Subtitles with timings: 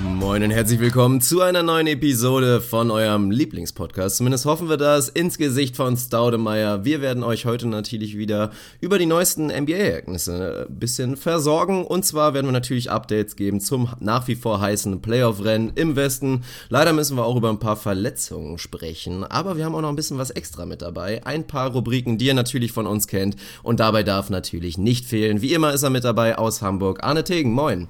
[0.00, 4.18] Moin und herzlich willkommen zu einer neuen Episode von eurem Lieblingspodcast.
[4.18, 6.84] Zumindest hoffen wir das ins Gesicht von Staudemeyer.
[6.84, 11.84] Wir werden euch heute natürlich wieder über die neuesten NBA-Ereignisse ein bisschen versorgen.
[11.84, 16.44] Und zwar werden wir natürlich Updates geben zum nach wie vor heißen Playoff-Rennen im Westen.
[16.68, 19.24] Leider müssen wir auch über ein paar Verletzungen sprechen.
[19.24, 21.26] Aber wir haben auch noch ein bisschen was extra mit dabei.
[21.26, 23.34] Ein paar Rubriken, die ihr natürlich von uns kennt.
[23.64, 25.42] Und dabei darf natürlich nicht fehlen.
[25.42, 27.02] Wie immer ist er mit dabei aus Hamburg.
[27.02, 27.88] Arne Tegen, moin.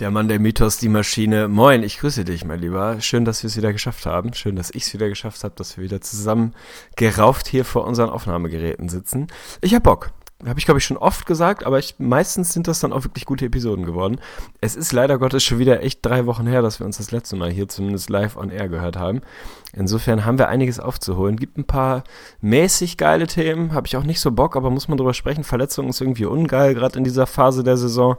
[0.00, 1.46] Der Mann der Mythos, die Maschine.
[1.46, 3.00] Moin, ich grüße dich, mein Lieber.
[3.00, 4.34] Schön, dass wir es wieder geschafft haben.
[4.34, 6.52] Schön, dass ich es wieder geschafft habe, dass wir wieder zusammen
[6.96, 9.28] gerauft hier vor unseren Aufnahmegeräten sitzen.
[9.60, 10.10] Ich hab Bock.
[10.44, 13.24] Habe ich, glaube ich, schon oft gesagt, aber ich, meistens sind das dann auch wirklich
[13.24, 14.20] gute Episoden geworden.
[14.60, 17.36] Es ist leider Gottes schon wieder echt drei Wochen her, dass wir uns das letzte
[17.36, 19.22] Mal hier zumindest live on air gehört haben.
[19.72, 21.36] Insofern haben wir einiges aufzuholen.
[21.36, 22.02] Gibt ein paar
[22.40, 25.44] mäßig geile Themen, habe ich auch nicht so Bock, aber muss man drüber sprechen.
[25.44, 28.16] Verletzungen ist irgendwie ungeil, gerade in dieser Phase der Saison.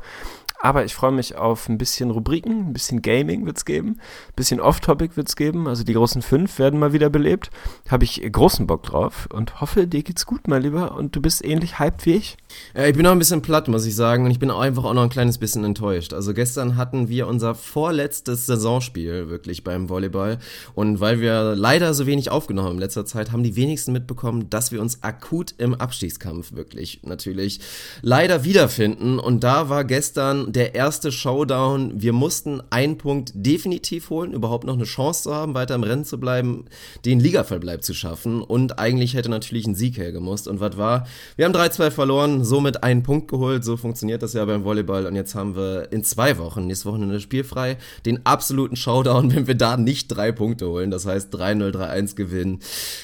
[0.65, 4.59] Aber ich freue mich auf ein bisschen Rubriken, ein bisschen Gaming wird's geben, ein bisschen
[4.59, 5.67] Off-Topic wird's geben.
[5.67, 7.51] Also die großen fünf werden mal wieder belebt.
[7.87, 10.95] Habe ich großen Bock drauf und hoffe, dir geht's gut, mein Lieber.
[10.95, 12.37] Und du bist ähnlich hyped wie ich.
[12.75, 14.25] Ja, ich bin auch ein bisschen platt, muss ich sagen.
[14.25, 16.13] Und ich bin auch einfach auch noch ein kleines bisschen enttäuscht.
[16.13, 20.39] Also gestern hatten wir unser vorletztes Saisonspiel wirklich beim Volleyball.
[20.73, 24.49] Und weil wir leider so wenig aufgenommen haben in letzter Zeit, haben die wenigsten mitbekommen,
[24.49, 27.59] dass wir uns akut im Abstiegskampf wirklich natürlich
[28.01, 29.19] leider wiederfinden.
[29.19, 32.01] Und da war gestern der erste Showdown.
[32.01, 36.05] Wir mussten einen Punkt definitiv holen, überhaupt noch eine Chance zu haben, weiter im Rennen
[36.05, 36.65] zu bleiben,
[37.03, 38.41] den Ligaverbleib zu schaffen.
[38.41, 40.47] Und eigentlich hätte natürlich ein Sieg hergemusst.
[40.47, 41.07] Und was war?
[41.35, 43.65] Wir haben 3-2 verloren, somit einen Punkt geholt.
[43.65, 45.05] So funktioniert das ja beim Volleyball.
[45.05, 49.47] Und jetzt haben wir in zwei Wochen, nächste Woche eine spielfrei, den absoluten Showdown, wenn
[49.47, 50.89] wir da nicht drei Punkte holen.
[50.89, 52.59] Das heißt 3-0, 3-1 gewinnen.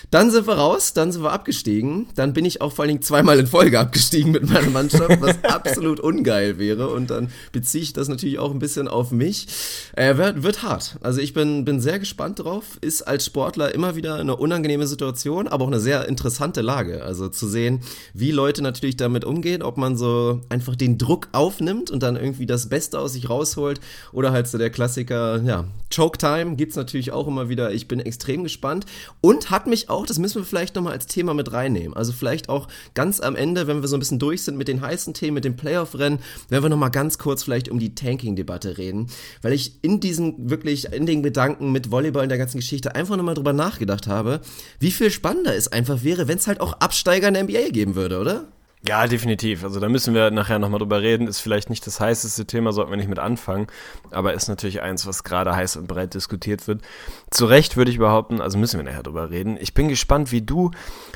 [0.10, 2.08] Dann sind wir raus, dann sind wir abgestiegen.
[2.16, 5.44] Dann bin ich auch vor allen Dingen zweimal in Folge abgestiegen mit meiner Mannschaft, was
[5.44, 6.88] absolut ungeil wäre.
[6.88, 9.48] Und dann beziehe ich das natürlich auch ein bisschen auf mich.
[9.96, 10.98] Äh, wird, wird hart.
[11.02, 12.78] Also ich bin, bin sehr gespannt drauf.
[12.82, 17.04] Ist als Sportler immer wieder eine unangenehme Situation, aber auch eine sehr interessante Lage.
[17.04, 17.82] Also zu sehen,
[18.14, 22.46] wie Leute natürlich damit umgehen, ob man so einfach den Druck aufnimmt und dann irgendwie
[22.46, 23.80] das Beste aus sich rausholt
[24.12, 27.72] oder halt so der Klassiker, ja, Choke Time gibt's natürlich auch immer wieder.
[27.74, 28.86] Ich bin extrem gespannt
[29.20, 31.96] und hat mich auch, das müssen wir vielleicht nochmal als Thema mit reinnehmen.
[31.96, 34.82] Also vielleicht auch ganz am Ende, wenn wir so ein bisschen durch sind mit den
[34.82, 36.20] heißen Themen, mit dem Playoff-Rennen,
[36.50, 39.08] werden wir nochmal ganz kurz vielleicht um die Tanking-Debatte reden,
[39.42, 43.16] weil ich in diesem wirklich, in den Gedanken mit Volleyball in der ganzen Geschichte einfach
[43.16, 44.42] nochmal drüber nachgedacht habe,
[44.80, 47.96] wie viel spannender es einfach wäre, wenn es halt auch Absteiger in der NBA geben
[47.96, 48.48] würde, oder?
[48.88, 49.64] Ja, definitiv.
[49.64, 51.28] Also da müssen wir nachher nochmal drüber reden.
[51.28, 53.68] Ist vielleicht nicht das heißeste Thema, sollten wir nicht mit anfangen.
[54.10, 56.82] Aber ist natürlich eins, was gerade heiß und breit diskutiert wird.
[57.30, 59.56] Zu Recht würde ich behaupten, also müssen wir nachher drüber reden.
[59.62, 60.72] Ich bin gespannt, wie du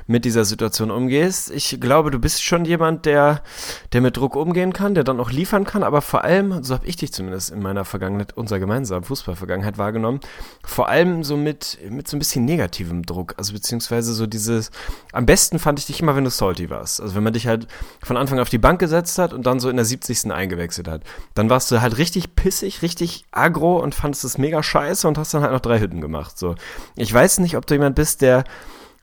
[0.06, 1.50] mit dieser Situation umgehst.
[1.50, 3.42] Ich glaube, du bist schon jemand, der,
[3.94, 5.82] der mit Druck umgehen kann, der dann auch liefern kann.
[5.82, 10.20] Aber vor allem, so habe ich dich zumindest in meiner Vergangenheit, unserer gemeinsamen Fußballvergangenheit wahrgenommen,
[10.64, 13.34] vor allem so mit, mit so ein bisschen negativem Druck.
[13.38, 14.70] Also beziehungsweise so dieses,
[15.14, 17.02] am besten fand ich dich immer, wenn du salty warst.
[17.02, 17.68] Also wenn man dich halt halt
[18.04, 20.32] von Anfang auf die Bank gesetzt hat und dann so in der 70.
[20.32, 21.02] eingewechselt hat.
[21.34, 25.34] Dann warst du halt richtig pissig, richtig aggro und fandest es mega scheiße und hast
[25.34, 26.38] dann halt noch drei Hütten gemacht.
[26.38, 26.56] So.
[26.96, 28.44] Ich weiß nicht, ob du jemand bist, der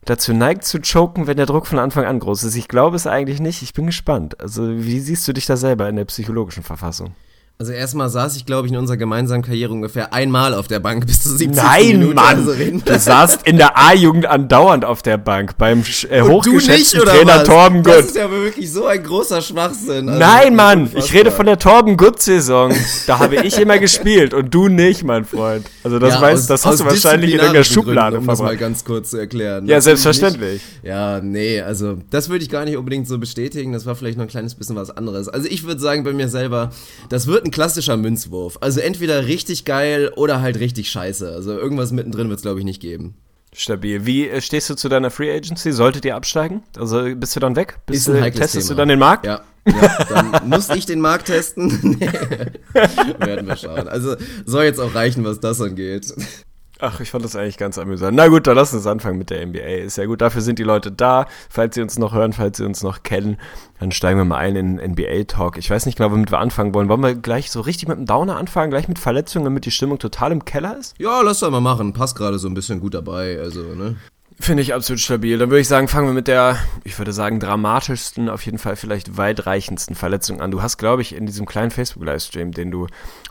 [0.04, 2.56] dazu neigt zu choken, wenn der Druck von Anfang an groß ist.
[2.56, 3.62] Ich glaube es eigentlich nicht.
[3.62, 4.40] Ich bin gespannt.
[4.40, 7.14] Also, wie siehst du dich da selber in der psychologischen Verfassung?
[7.62, 11.06] Also erstmal saß ich, glaube ich, in unserer gemeinsamen Karriere ungefähr einmal auf der Bank
[11.06, 12.14] bis zu 70 Nein, Minuten.
[12.16, 12.36] Mann!
[12.38, 17.12] Also du saßt in der A-Jugend andauernd auf der Bank beim äh, hochgeschätzten nicht, oder
[17.12, 17.44] Trainer was?
[17.44, 18.04] Torben Das Gutt.
[18.06, 20.08] ist ja wirklich so ein großer Schwachsinn.
[20.08, 22.74] Also, Nein, Mann, ich rede von der Torben Gutt-Saison.
[23.06, 25.64] Da habe ich immer gespielt und du nicht, mein Freund.
[25.84, 28.56] Also das Ja, weißt, aus- das hast du wahrscheinlich in irgendeiner Schublade Um das mal
[28.56, 29.66] ganz kurz zu erklären.
[29.66, 30.62] Ja, Natürlich selbstverständlich.
[30.82, 33.72] Ja, nee, also das würde ich gar nicht unbedingt so bestätigen.
[33.72, 35.28] Das war vielleicht noch ein kleines bisschen was anderes.
[35.28, 36.70] Also ich würde sagen bei mir selber,
[37.08, 38.58] das wird ein klassischer Münzwurf.
[38.60, 41.30] Also entweder richtig geil oder halt richtig scheiße.
[41.30, 43.14] Also irgendwas mittendrin wird es, glaube ich, nicht geben.
[43.54, 44.06] Stabil.
[44.06, 45.72] Wie äh, stehst du zu deiner Free Agency?
[45.72, 46.62] Solltet ihr absteigen?
[46.78, 47.78] Also bist du dann weg?
[47.86, 48.68] Bist du, testest Thema.
[48.68, 49.26] du dann den Markt?
[49.26, 49.42] Ja.
[49.66, 51.98] ja dann muss ich den Markt testen.
[52.00, 52.08] Nee.
[53.18, 53.86] Werden wir schauen.
[53.86, 54.16] Also
[54.46, 56.12] soll jetzt auch reichen, was das angeht.
[56.84, 58.16] Ach, ich fand das eigentlich ganz amüsant.
[58.16, 59.84] Na gut, dann lass uns anfangen mit der NBA.
[59.84, 61.26] Ist ja gut, dafür sind die Leute da.
[61.48, 63.36] Falls sie uns noch hören, falls sie uns noch kennen,
[63.78, 65.58] dann steigen wir mal ein in NBA-Talk.
[65.58, 66.88] Ich weiß nicht genau, womit wir anfangen wollen.
[66.88, 70.00] Wollen wir gleich so richtig mit dem Downer anfangen, gleich mit Verletzungen, damit die Stimmung
[70.00, 70.96] total im Keller ist?
[70.98, 71.92] Ja, lass doch mal machen.
[71.92, 73.38] Passt gerade so ein bisschen gut dabei.
[73.38, 73.94] Also, ne?
[74.40, 75.38] Finde ich absolut stabil.
[75.38, 78.76] Dann würde ich sagen, fangen wir mit der, ich würde sagen, dramatischsten, auf jeden Fall
[78.76, 80.50] vielleicht weitreichendsten Verletzung an.
[80.50, 82.86] Du hast, glaube ich, in diesem kleinen Facebook-Livestream, den du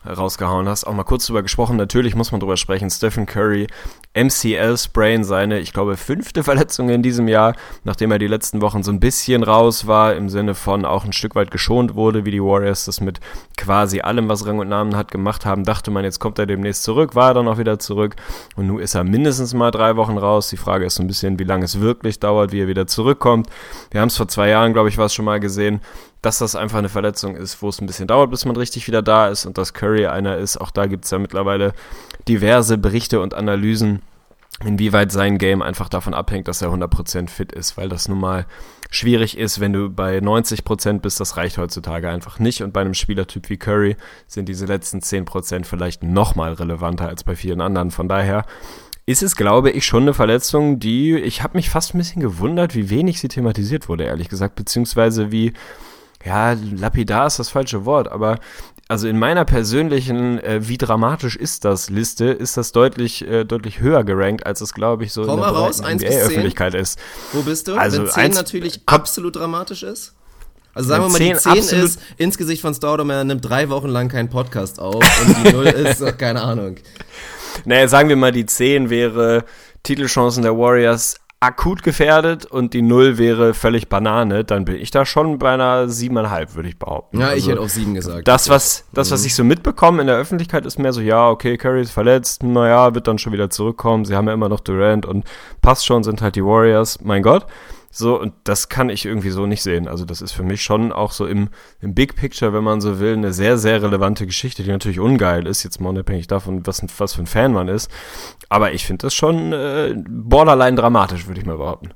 [0.05, 1.75] rausgehauen hast, auch mal kurz drüber gesprochen.
[1.75, 2.89] Natürlich muss man drüber sprechen.
[2.89, 3.67] Stephen Curry,
[4.15, 8.91] MCL-Sprain, seine, ich glaube, fünfte Verletzung in diesem Jahr, nachdem er die letzten Wochen so
[8.91, 12.41] ein bisschen raus war, im Sinne von auch ein Stück weit geschont wurde, wie die
[12.41, 13.19] Warriors das mit
[13.57, 15.63] quasi allem, was Rang und Namen hat, gemacht haben.
[15.63, 18.15] Dachte man, jetzt kommt er demnächst zurück, war er dann auch wieder zurück.
[18.55, 20.49] Und nun ist er mindestens mal drei Wochen raus.
[20.49, 23.47] Die Frage ist, so ein bisschen, wie lange es wirklich dauert, wie er wieder zurückkommt.
[23.89, 25.81] Wir haben es vor zwei Jahren, glaube ich, war es schon mal gesehen,
[26.21, 29.01] dass das einfach eine Verletzung ist, wo es ein bisschen dauert, bis man richtig wieder
[29.01, 30.57] da ist und dass Curry einer ist.
[30.57, 31.73] Auch da gibt es ja mittlerweile
[32.27, 34.01] diverse Berichte und Analysen,
[34.63, 38.45] inwieweit sein Game einfach davon abhängt, dass er 100% fit ist, weil das nun mal
[38.91, 42.93] schwierig ist, wenn du bei 90% bist, das reicht heutzutage einfach nicht und bei einem
[42.93, 43.95] Spielertyp wie Curry
[44.27, 47.89] sind diese letzten 10% vielleicht nochmal relevanter als bei vielen anderen.
[47.89, 48.45] Von daher
[49.11, 52.75] ist es, glaube ich, schon eine Verletzung, die, ich habe mich fast ein bisschen gewundert,
[52.75, 55.53] wie wenig sie thematisiert wurde, ehrlich gesagt, beziehungsweise wie,
[56.25, 58.39] ja, lapidar ist das falsche Wort, aber
[58.87, 63.79] also in meiner persönlichen, äh, wie dramatisch ist das Liste, ist das deutlich, äh, deutlich
[63.79, 66.19] höher gerankt, als es, glaube ich, so Komm in der raus, breiten 1 bis 10.
[66.19, 66.99] NBA-Öffentlichkeit ist.
[67.31, 67.75] Wo bist du?
[67.75, 68.95] Also Wenn 10 eins- natürlich Komm.
[68.97, 70.13] absolut dramatisch ist?
[70.73, 73.23] Also sagen wir Wenn mal, die 10 10 absolut- ist ins Gesicht von Staudemer, er
[73.23, 76.75] nimmt drei Wochen lang keinen Podcast auf und die 0 ist, äh, keine Ahnung.
[77.65, 79.43] Naja, sagen wir mal, die 10 wäre
[79.83, 85.07] Titelchancen der Warriors akut gefährdet und die 0 wäre völlig Banane, dann bin ich da
[85.07, 87.19] schon bei einer 7,5, würde ich behaupten.
[87.19, 88.27] Ja, ich Also- hätte auf 7 gesagt.
[88.27, 89.13] Das, was, das, Mhm.
[89.15, 92.43] was ich so mitbekomme in der Öffentlichkeit, ist mehr so, ja, okay, Curry ist verletzt,
[92.43, 94.05] naja, wird dann schon wieder zurückkommen.
[94.05, 95.25] Sie haben ja immer noch Durant und
[95.63, 97.47] passt schon, sind halt die Warriors, mein Gott.
[97.91, 99.87] So, und das kann ich irgendwie so nicht sehen.
[99.87, 101.49] Also, das ist für mich schon auch so im,
[101.81, 105.45] im Big Picture, wenn man so will, eine sehr, sehr relevante Geschichte, die natürlich ungeil
[105.45, 107.91] ist, jetzt mal unabhängig davon, was, was für ein Fan man ist.
[108.49, 111.91] Aber ich finde das schon äh, borderline dramatisch, würde ich mal behaupten.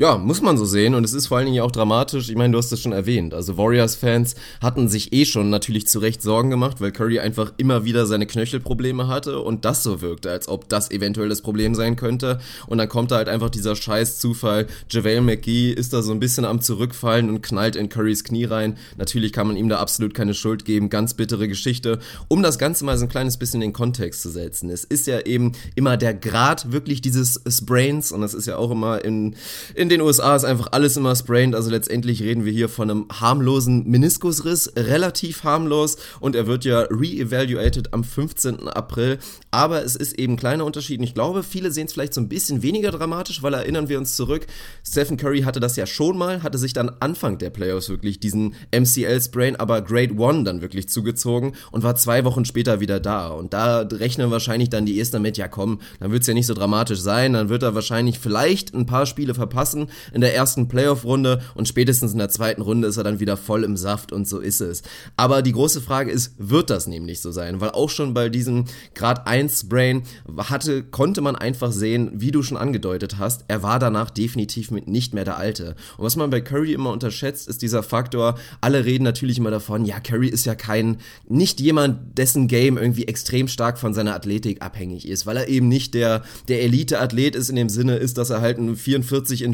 [0.00, 2.30] Ja, muss man so sehen und es ist vor allen Dingen auch dramatisch.
[2.30, 3.34] Ich meine, du hast es schon erwähnt.
[3.34, 7.84] Also Warriors-Fans hatten sich eh schon natürlich zu Recht Sorgen gemacht, weil Curry einfach immer
[7.84, 11.96] wieder seine Knöchelprobleme hatte und das so wirkte, als ob das eventuell das Problem sein
[11.96, 12.40] könnte.
[12.66, 14.68] Und dann kommt da halt einfach dieser scheiß Zufall.
[14.88, 18.78] JaVale McGee ist da so ein bisschen am Zurückfallen und knallt in Currys Knie rein.
[18.96, 20.88] Natürlich kann man ihm da absolut keine Schuld geben.
[20.88, 21.98] Ganz bittere Geschichte.
[22.28, 24.70] Um das Ganze mal so ein kleines bisschen in den Kontext zu setzen.
[24.70, 28.70] Es ist ja eben immer der Grad wirklich dieses Sprains und das ist ja auch
[28.70, 29.36] immer in,
[29.74, 33.06] in den USA ist einfach alles immer sprained, also letztendlich reden wir hier von einem
[33.12, 35.98] harmlosen Meniskusriss, relativ harmlos.
[36.20, 38.68] Und er wird ja re-evaluated am 15.
[38.68, 39.18] April,
[39.50, 40.98] aber es ist eben ein kleiner Unterschied.
[40.98, 43.98] Und ich glaube, viele sehen es vielleicht so ein bisschen weniger dramatisch, weil erinnern wir
[43.98, 44.46] uns zurück,
[44.86, 48.54] Stephen Curry hatte das ja schon mal, hatte sich dann Anfang der Playoffs wirklich diesen
[48.74, 53.28] MCL-Sprain, aber Grade One dann wirklich zugezogen und war zwei Wochen später wieder da.
[53.28, 56.46] Und da rechnen wahrscheinlich dann die Ersten damit, ja komm, dann wird es ja nicht
[56.46, 60.68] so dramatisch sein, dann wird er wahrscheinlich vielleicht ein paar Spiele verpassen in der ersten
[60.68, 64.28] Playoff-Runde und spätestens in der zweiten Runde ist er dann wieder voll im Saft und
[64.28, 64.82] so ist es.
[65.16, 67.60] Aber die große Frage ist, wird das nämlich so sein?
[67.60, 68.64] Weil auch schon bei diesem
[68.94, 70.02] Grad 1 Brain
[70.36, 75.14] hatte, konnte man einfach sehen, wie du schon angedeutet hast, er war danach definitiv nicht
[75.14, 75.74] mehr der Alte.
[75.96, 79.84] Und was man bei Curry immer unterschätzt, ist dieser Faktor, alle reden natürlich immer davon,
[79.84, 84.62] ja, Curry ist ja kein, nicht jemand, dessen Game irgendwie extrem stark von seiner Athletik
[84.62, 88.30] abhängig ist, weil er eben nicht der, der Elite-Athlet ist in dem Sinne ist, dass
[88.30, 88.76] er halt einen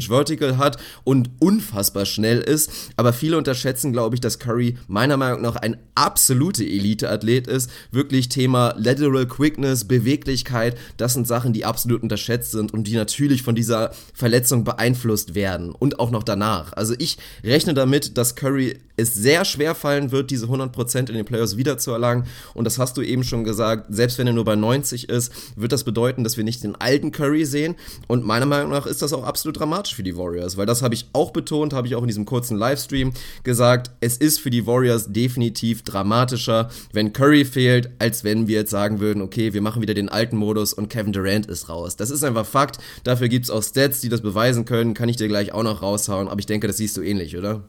[0.07, 2.71] 44-Inch Vertical hat und unfassbar schnell ist.
[2.95, 7.69] Aber viele unterschätzen, glaube ich, dass Curry meiner Meinung nach ein absolute Elite-Athlet ist.
[7.91, 13.43] Wirklich Thema Lateral Quickness, Beweglichkeit, das sind Sachen, die absolut unterschätzt sind und die natürlich
[13.43, 16.73] von dieser Verletzung beeinflusst werden und auch noch danach.
[16.73, 21.25] Also ich rechne damit, dass Curry es sehr schwer fallen wird, diese 100% in den
[21.25, 22.25] Playoffs wiederzuerlangen.
[22.55, 25.71] Und das hast du eben schon gesagt, selbst wenn er nur bei 90 ist, wird
[25.71, 27.75] das bedeuten, dass wir nicht den alten Curry sehen.
[28.07, 30.93] Und meiner Meinung nach ist das auch absolut dramatisch für die Warriors, weil das habe
[30.93, 33.11] ich auch betont, habe ich auch in diesem kurzen Livestream
[33.43, 38.71] gesagt, es ist für die Warriors definitiv dramatischer, wenn Curry fehlt, als wenn wir jetzt
[38.71, 41.97] sagen würden, okay, wir machen wieder den alten Modus und Kevin Durant ist raus.
[41.97, 42.77] Das ist einfach Fakt.
[43.03, 44.93] Dafür gibt es auch Stats, die das beweisen können.
[44.93, 47.63] Kann ich dir gleich auch noch raushauen, aber ich denke, das siehst du ähnlich, oder?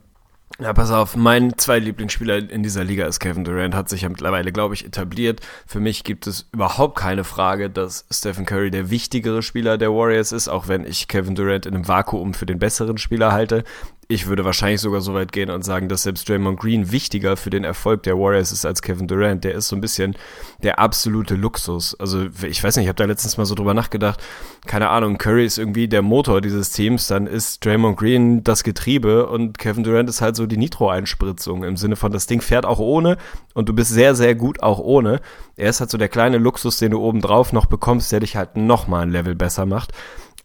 [0.60, 4.08] Ja, pass auf, mein zwei Lieblingsspieler in dieser Liga ist Kevin Durant, hat sich ja
[4.08, 5.40] mittlerweile, glaube ich, etabliert.
[5.66, 10.32] Für mich gibt es überhaupt keine Frage, dass Stephen Curry der wichtigere Spieler der Warriors
[10.32, 13.62] ist, auch wenn ich Kevin Durant in einem Vakuum für den besseren Spieler halte.
[14.10, 17.50] Ich würde wahrscheinlich sogar so weit gehen und sagen, dass selbst Draymond Green wichtiger für
[17.50, 19.44] den Erfolg der Warriors ist als Kevin Durant.
[19.44, 20.16] Der ist so ein bisschen
[20.62, 21.94] der absolute Luxus.
[22.00, 24.18] Also ich weiß nicht, ich habe da letztens mal so drüber nachgedacht.
[24.64, 29.26] Keine Ahnung, Curry ist irgendwie der Motor dieses Teams, dann ist Draymond Green das Getriebe
[29.26, 32.78] und Kevin Durant ist halt so die Nitro-Einspritzung im Sinne von, das Ding fährt auch
[32.78, 33.18] ohne
[33.52, 35.20] und du bist sehr, sehr gut auch ohne.
[35.56, 38.56] Er ist halt so der kleine Luxus, den du obendrauf noch bekommst, der dich halt
[38.56, 39.92] nochmal ein Level besser macht.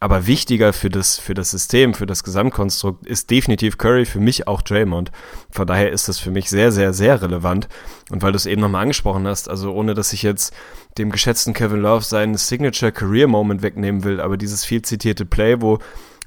[0.04, 4.46] Aber wichtiger für das, für das System, für das Gesamtkonstrukt ist definitiv Curry, für mich
[4.46, 5.10] auch Draymond.
[5.50, 7.68] Von daher ist das für mich sehr, sehr, sehr relevant.
[8.10, 10.52] Und weil du es eben nochmal angesprochen hast, also ohne dass ich jetzt
[10.98, 15.62] dem geschätzten Kevin Love seinen Signature Career Moment wegnehmen will, aber dieses viel zitierte Play,
[15.62, 15.78] wo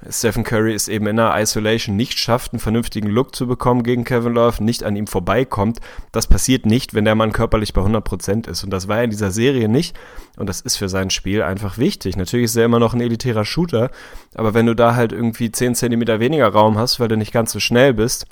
[0.10, 4.04] Stephen Curry es eben in der Isolation nicht schafft, einen vernünftigen Look zu bekommen gegen
[4.04, 5.80] Kevin Love, nicht an ihm vorbeikommt.
[6.12, 8.64] Das passiert nicht, wenn der Mann körperlich bei 100% ist.
[8.64, 9.98] Und das war er in dieser Serie nicht.
[10.38, 12.16] Und das ist für sein Spiel einfach wichtig.
[12.16, 13.90] Natürlich ist er immer noch ein elitärer Shooter,
[14.36, 17.52] aber wenn du da halt irgendwie 10 cm weniger Raum hast, weil du nicht ganz
[17.52, 18.28] so schnell bist,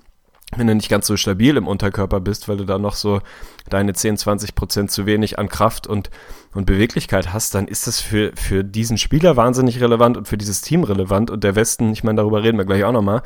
[0.58, 3.22] wenn du nicht ganz so stabil im Unterkörper bist, weil du da noch so
[3.70, 6.10] deine 10, 20 Prozent zu wenig an Kraft und,
[6.54, 10.62] und Beweglichkeit hast, dann ist das für, für diesen Spieler wahnsinnig relevant und für dieses
[10.62, 11.32] Team relevant.
[11.32, 13.22] Und der Westen, ich meine, darüber reden wir gleich auch nochmal,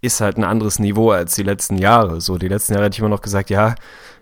[0.00, 2.20] ist halt ein anderes Niveau als die letzten Jahre.
[2.20, 3.74] So, die letzten Jahre hätte ich immer noch gesagt, ja,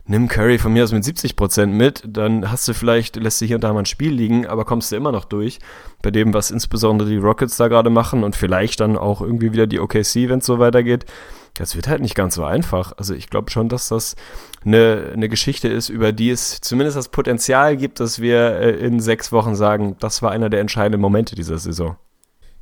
[0.07, 3.45] nimm Curry von mir aus mit 70 Prozent mit, dann hast du vielleicht, lässt du
[3.45, 5.59] hier und da mal ein Spiel liegen, aber kommst du immer noch durch.
[6.03, 9.67] Bei dem, was insbesondere die Rockets da gerade machen und vielleicht dann auch irgendwie wieder
[9.67, 11.05] die OKC, wenn es so weitergeht
[11.59, 12.93] das wird halt nicht ganz so einfach.
[12.97, 14.17] Also ich glaube schon, dass das
[14.65, 19.01] eine, eine Geschichte ist, über die es zumindest das Potenzial gibt, dass wir äh, in
[19.01, 21.97] sechs Wochen sagen, das war einer der entscheidenden Momente dieser Saison.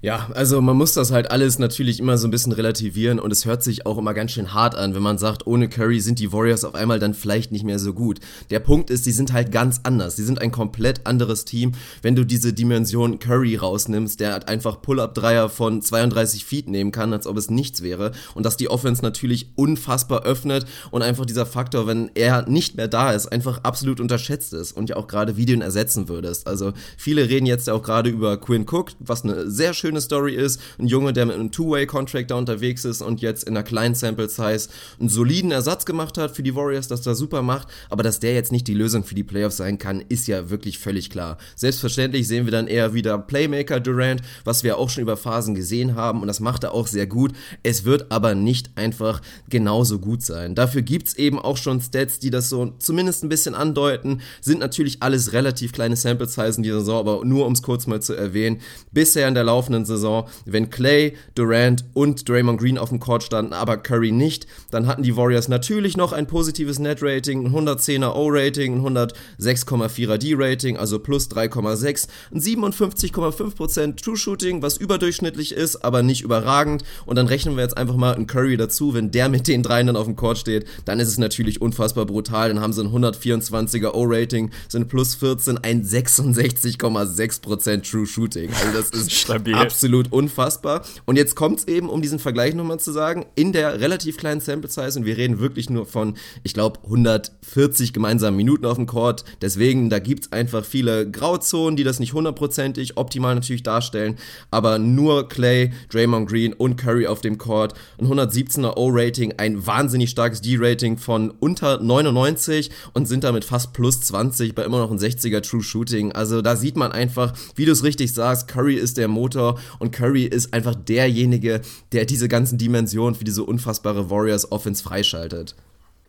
[0.04, 3.46] Ja, also man muss das halt alles natürlich immer so ein bisschen relativieren und es
[3.46, 6.30] hört sich auch immer ganz schön hart an, wenn man sagt, ohne Curry sind die
[6.30, 8.20] Warriors auf einmal dann vielleicht nicht mehr so gut.
[8.50, 10.14] Der Punkt ist, die sind halt ganz anders.
[10.14, 11.73] Die sind ein komplett anderes Team.
[12.02, 17.14] Wenn du diese Dimension Curry rausnimmst, der halt einfach Pull-Up-Dreier von 32 Feet nehmen kann,
[17.14, 21.46] als ob es nichts wäre und dass die Offense natürlich unfassbar öffnet und einfach dieser
[21.46, 25.32] Faktor, wenn er nicht mehr da ist, einfach absolut unterschätzt ist und ja auch gerade
[25.32, 26.46] ihn ersetzen würdest.
[26.46, 30.00] Also viele reden jetzt ja auch gerade über Quinn Cook, was eine sehr schöne schöne
[30.00, 30.60] Story ist.
[30.78, 34.68] Ein Junge, der mit einem Two-Way-Contract da unterwegs ist und jetzt in einer kleinen Sample-Size
[34.98, 37.68] einen soliden Ersatz gemacht hat für die Warriors, dass er super macht.
[37.90, 40.78] Aber dass der jetzt nicht die Lösung für die Playoffs sein kann, ist ja wirklich
[40.78, 41.38] völlig klar.
[41.54, 45.94] Selbstverständlich sehen wir dann eher wieder Playmaker Durant, was wir auch schon über Phasen gesehen
[45.94, 47.32] haben und das macht er auch sehr gut.
[47.62, 50.54] Es wird aber nicht einfach genauso gut sein.
[50.54, 54.20] Dafür gibt es eben auch schon Stats, die das so zumindest ein bisschen andeuten.
[54.40, 58.14] Sind natürlich alles relativ kleine Sample-Sizen dieser Saison, aber nur um es kurz mal zu
[58.14, 58.60] erwähnen.
[58.92, 63.52] Bisher in der laufenden Saison, wenn Clay, Durant und Draymond Green auf dem Court standen,
[63.52, 68.86] aber Curry nicht, dann hatten die Warriors natürlich noch ein positives Net-Rating, ein 110er O-Rating,
[68.86, 69.08] ein
[69.40, 76.84] 106,4er D-Rating, also plus 3,6, ein 57,5% True Shooting, was überdurchschnittlich ist, aber nicht überragend.
[77.06, 79.86] Und dann rechnen wir jetzt einfach mal einen Curry dazu, wenn der mit den dreien
[79.86, 82.48] dann auf dem Court steht, dann ist es natürlich unfassbar brutal.
[82.48, 88.50] Dann haben sie ein 124er O-Rating, sind plus 14, ein 66,6% True Shooting.
[88.52, 90.83] Also das ist Stabil absolut unfassbar.
[91.04, 94.40] Und jetzt kommt es eben, um diesen Vergleich nochmal zu sagen, in der relativ kleinen
[94.40, 98.87] Sample Size und wir reden wirklich nur von, ich glaube, 140 gemeinsamen Minuten auf dem
[98.87, 99.25] Court.
[99.40, 104.16] Deswegen, da gibt es einfach viele Grauzonen, die das nicht hundertprozentig optimal natürlich darstellen.
[104.50, 107.75] Aber nur Clay, Draymond Green und Curry auf dem Court.
[107.99, 114.00] Ein 117er O-Rating, ein wahnsinnig starkes D-Rating von unter 99 und sind damit fast plus
[114.00, 116.12] 20 bei immer noch ein 60er True Shooting.
[116.12, 119.92] Also da sieht man einfach, wie du es richtig sagst, Curry ist der Motor und
[119.92, 121.61] Curry ist einfach derjenige,
[121.92, 125.54] der diese ganzen Dimensionen für diese unfassbare Warriors Offense freischaltet.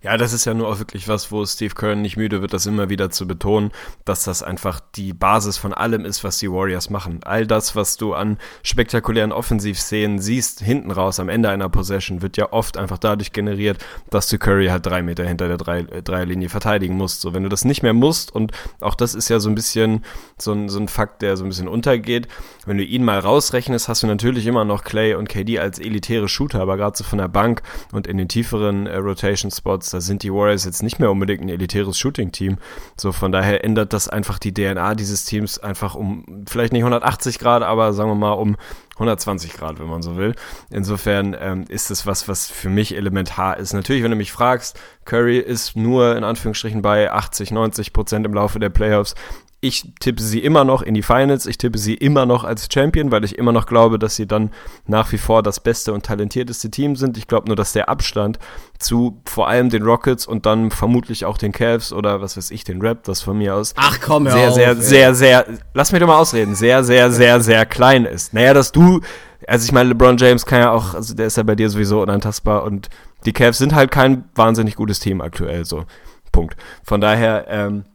[0.05, 2.67] Ja, das ist ja nur auch wirklich was, wo Steve Kerr nicht müde wird, das
[2.67, 3.71] immer wieder zu betonen,
[4.05, 7.21] dass das einfach die Basis von allem ist, was die Warriors machen.
[7.23, 12.37] All das, was du an spektakulären Offensivszenen siehst, hinten raus am Ende einer Possession, wird
[12.37, 16.03] ja oft einfach dadurch generiert, dass du Curry halt drei Meter hinter der drei, äh,
[16.03, 17.21] Dreierlinie verteidigen musst.
[17.21, 20.05] So, wenn du das nicht mehr musst, und auch das ist ja so ein bisschen
[20.37, 22.27] so ein, so ein Fakt, der so ein bisschen untergeht,
[22.67, 26.29] wenn du ihn mal rausrechnest, hast du natürlich immer noch Clay und KD als elitäre
[26.29, 30.01] Shooter, aber gerade so von der Bank und in den tieferen äh, Rotation Spots da
[30.01, 32.57] sind die Warriors jetzt nicht mehr unbedingt ein elitäres Shooting-Team.
[32.97, 37.39] So, von daher ändert das einfach die DNA dieses Teams einfach um, vielleicht nicht 180
[37.39, 38.57] Grad, aber sagen wir mal um
[38.95, 40.35] 120 Grad, wenn man so will.
[40.69, 43.73] Insofern ähm, ist es was, was für mich elementar ist.
[43.73, 48.33] Natürlich, wenn du mich fragst, Curry ist nur in Anführungsstrichen bei 80, 90 Prozent im
[48.33, 49.15] Laufe der Playoffs.
[49.65, 51.47] Ich tippe sie immer noch in die Finals.
[51.47, 54.51] Ich tippe sie immer noch als Champion, weil ich immer noch glaube, dass sie dann
[54.85, 57.17] nach wie vor das beste und talentierteste Team sind.
[57.17, 58.37] Ich glaube nur, dass der Abstand
[58.77, 62.63] zu vor allem den Rockets und dann vermutlich auch den Cavs oder was weiß ich,
[62.63, 63.73] den Raptors von mir aus.
[63.75, 64.81] Ach komm, sehr, auf, sehr, ey.
[64.81, 68.35] sehr, sehr, lass mich doch mal ausreden, sehr, sehr, sehr, sehr klein ist.
[68.35, 69.01] Naja, dass du,
[69.47, 72.03] also ich meine, LeBron James kann ja auch, also der ist ja bei dir sowieso
[72.03, 72.89] unantastbar und
[73.25, 75.85] die Cavs sind halt kein wahnsinnig gutes Team aktuell, so.
[76.31, 76.55] Punkt.
[76.83, 77.85] Von daher, ähm,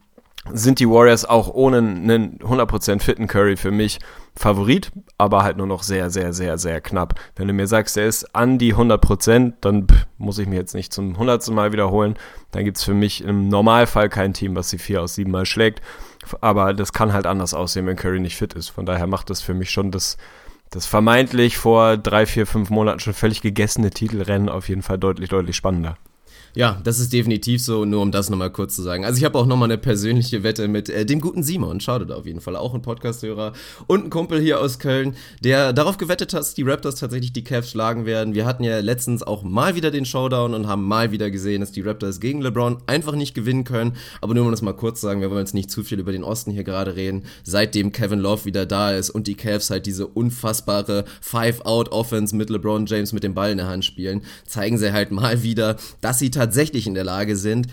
[0.53, 3.99] sind die Warriors auch ohne einen 100% fitten Curry für mich
[4.35, 7.15] Favorit, aber halt nur noch sehr, sehr, sehr, sehr knapp.
[7.37, 9.87] Wenn du mir sagst, er ist an die 100%, dann
[10.19, 11.49] muss ich mir jetzt nicht zum 100.
[11.51, 12.17] Mal wiederholen.
[12.53, 15.47] Dann gibt es für mich im Normalfall kein Team, was sie 4 aus 7 Mal
[15.47, 15.83] schlägt.
[16.41, 18.69] Aber das kann halt anders aussehen, wenn Curry nicht fit ist.
[18.69, 20.17] Von daher macht das für mich schon das,
[20.71, 25.29] das vermeintlich vor drei, vier, fünf Monaten schon völlig gegessene Titelrennen auf jeden Fall deutlich,
[25.29, 25.97] deutlich spannender.
[26.55, 29.05] Ja, das ist definitiv so, nur um das nochmal kurz zu sagen.
[29.05, 32.17] Also ich habe auch nochmal eine persönliche Wette mit äh, dem guten Simon, schaut da
[32.17, 33.53] auf jeden Fall, auch ein Podcasthörer
[33.87, 35.15] und ein Kumpel hier aus Köln,
[35.45, 38.35] der darauf gewettet hat, dass die Raptors tatsächlich die Cavs schlagen werden.
[38.35, 41.71] Wir hatten ja letztens auch mal wieder den Showdown und haben mal wieder gesehen, dass
[41.71, 43.97] die Raptors gegen LeBron einfach nicht gewinnen können.
[44.21, 46.13] Aber nur um das mal kurz zu sagen, wir wollen jetzt nicht zu viel über
[46.13, 47.25] den Osten hier gerade reden.
[47.45, 52.87] Seitdem Kevin Love wieder da ist und die Cavs halt diese unfassbare Five-Out-Offense mit LeBron
[52.87, 56.31] James mit dem Ball in der Hand spielen, zeigen sie halt mal wieder, dass sie
[56.41, 57.67] tatsächlich in der Lage sind,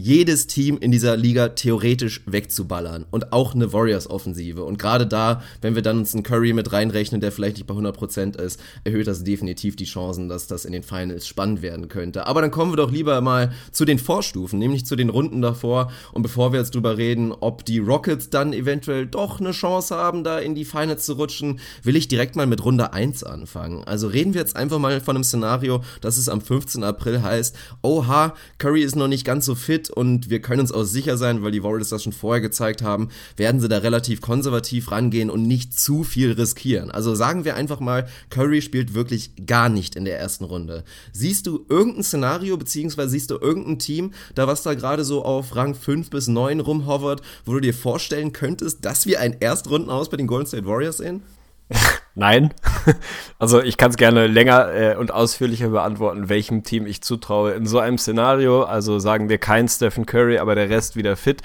[0.00, 4.62] jedes Team in dieser Liga theoretisch wegzuballern und auch eine Warriors-Offensive.
[4.62, 7.74] Und gerade da, wenn wir dann uns einen Curry mit reinrechnen, der vielleicht nicht bei
[7.74, 12.28] 100% ist, erhöht das definitiv die Chancen, dass das in den Finals spannend werden könnte.
[12.28, 15.90] Aber dann kommen wir doch lieber mal zu den Vorstufen, nämlich zu den Runden davor.
[16.12, 20.22] Und bevor wir jetzt drüber reden, ob die Rockets dann eventuell doch eine Chance haben,
[20.22, 23.82] da in die Finals zu rutschen, will ich direkt mal mit Runde 1 anfangen.
[23.82, 26.84] Also reden wir jetzt einfach mal von einem Szenario, dass es am 15.
[26.84, 30.84] April heißt, oha, Curry ist noch nicht ganz so fit und wir können uns auch
[30.84, 34.90] sicher sein, weil die Warriors das schon vorher gezeigt haben, werden sie da relativ konservativ
[34.90, 36.90] rangehen und nicht zu viel riskieren.
[36.90, 40.84] Also sagen wir einfach mal, Curry spielt wirklich gar nicht in der ersten Runde.
[41.12, 45.56] Siehst du irgendein Szenario, beziehungsweise siehst du irgendein Team, da was da gerade so auf
[45.56, 50.08] Rang 5 bis 9 rumhovert, wo du dir vorstellen könntest, dass wir ein Erstrunden aus
[50.08, 51.22] bei den Golden State Warriors sehen?
[52.18, 52.52] Nein.
[53.40, 57.52] Also ich kann es gerne länger äh, und ausführlicher beantworten, welchem Team ich zutraue.
[57.52, 61.42] In so einem Szenario, also sagen wir kein Stephen Curry, aber der Rest wieder fit,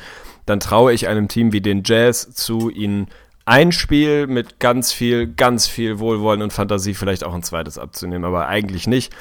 [0.47, 3.09] dann traue ich einem Team wie den Jazz zu, ihnen
[3.45, 8.25] ein Spiel mit ganz viel, ganz viel Wohlwollen und Fantasie vielleicht auch ein zweites abzunehmen,
[8.25, 9.13] aber eigentlich nicht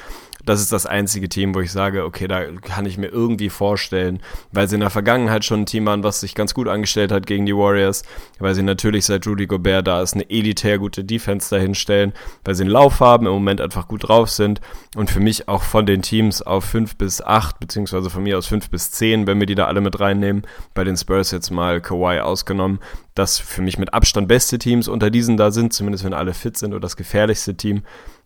[0.45, 4.19] das ist das einzige Team, wo ich sage, okay, da kann ich mir irgendwie vorstellen,
[4.51, 7.25] weil sie in der Vergangenheit schon ein Team waren, was sich ganz gut angestellt hat
[7.25, 8.03] gegen die Warriors,
[8.39, 12.63] weil sie natürlich seit Rudy Gobert da ist, eine elitär gute Defense dahinstellen, weil sie
[12.63, 14.59] einen Lauf haben, im Moment einfach gut drauf sind
[14.95, 18.47] und für mich auch von den Teams auf 5 bis 8, beziehungsweise von mir aus
[18.47, 21.79] 5 bis 10, wenn wir die da alle mit reinnehmen, bei den Spurs jetzt mal
[21.79, 22.79] Kawhi ausgenommen,
[23.15, 26.57] das für mich mit Abstand beste Teams unter diesen da sind, zumindest wenn alle fit
[26.57, 27.83] sind oder das gefährlichste Team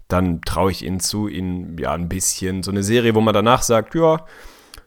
[0.08, 3.62] dann traue ich ihnen zu, ihnen ja ein bisschen so eine Serie, wo man danach
[3.62, 4.26] sagt, ja,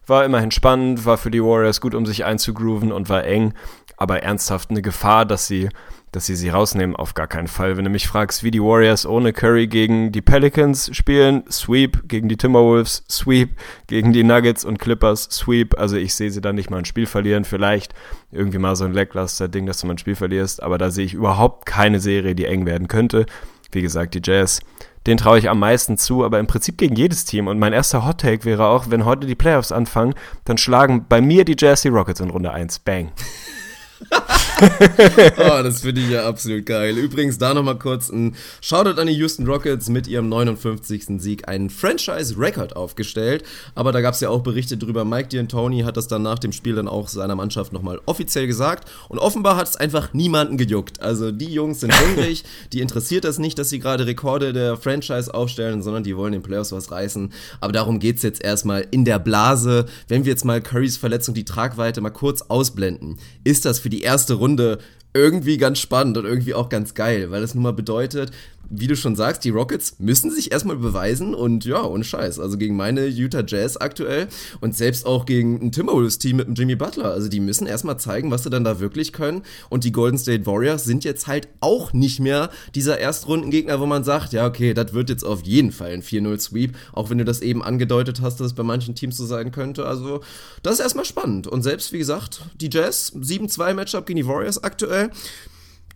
[0.06, 3.54] war immerhin spannend, war für die Warriors gut, um sich einzugrooven und war eng,
[3.96, 5.68] aber ernsthaft eine Gefahr, dass sie,
[6.10, 7.76] dass sie sie rausnehmen, auf gar keinen Fall.
[7.76, 12.28] Wenn du mich fragst, wie die Warriors ohne Curry gegen die Pelicans spielen, Sweep gegen
[12.28, 13.50] die Timberwolves, Sweep
[13.86, 15.78] gegen die Nuggets und Clippers, Sweep.
[15.78, 17.94] Also ich sehe sie dann nicht mal ein Spiel verlieren, vielleicht
[18.32, 21.14] irgendwie mal so ein Lackluster-Ding, dass du mal ein Spiel verlierst, aber da sehe ich
[21.14, 23.26] überhaupt keine Serie, die eng werden könnte.
[23.70, 24.60] Wie gesagt, die Jazz
[25.06, 27.46] den traue ich am meisten zu, aber im Prinzip gegen jedes Team.
[27.46, 31.20] Und mein erster Hot Take wäre auch, wenn heute die Playoffs anfangen, dann schlagen bei
[31.20, 32.80] mir die Jersey Rockets in Runde 1.
[32.80, 33.12] Bang.
[35.38, 36.96] oh, das finde ich ja absolut geil.
[36.98, 41.18] Übrigens, da nochmal kurz ein Shoutout an die Houston Rockets mit ihrem 59.
[41.18, 43.44] Sieg einen Franchise-Record aufgestellt.
[43.74, 45.04] Aber da gab es ja auch Berichte drüber.
[45.04, 48.90] Mike D'Antoni hat das dann nach dem Spiel dann auch seiner Mannschaft nochmal offiziell gesagt.
[49.08, 51.00] Und offenbar hat es einfach niemanden gejuckt.
[51.00, 55.32] Also die Jungs sind hungrig, die interessiert das nicht, dass sie gerade Rekorde der Franchise
[55.32, 57.32] aufstellen, sondern die wollen den Playoffs was reißen.
[57.60, 59.86] Aber darum geht es jetzt erstmal in der Blase.
[60.08, 64.02] Wenn wir jetzt mal Currys Verletzung, die Tragweite mal kurz ausblenden, ist das für die
[64.02, 64.49] erste Runde
[65.12, 68.30] irgendwie ganz spannend und irgendwie auch ganz geil, weil das nun mal bedeutet,
[68.70, 72.38] wie du schon sagst, die Rockets müssen sich erstmal beweisen und ja, ohne Scheiß.
[72.38, 74.28] Also gegen meine Utah Jazz aktuell
[74.60, 77.10] und selbst auch gegen ein Timberwolves-Team mit dem Jimmy Butler.
[77.10, 79.42] Also die müssen erstmal zeigen, was sie dann da wirklich können.
[79.68, 84.04] Und die Golden State Warriors sind jetzt halt auch nicht mehr dieser Erstrundengegner, wo man
[84.04, 87.40] sagt, ja, okay, das wird jetzt auf jeden Fall ein 4-0-Sweep, auch wenn du das
[87.40, 89.86] eben angedeutet hast, dass es bei manchen Teams so sein könnte.
[89.86, 90.20] Also
[90.62, 91.48] das ist erstmal spannend.
[91.48, 95.10] Und selbst, wie gesagt, die Jazz, 7-2-Matchup gegen die Warriors aktuell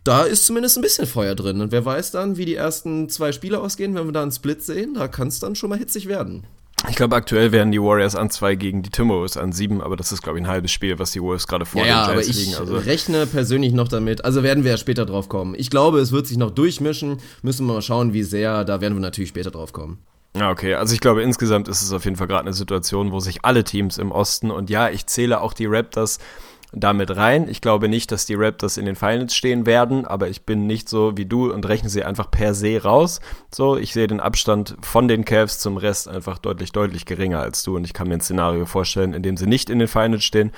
[0.05, 1.59] da ist zumindest ein bisschen Feuer drin.
[1.59, 4.63] Und wer weiß dann, wie die ersten zwei Spiele ausgehen, wenn wir da einen Split
[4.63, 6.45] sehen, da kann es dann schon mal hitzig werden.
[6.87, 10.11] Ich glaube, aktuell werden die Warriors an zwei gegen die Timberwolves an sieben, aber das
[10.11, 12.39] ist, glaube ich, ein halbes Spiel, was die Warriors gerade vor ja, den Jazz aber
[12.39, 14.23] ich Also rechne persönlich noch damit.
[14.23, 15.55] Also werden wir ja später drauf kommen.
[15.57, 17.17] Ich glaube, es wird sich noch durchmischen.
[17.41, 18.65] Müssen wir mal schauen, wie sehr.
[18.65, 19.97] Da werden wir natürlich später drauf kommen.
[20.37, 20.75] Ja, okay.
[20.75, 23.63] Also ich glaube, insgesamt ist es auf jeden Fall gerade eine Situation, wo sich alle
[23.63, 26.19] Teams im Osten und ja, ich zähle auch die Raptors
[26.75, 27.47] damit rein.
[27.47, 30.89] Ich glaube nicht, dass die Raptors in den Finals stehen werden, aber ich bin nicht
[30.89, 33.21] so wie du und rechne sie einfach per se raus.
[33.53, 37.63] So, ich sehe den Abstand von den Cavs zum Rest einfach deutlich, deutlich geringer als
[37.63, 40.23] du und ich kann mir ein Szenario vorstellen, in dem sie nicht in den Finals
[40.23, 40.51] stehen.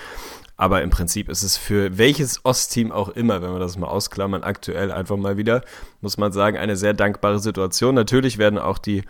[0.60, 4.44] Aber im Prinzip ist es für welches Ostteam auch immer, wenn wir das mal ausklammern,
[4.44, 5.62] aktuell einfach mal wieder,
[6.02, 7.94] muss man sagen, eine sehr dankbare Situation.
[7.94, 9.04] Natürlich werden auch die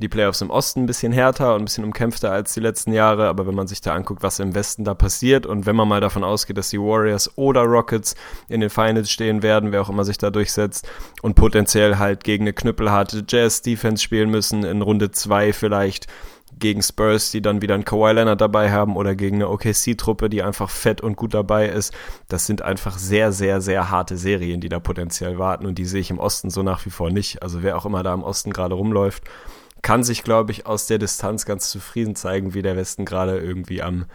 [0.00, 3.28] die Playoffs im Osten ein bisschen härter und ein bisschen umkämpfter als die letzten Jahre,
[3.28, 6.00] aber wenn man sich da anguckt, was im Westen da passiert und wenn man mal
[6.00, 8.14] davon ausgeht, dass die Warriors oder Rockets
[8.48, 10.88] in den Finals stehen werden, wer auch immer sich da durchsetzt
[11.22, 16.06] und potenziell halt gegen eine knüppelharte Jazz-Defense spielen müssen, in Runde 2 vielleicht
[16.58, 20.42] gegen Spurs, die dann wieder einen Kawhi Leonard dabei haben oder gegen eine OKC-Truppe, die
[20.42, 21.94] einfach fett und gut dabei ist.
[22.28, 26.00] Das sind einfach sehr, sehr, sehr harte Serien, die da potenziell warten und die sehe
[26.00, 27.42] ich im Osten so nach wie vor nicht.
[27.42, 29.24] Also wer auch immer da im Osten gerade rumläuft,
[29.82, 33.82] kann sich, glaube ich, aus der Distanz ganz zufrieden zeigen, wie der Westen gerade irgendwie
[33.82, 34.06] am,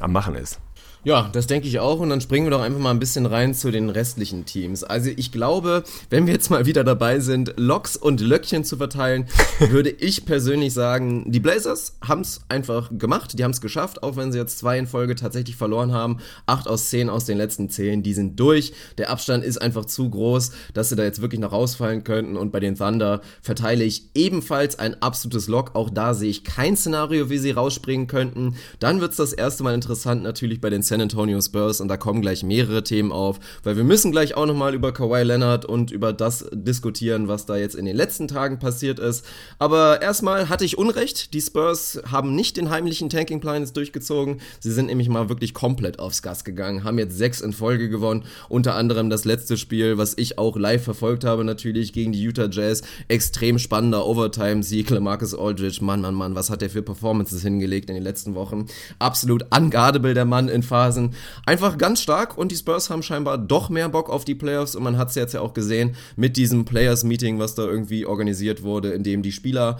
[0.00, 0.60] am Machen ist.
[1.02, 1.98] Ja, das denke ich auch.
[1.98, 4.84] Und dann springen wir doch einfach mal ein bisschen rein zu den restlichen Teams.
[4.84, 9.26] Also ich glaube, wenn wir jetzt mal wieder dabei sind, Loks und Löckchen zu verteilen,
[9.70, 13.38] würde ich persönlich sagen, die Blazers haben es einfach gemacht.
[13.38, 16.18] Die haben es geschafft, auch wenn sie jetzt zwei in Folge tatsächlich verloren haben.
[16.44, 18.74] Acht aus zehn aus den letzten zehn, die sind durch.
[18.98, 22.36] Der Abstand ist einfach zu groß, dass sie da jetzt wirklich noch rausfallen könnten.
[22.36, 25.74] Und bei den Thunder verteile ich ebenfalls ein absolutes Lock.
[25.74, 28.56] Auch da sehe ich kein Szenario, wie sie rausspringen könnten.
[28.80, 31.96] Dann wird es das erste Mal interessant natürlich bei den San Antonio Spurs und da
[31.96, 35.92] kommen gleich mehrere Themen auf, weil wir müssen gleich auch nochmal über Kawhi Leonard und
[35.92, 39.24] über das diskutieren, was da jetzt in den letzten Tagen passiert ist.
[39.60, 44.72] Aber erstmal hatte ich Unrecht, die Spurs haben nicht den heimlichen Tanking-Plan jetzt durchgezogen, sie
[44.72, 48.74] sind nämlich mal wirklich komplett aufs Gas gegangen, haben jetzt sechs in Folge gewonnen, unter
[48.74, 52.82] anderem das letzte Spiel, was ich auch live verfolgt habe natürlich, gegen die Utah Jazz,
[53.06, 57.94] extrem spannender Overtime-Sieg, Marcus Aldridge, Mann, Mann, Mann, was hat der für Performances hingelegt in
[57.94, 58.66] den letzten Wochen,
[58.98, 61.14] absolut unguardable der Mann in Phase Phasen.
[61.44, 64.82] Einfach ganz stark und die Spurs haben scheinbar doch mehr Bock auf die Playoffs und
[64.82, 68.92] man hat es jetzt ja auch gesehen mit diesem Players-Meeting, was da irgendwie organisiert wurde,
[68.92, 69.78] in dem die Spieler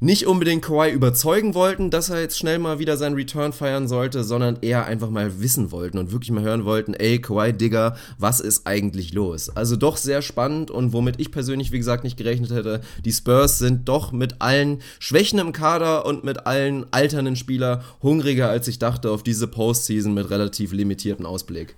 [0.00, 4.24] nicht unbedingt Kawhi überzeugen wollten, dass er jetzt schnell mal wieder seinen Return feiern sollte,
[4.24, 8.40] sondern eher einfach mal wissen wollten und wirklich mal hören wollten, ey, Kawhi Digger, was
[8.40, 9.50] ist eigentlich los?
[9.50, 13.58] Also doch sehr spannend und womit ich persönlich, wie gesagt, nicht gerechnet hätte, die Spurs
[13.58, 18.78] sind doch mit allen Schwächen im Kader und mit allen alternden Spieler hungriger, als ich
[18.78, 21.76] dachte, auf diese Postseason mit relativ limitiertem Ausblick.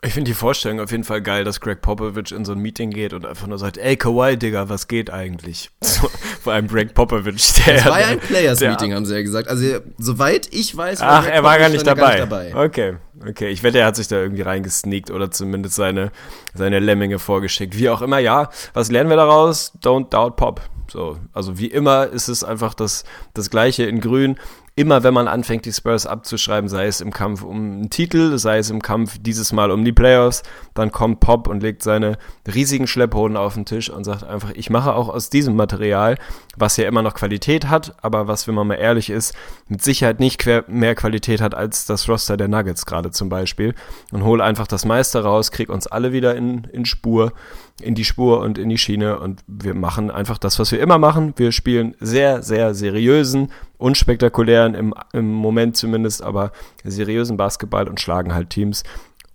[0.00, 2.90] Ich finde die Vorstellung auf jeden Fall geil, dass Greg Popovich in so ein Meeting
[2.90, 5.70] geht und einfach nur sagt, ey Kawhi, Digga, was geht eigentlich?
[5.98, 6.08] So,
[6.42, 7.74] vor allem Greg Popovich, der...
[7.74, 9.48] Das war ja ein Players-Meeting, haben sie ja gesagt.
[9.48, 11.00] Also, soweit ich weiß...
[11.02, 12.00] Ach, er war gar nicht, dabei.
[12.00, 12.66] gar nicht dabei.
[12.66, 13.48] Okay, okay.
[13.48, 16.12] Ich wette, er hat sich da irgendwie reingesneakt oder zumindest seine,
[16.54, 17.76] seine Lemminge vorgeschickt.
[17.76, 18.50] Wie auch immer, ja.
[18.74, 19.72] Was lernen wir daraus?
[19.82, 20.60] Don't doubt Pop.
[20.90, 24.38] So, also wie immer ist es einfach das, das Gleiche in Grün
[24.78, 28.58] immer wenn man anfängt, die Spurs abzuschreiben, sei es im Kampf um einen Titel, sei
[28.58, 32.86] es im Kampf dieses Mal um die Playoffs, dann kommt Pop und legt seine riesigen
[32.86, 36.16] Schlepphoden auf den Tisch und sagt einfach, ich mache auch aus diesem Material,
[36.56, 39.34] was ja immer noch Qualität hat, aber was, wenn man mal ehrlich ist,
[39.66, 43.74] mit Sicherheit nicht mehr Qualität hat als das Roster der Nuggets gerade zum Beispiel.
[44.12, 47.32] Und hole einfach das meiste raus, krieg uns alle wieder in, in Spur
[47.80, 50.98] in die Spur und in die Schiene und wir machen einfach das, was wir immer
[50.98, 51.34] machen.
[51.36, 56.52] Wir spielen sehr, sehr seriösen, unspektakulären, im, im Moment zumindest, aber
[56.84, 58.82] seriösen Basketball und schlagen halt Teams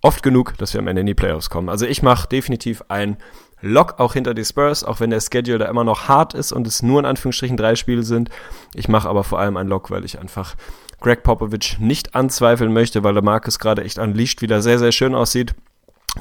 [0.02, 1.68] oft genug, dass wir am Ende in die Playoffs kommen.
[1.68, 3.16] Also ich mache definitiv ein
[3.62, 6.66] Lock auch hinter die Spurs, auch wenn der Schedule da immer noch hart ist und
[6.66, 8.28] es nur in Anführungsstrichen drei Spiele sind.
[8.74, 10.54] Ich mache aber vor allem ein Lock, weil ich einfach
[11.00, 15.14] Greg Popovich nicht anzweifeln möchte, weil der Marcus gerade echt unleashed wieder sehr, sehr schön
[15.14, 15.54] aussieht.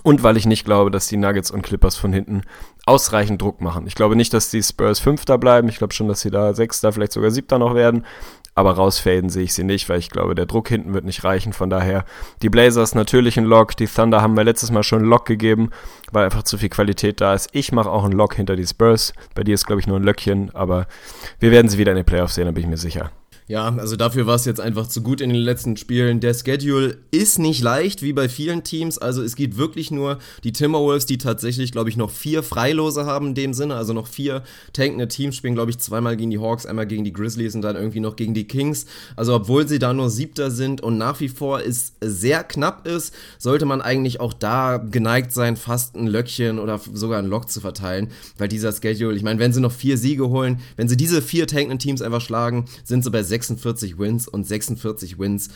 [0.01, 2.41] Und weil ich nicht glaube, dass die Nuggets und Clippers von hinten
[2.85, 3.85] ausreichend Druck machen.
[3.85, 5.69] Ich glaube nicht, dass die Spurs Fünfter bleiben.
[5.69, 8.05] Ich glaube schon, dass sie da Sechster, vielleicht sogar Siebter noch werden.
[8.55, 11.53] Aber rausfaden sehe ich sie nicht, weil ich glaube, der Druck hinten wird nicht reichen.
[11.53, 12.05] Von daher,
[12.41, 13.75] die Blazers natürlich ein Lock.
[13.77, 15.71] Die Thunder haben wir letztes Mal schon einen Lock gegeben,
[16.11, 17.49] weil einfach zu viel Qualität da ist.
[17.53, 19.13] Ich mache auch einen Lock hinter die Spurs.
[19.33, 20.53] Bei dir ist, glaube ich, nur ein Löckchen.
[20.53, 20.85] Aber
[21.39, 23.11] wir werden sie wieder in den Playoffs sehen, da bin ich mir sicher.
[23.47, 26.21] Ja, also dafür war es jetzt einfach zu gut in den letzten Spielen.
[26.21, 28.97] Der Schedule ist nicht leicht, wie bei vielen Teams.
[28.97, 33.29] Also es geht wirklich nur die Timberwolves, die tatsächlich, glaube ich, noch vier Freilose haben
[33.29, 33.75] in dem Sinne.
[33.75, 37.11] Also noch vier tankende Teams spielen, glaube ich, zweimal gegen die Hawks, einmal gegen die
[37.11, 38.85] Grizzlies und dann irgendwie noch gegen die Kings.
[39.17, 43.13] Also obwohl sie da nur Siebter sind und nach wie vor es sehr knapp ist,
[43.39, 47.59] sollte man eigentlich auch da geneigt sein, fast ein Löckchen oder sogar ein Lock zu
[47.59, 48.09] verteilen.
[48.37, 51.45] Weil dieser Schedule, ich meine, wenn sie noch vier Siege holen, wenn sie diese vier
[51.45, 55.49] tankenden Teams einfach schlagen, sind sie bei 46 Wins und 46 Wins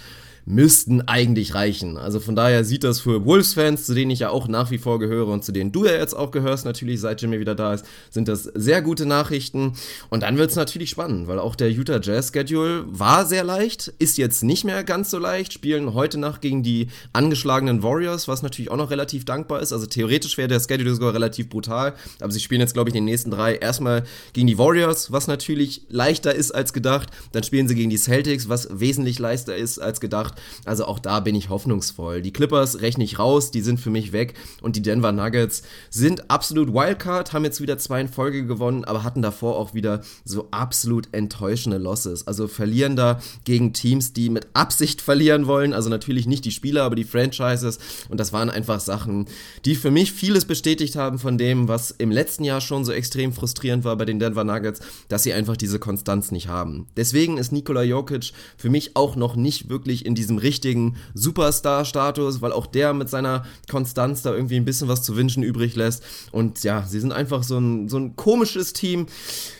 [0.48, 1.98] müssten eigentlich reichen.
[1.98, 4.98] Also von daher sieht das für Wolves-Fans, zu denen ich ja auch nach wie vor
[4.98, 7.86] gehöre und zu denen du ja jetzt auch gehörst, natürlich seit Jimmy wieder da ist,
[8.10, 9.74] sind das sehr gute Nachrichten.
[10.10, 14.18] Und dann wird es natürlich spannend, weil auch der Utah Jazz-Schedule war sehr leicht, ist
[14.18, 18.72] jetzt nicht mehr ganz so leicht, spielen heute Nacht gegen die angeschlagenen Warriors, was natürlich
[18.72, 19.74] auch noch relativ dankbar ist.
[19.74, 23.04] Also theoretisch wäre der Schedule sogar relativ brutal, aber sie spielen jetzt, glaube ich, in
[23.04, 27.10] den nächsten drei erstmal gegen die Warriors, was natürlich leichter ist als gedacht.
[27.34, 31.20] Dann spielen sie gegen die Celtics, was wesentlich leichter ist als gedacht Also auch da
[31.20, 32.22] bin ich hoffnungsvoll.
[32.22, 36.30] Die Clippers rechne ich raus, die sind für mich weg und die Denver Nuggets sind
[36.30, 40.48] absolut Wildcard, haben jetzt wieder zwei in Folge gewonnen, aber hatten davor auch wieder so
[40.52, 42.28] absolut enttäuschende Losses.
[42.28, 45.74] Also verlieren da gegen Teams, die mit Absicht verlieren wollen.
[45.74, 47.80] Also natürlich nicht die Spieler, aber die Franchises.
[48.10, 49.28] Und das waren einfach Sachen,
[49.66, 53.34] die für mich vieles bestätigt haben von dem, was im letzten Jahr schon so extrem
[53.34, 56.88] frustrierend war bei den Denver Nuggets, dass sie einfach diese Konstanz nicht haben.
[56.96, 62.52] Deswegen ist Nikola Jokic für mich auch noch nicht wirklich in diesem richtigen Superstar-Status, weil
[62.52, 66.04] auch der mit seiner Konstanz da irgendwie ein bisschen was zu wünschen übrig lässt.
[66.32, 69.08] Und ja, sie sind einfach so ein, so ein komisches Team,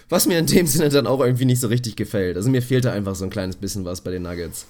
[0.10, 2.38] was mir in dem Sinne dann auch irgendwie nicht so richtig gefällt.
[2.38, 4.66] Also mir fehlte einfach so ein kleines bisschen was bei den Nuggets.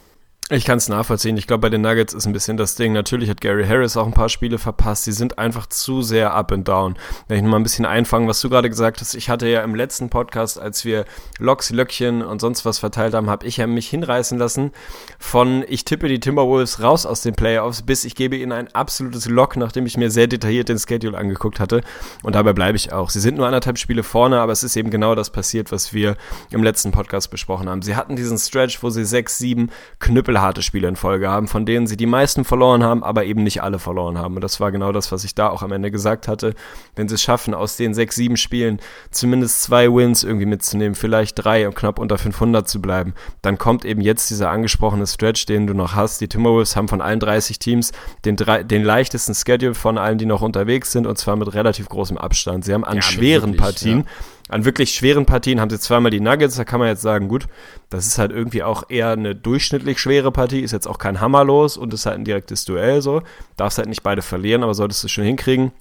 [0.49, 1.35] Ich kann es nachvollziehen.
[1.35, 2.93] Ich glaube, bei den Nuggets ist ein bisschen das Ding.
[2.93, 5.03] Natürlich hat Gary Harris auch ein paar Spiele verpasst.
[5.03, 6.95] Sie sind einfach zu sehr up and down.
[7.27, 9.13] Wenn ich nochmal ein bisschen einfangen, was du gerade gesagt hast.
[9.13, 11.03] Ich hatte ja im letzten Podcast, als wir
[11.37, 14.71] Locks, Löckchen und sonst was verteilt haben, habe ich ja mich hinreißen lassen
[15.19, 19.27] von ich tippe die Timberwolves raus aus den Playoffs, bis ich gebe ihnen ein absolutes
[19.27, 21.81] Lock, nachdem ich mir sehr detailliert den Schedule angeguckt hatte.
[22.23, 23.09] Und dabei bleibe ich auch.
[23.09, 26.15] Sie sind nur anderthalb Spiele vorne, aber es ist eben genau das passiert, was wir
[26.51, 27.81] im letzten Podcast besprochen haben.
[27.81, 31.65] Sie hatten diesen Stretch, wo sie sechs, sieben Knüppel knüppelharte Spiele in Folge haben, von
[31.65, 34.35] denen sie die meisten verloren haben, aber eben nicht alle verloren haben.
[34.35, 36.53] Und das war genau das, was ich da auch am Ende gesagt hatte.
[36.95, 38.79] Wenn sie es schaffen, aus den sechs, sieben Spielen
[39.11, 43.85] zumindest zwei Wins irgendwie mitzunehmen, vielleicht drei und knapp unter 500 zu bleiben, dann kommt
[43.85, 46.21] eben jetzt dieser angesprochene Stretch, den du noch hast.
[46.21, 47.91] Die Timberwolves haben von allen 30 Teams
[48.25, 51.89] den, drei, den leichtesten Schedule von allen, die noch unterwegs sind, und zwar mit relativ
[51.89, 52.65] großem Abstand.
[52.65, 54.05] Sie haben an ja, schweren wirklich, Partien ja
[54.49, 57.47] an wirklich schweren Partien haben sie zweimal die Nuggets, da kann man jetzt sagen, gut,
[57.89, 61.43] das ist halt irgendwie auch eher eine durchschnittlich schwere Partie, ist jetzt auch kein Hammer
[61.43, 63.21] los und ist halt ein direktes Duell so.
[63.55, 65.71] Darfst halt nicht beide verlieren, aber solltest du schon hinkriegen.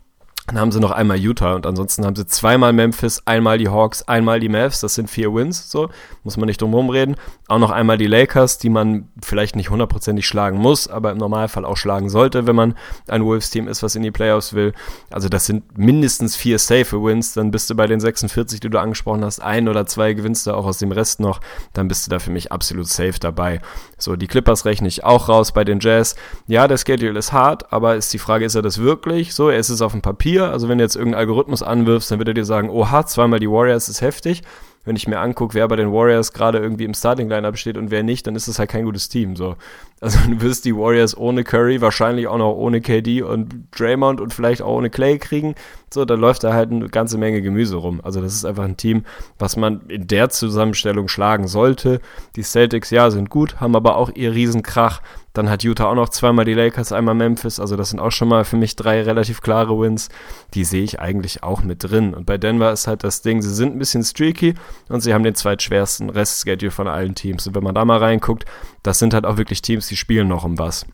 [0.47, 4.03] Dann haben sie noch einmal Utah und ansonsten haben sie zweimal Memphis, einmal die Hawks,
[4.03, 4.81] einmal die Mavs.
[4.81, 5.89] Das sind vier Wins, so
[6.23, 7.17] muss man nicht drum herum reden.
[7.49, 11.65] Auch noch einmal die Lakers, die man vielleicht nicht hundertprozentig schlagen muss, aber im Normalfall
[11.65, 12.75] auch schlagen sollte, wenn man
[13.09, 14.73] ein Wolves-Team ist, was in die Playoffs will.
[15.11, 17.35] Also das sind mindestens vier safe Wins.
[17.35, 20.53] Dann bist du bei den 46, die du angesprochen hast, ein oder zwei gewinnst du
[20.53, 21.41] auch aus dem Rest noch.
[21.73, 23.61] Dann bist du da für mich absolut safe dabei.
[23.99, 26.15] So, die Clippers rechne ich auch raus bei den Jazz.
[26.47, 29.35] Ja, der Schedule ist hart, aber ist die Frage, ist er das wirklich?
[29.35, 30.51] So, er ist es auf dem Papier 4.
[30.51, 33.51] Also wenn du jetzt irgendeinen Algorithmus anwirfst, dann wird er dir sagen, oha, zweimal die
[33.51, 34.43] Warriors ist heftig.
[34.87, 38.03] Wenn ich mir angucke, wer bei den Warriors gerade irgendwie im Starting-Lineup steht und wer
[38.03, 39.37] nicht, dann ist es halt kein gutes Team.
[39.37, 39.57] So.
[39.99, 44.35] Also du wirst die Warriors ohne Curry, wahrscheinlich auch noch ohne KD und Draymond und
[44.35, 45.55] vielleicht auch ohne Clay kriegen.
[45.93, 48.03] So, da läuft da halt eine ganze Menge Gemüse rum.
[48.05, 49.07] Also das ist einfach ein Team,
[49.39, 52.03] was man in der Zusammenstellung schlagen sollte.
[52.37, 55.01] Die Celtics, ja, sind gut, haben aber auch ihr Riesenkrach.
[55.37, 57.61] Dann hat Utah auch noch zweimal die Lakers, einmal Memphis.
[57.61, 60.09] Also das sind auch schon mal für mich drei relativ klare Wins.
[60.55, 62.15] Die sehe ich eigentlich auch mit drin.
[62.15, 64.55] Und bei Denver ist halt das Ding, sie sind ein bisschen streaky
[64.89, 67.47] und sie haben den zweitschwersten Restschedule von allen Teams.
[67.47, 68.47] Und wenn man da mal reinguckt,
[68.83, 70.87] das sind halt auch wirklich Teams, die spielen noch um was.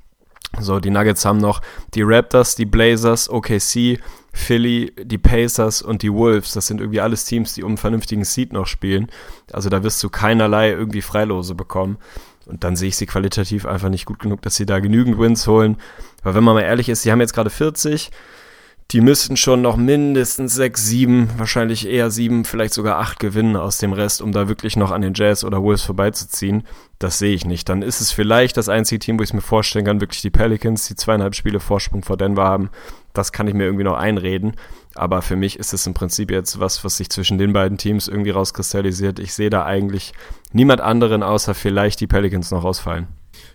[0.59, 1.63] So, die Nuggets haben noch
[1.95, 4.01] die Raptors, die Blazers, OKC,
[4.33, 6.53] Philly, die Pacers und die Wolves.
[6.53, 9.07] Das sind irgendwie alles Teams, die um einen vernünftigen Seed noch spielen.
[9.53, 11.99] Also da wirst du keinerlei irgendwie Freilose bekommen.
[12.47, 15.47] Und dann sehe ich sie qualitativ einfach nicht gut genug, dass sie da genügend Wins
[15.47, 15.77] holen.
[16.23, 18.11] Weil wenn man mal ehrlich ist, sie haben jetzt gerade 40.
[18.91, 23.79] Die müssten schon noch mindestens 6, 7, wahrscheinlich eher 7, vielleicht sogar 8 gewinnen aus
[23.79, 26.65] dem Rest, um da wirklich noch an den Jazz oder Wolves vorbeizuziehen.
[26.99, 27.71] Das sehe ich nicht.
[27.71, 30.31] Dann ist es vielleicht das einzige Team, wo ich es mir vorstellen kann, wirklich die
[30.31, 32.69] Pelicans, die zweieinhalb Spiele Vorsprung vor Denver haben.
[33.15, 34.57] Das kann ich mir irgendwie noch einreden.
[34.95, 38.09] Aber für mich ist es im Prinzip jetzt was, was sich zwischen den beiden Teams
[38.09, 39.21] irgendwie rauskristallisiert.
[39.21, 40.13] Ich sehe da eigentlich
[40.55, 43.09] niemand anderen außer vielleicht die Pelicans noch ausfallen.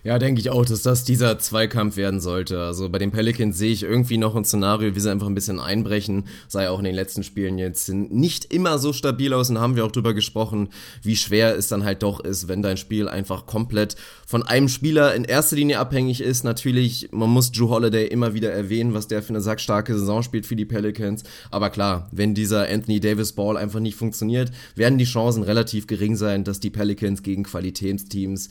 [0.04, 2.60] Ja, denke ich auch, dass das dieser Zweikampf werden sollte.
[2.60, 5.58] Also bei den Pelicans sehe ich irgendwie noch ein Szenario, wie sie einfach ein bisschen
[5.58, 6.24] einbrechen.
[6.46, 9.84] Sei auch in den letzten Spielen jetzt nicht immer so stabil aus und haben wir
[9.84, 10.68] auch drüber gesprochen,
[11.02, 15.14] wie schwer es dann halt doch ist, wenn dein Spiel einfach komplett von einem Spieler
[15.14, 16.44] in erster Linie abhängig ist.
[16.44, 20.46] Natürlich, man muss Drew Holiday immer wieder erwähnen, was der für eine sackstarke Saison spielt
[20.46, 21.24] für die Pelicans.
[21.50, 26.14] Aber klar, wenn dieser Anthony Davis Ball einfach nicht funktioniert, werden die Chancen relativ gering
[26.14, 28.48] sein, dass die Pelicans gegen Qualitätsteams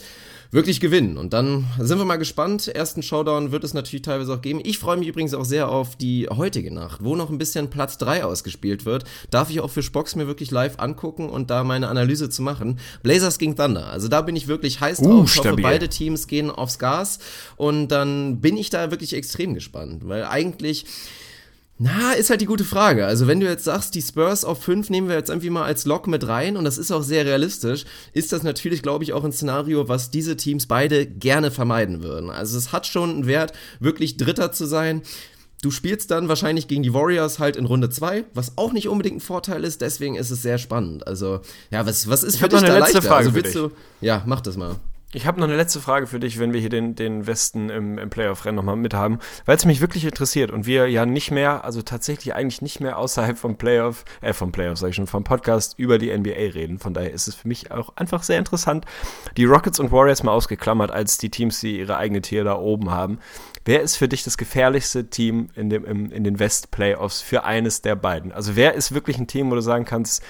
[0.51, 1.17] wirklich gewinnen.
[1.17, 2.67] Und dann sind wir mal gespannt.
[2.67, 4.61] Ersten Showdown wird es natürlich teilweise auch geben.
[4.63, 7.97] Ich freue mich übrigens auch sehr auf die heutige Nacht, wo noch ein bisschen Platz
[7.97, 9.03] 3 ausgespielt wird.
[9.29, 12.79] Darf ich auch für Spox mir wirklich live angucken und da meine Analyse zu machen.
[13.03, 13.87] Blazers gegen Thunder.
[13.87, 15.07] Also da bin ich wirklich heiß drauf.
[15.07, 17.19] Uh, ich hoffe, beide Teams gehen aufs Gas.
[17.55, 20.07] Und dann bin ich da wirklich extrem gespannt.
[20.07, 20.85] Weil eigentlich
[21.79, 23.05] na, ist halt die gute Frage.
[23.05, 25.85] Also, wenn du jetzt sagst, die Spurs auf 5 nehmen wir jetzt irgendwie mal als
[25.85, 29.23] Lock mit rein und das ist auch sehr realistisch, ist das natürlich, glaube ich, auch
[29.23, 32.31] ein Szenario, was diese Teams beide gerne vermeiden würden.
[32.31, 35.03] Also, es hat schon einen Wert, wirklich Dritter zu sein.
[35.61, 39.17] Du spielst dann wahrscheinlich gegen die Warriors halt in Runde 2, was auch nicht unbedingt
[39.17, 41.05] ein Vorteil ist, deswegen ist es sehr spannend.
[41.05, 43.07] Also, ja, was, was ist ich für dich noch eine letzte leichter?
[43.07, 44.77] Frage also, willst du, ja, mach das mal.
[45.13, 47.97] Ich habe noch eine letzte Frage für dich, wenn wir hier den, den Westen im,
[47.97, 51.63] im Playoff-Rennen nochmal mit haben, weil es mich wirklich interessiert und wir ja nicht mehr,
[51.63, 55.23] also tatsächlich eigentlich nicht mehr außerhalb vom Playoff, äh, vom Playoff, sag ich schon, vom
[55.23, 56.77] Podcast über die NBA reden.
[56.77, 58.83] Von daher ist es für mich auch einfach sehr interessant,
[59.37, 62.91] die Rockets und Warriors mal ausgeklammert als die Teams, die ihre eigene Tier da oben
[62.91, 63.19] haben.
[63.63, 67.81] Wer ist für dich das gefährlichste Team in, dem, im, in den West-Playoffs für eines
[67.81, 68.33] der beiden?
[68.33, 70.21] Also wer ist wirklich ein Team, wo du sagen kannst,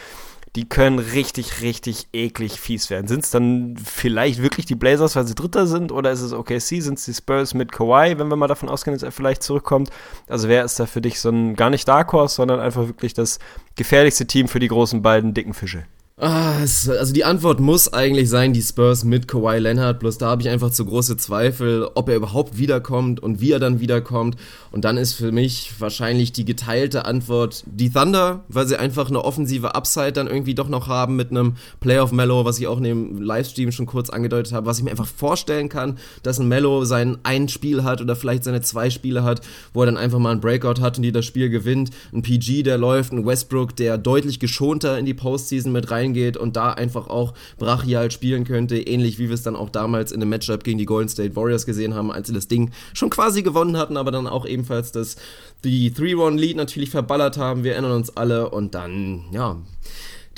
[0.58, 3.08] die können richtig, richtig eklig fies werden.
[3.08, 6.82] Sind es dann vielleicht wirklich die Blazers, weil sie Dritter sind, oder ist es OKC,
[6.82, 9.92] sind es die Spurs mit Kawhi, wenn wir mal davon ausgehen, dass er vielleicht zurückkommt?
[10.28, 13.14] Also wer ist da für dich so ein, gar nicht Dark Horse, sondern einfach wirklich
[13.14, 13.38] das
[13.76, 15.86] gefährlichste Team für die großen beiden dicken Fische?
[16.20, 20.42] Ah, also die Antwort muss eigentlich sein, die Spurs mit Kawhi Leonard, bloß da habe
[20.42, 24.36] ich einfach zu große Zweifel, ob er überhaupt wiederkommt und wie er dann wiederkommt.
[24.72, 29.24] Und dann ist für mich wahrscheinlich die geteilte Antwort die Thunder, weil sie einfach eine
[29.24, 32.86] offensive Upside dann irgendwie doch noch haben mit einem Playoff Mellow, was ich auch in
[32.86, 36.84] dem Livestream schon kurz angedeutet habe, was ich mir einfach vorstellen kann, dass ein Mellow
[36.86, 40.32] sein ein Spiel hat oder vielleicht seine zwei Spiele hat, wo er dann einfach mal
[40.32, 41.92] ein Breakout hat und die das Spiel gewinnt.
[42.12, 46.38] Ein PG, der läuft, ein Westbrook, der deutlich geschonter in die Postseason mit rein reingeht
[46.38, 50.20] und da einfach auch brachial spielen könnte, ähnlich wie wir es dann auch damals in
[50.20, 53.42] dem Matchup gegen die Golden State Warriors gesehen haben, als sie das Ding schon quasi
[53.44, 55.18] gewonnen hatten, aber dann auch ebenfalls das
[55.64, 57.64] die 3-1-Lead natürlich verballert haben.
[57.64, 59.58] Wir erinnern uns alle und dann, ja,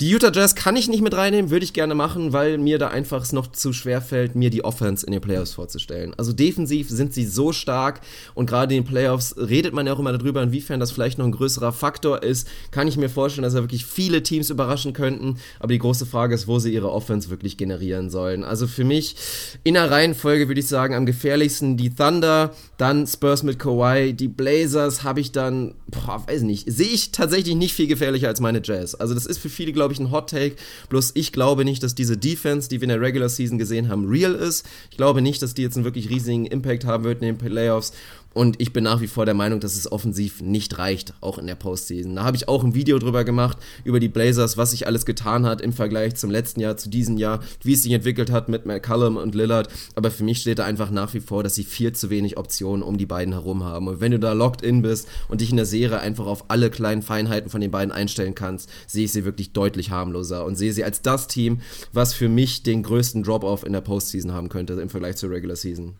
[0.00, 2.88] die Utah Jazz kann ich nicht mit reinnehmen, würde ich gerne machen, weil mir da
[2.88, 6.14] einfach es noch zu schwer fällt, mir die Offense in den Playoffs vorzustellen.
[6.16, 8.00] Also defensiv sind sie so stark
[8.34, 11.26] und gerade in den Playoffs redet man ja auch immer darüber, inwiefern das vielleicht noch
[11.26, 12.48] ein größerer Faktor ist.
[12.70, 16.34] Kann ich mir vorstellen, dass er wirklich viele Teams überraschen könnten, aber die große Frage
[16.34, 18.42] ist, wo sie ihre Offense wirklich generieren sollen.
[18.42, 19.16] Also für mich
[19.64, 24.28] in der Reihenfolge würde ich sagen, am gefährlichsten die Thunder, dann Spurs mit Kawhi, die
[24.28, 28.62] Blazers habe ich dann, boah, weiß nicht, sehe ich tatsächlich nicht viel gefährlicher als meine
[28.64, 28.94] Jazz.
[28.94, 30.56] Also das ist für viele, glaube ich, ein Hot Take.
[30.88, 34.08] Bloß ich glaube nicht, dass diese Defense, die wir in der Regular Season gesehen haben,
[34.08, 34.66] real ist.
[34.90, 37.92] Ich glaube nicht, dass die jetzt einen wirklich riesigen Impact haben wird in den Playoffs.
[38.32, 41.48] Und ich bin nach wie vor der Meinung, dass es offensiv nicht reicht, auch in
[41.48, 42.14] der Postseason.
[42.14, 45.46] Da habe ich auch ein Video drüber gemacht, über die Blazers, was sich alles getan
[45.46, 48.66] hat im Vergleich zum letzten Jahr, zu diesem Jahr, wie es sich entwickelt hat mit
[48.66, 49.68] McCallum und Lillard.
[49.96, 52.84] Aber für mich steht da einfach nach wie vor, dass sie viel zu wenig Optionen
[52.84, 53.88] um die beiden herum haben.
[53.88, 56.70] Und wenn du da locked in bist und dich in der Serie einfach auf alle
[56.70, 60.72] kleinen Feinheiten von den beiden einstellen kannst, sehe ich sie wirklich deutlich harmloser und sehe
[60.72, 61.62] sie als das Team,
[61.92, 65.56] was für mich den größten Drop-Off in der Postseason haben könnte im Vergleich zur Regular
[65.56, 65.96] Season.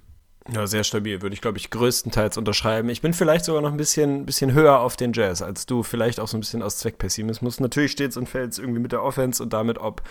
[0.52, 2.88] Ja, sehr stabil, würde ich, glaube ich, größtenteils unterschreiben.
[2.88, 6.18] Ich bin vielleicht sogar noch ein bisschen, bisschen höher auf den Jazz als du, vielleicht
[6.18, 7.60] auch so ein bisschen aus Zweckpessimismus.
[7.60, 10.02] Natürlich steht es und fällt es irgendwie mit der Offense und damit, ob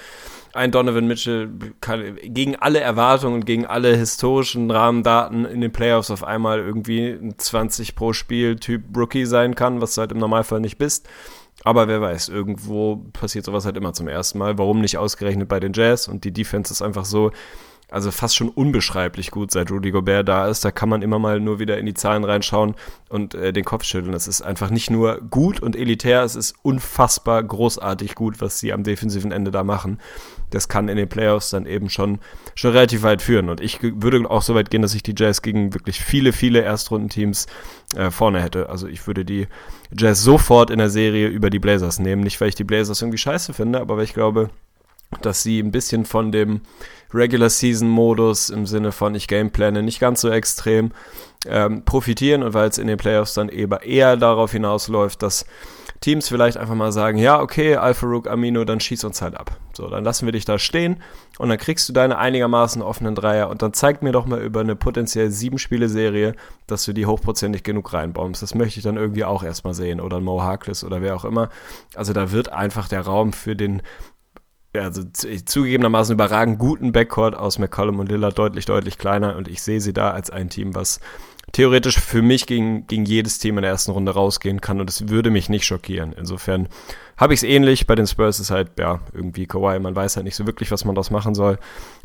[0.53, 1.49] ein Donovan Mitchell
[1.81, 7.09] kann, gegen alle Erwartungen und gegen alle historischen Rahmendaten in den Playoffs auf einmal irgendwie
[7.09, 11.09] ein 20 pro Spiel Typ Rookie sein kann, was du halt im Normalfall nicht bist.
[11.65, 14.57] Aber wer weiß, irgendwo passiert sowas halt immer zum ersten Mal.
[14.57, 16.07] Warum nicht ausgerechnet bei den Jazz?
[16.07, 17.31] Und die Defense ist einfach so,
[17.91, 20.63] also fast schon unbeschreiblich gut, seit Rudy Gobert da ist.
[20.63, 22.75] Da kann man immer mal nur wieder in die Zahlen reinschauen
[23.09, 24.13] und äh, den Kopf schütteln.
[24.13, 28.73] Es ist einfach nicht nur gut und elitär, es ist unfassbar großartig gut, was sie
[28.73, 29.99] am defensiven Ende da machen.
[30.51, 32.19] Das kann in den Playoffs dann eben schon,
[32.55, 33.49] schon relativ weit führen.
[33.49, 36.61] Und ich würde auch so weit gehen, dass ich die Jazz gegen wirklich viele, viele
[36.61, 37.47] Erstrundenteams
[37.95, 38.69] äh, vorne hätte.
[38.69, 39.47] Also ich würde die
[39.95, 42.23] Jazz sofort in der Serie über die Blazers nehmen.
[42.23, 44.49] Nicht, weil ich die Blazers irgendwie scheiße finde, aber weil ich glaube,
[45.21, 46.61] dass sie ein bisschen von dem
[47.13, 50.91] Regular Season Modus im Sinne von ich gameplane nicht ganz so extrem
[51.47, 55.45] ähm, profitieren und weil es in den Playoffs dann eben eher darauf hinausläuft, dass
[56.01, 59.57] Teams vielleicht einfach mal sagen, ja, okay, Alpha Rook Amino, dann schieß uns halt ab.
[59.73, 61.01] So, dann lassen wir dich da stehen
[61.37, 64.61] und dann kriegst du deine einigermaßen offenen Dreier und dann zeig mir doch mal über
[64.61, 66.35] eine potenziell sieben Spiele Serie,
[66.67, 68.41] dass du die hochprozentig genug reinbombst.
[68.41, 71.49] Das möchte ich dann irgendwie auch erstmal sehen oder Mo Harkless oder wer auch immer.
[71.95, 73.81] Also da wird einfach der Raum für den
[74.73, 79.81] also zugegebenermaßen überragend guten Backcourt aus McCollum und Lillard deutlich, deutlich kleiner und ich sehe
[79.81, 80.99] sie da als ein Team, was
[81.51, 85.09] theoretisch für mich gegen, gegen jedes Team in der ersten Runde rausgehen kann und es
[85.09, 86.13] würde mich nicht schockieren.
[86.13, 86.67] Insofern
[87.17, 87.87] habe ich es ähnlich.
[87.87, 90.85] Bei den Spurs ist halt, ja, irgendwie Kawhi, man weiß halt nicht so wirklich, was
[90.85, 91.57] man daraus machen soll.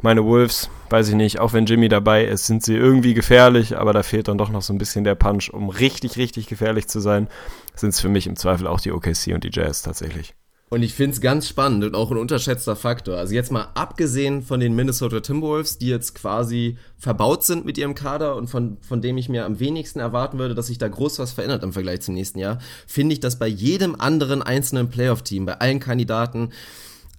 [0.02, 3.92] Meine Wolves, weiß ich nicht, auch wenn Jimmy dabei ist, sind sie irgendwie gefährlich, aber
[3.92, 7.00] da fehlt dann doch noch so ein bisschen der Punch, um richtig, richtig gefährlich zu
[7.00, 7.28] sein.
[7.74, 10.34] Sind es für mich im Zweifel auch die OKC und die Jazz tatsächlich.
[10.70, 13.16] Und ich finde es ganz spannend und auch ein unterschätzter Faktor.
[13.16, 17.94] Also jetzt mal abgesehen von den Minnesota Timberwolves, die jetzt quasi verbaut sind mit ihrem
[17.94, 21.18] Kader und von, von dem ich mir am wenigsten erwarten würde, dass sich da groß
[21.18, 25.44] was verändert im Vergleich zum nächsten Jahr, finde ich, dass bei jedem anderen einzelnen Playoff-Team,
[25.44, 26.48] bei allen Kandidaten,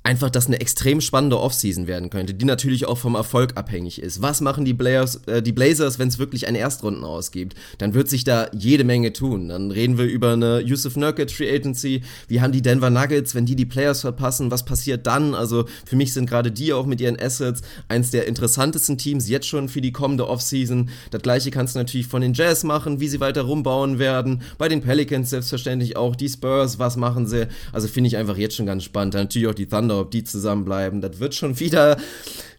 [0.06, 4.22] einfach das eine extrem spannende Offseason werden könnte, die natürlich auch vom Erfolg abhängig ist.
[4.22, 7.56] Was machen die Blazers, äh, die Blazers wenn es wirklich einen Erstrunden ausgibt?
[7.80, 9.50] Dann wird sich da jede Menge tun.
[9.50, 12.04] Dann reden wir über eine Yusuf Nurkic Free Agency.
[12.28, 14.52] Wie haben die Denver Nuggets, wenn die die Players verpassen?
[14.52, 15.34] Was passiert dann?
[15.34, 19.48] Also für mich sind gerade die auch mit ihren Assets eins der interessantesten Teams jetzt
[19.48, 20.90] schon für die kommende Offseason.
[21.10, 24.44] Das gleiche kannst du natürlich von den Jazz machen, wie sie weiter rumbauen werden.
[24.60, 26.16] Bei den Pelicans selbstverständlich auch.
[26.16, 27.48] Die Spurs, was machen sie?
[27.72, 29.16] Also finde ich einfach jetzt schon ganz spannend.
[29.16, 31.02] Dann natürlich auch die Thunder, ob die zusammenbleiben.
[31.02, 31.98] Das wird schon wieder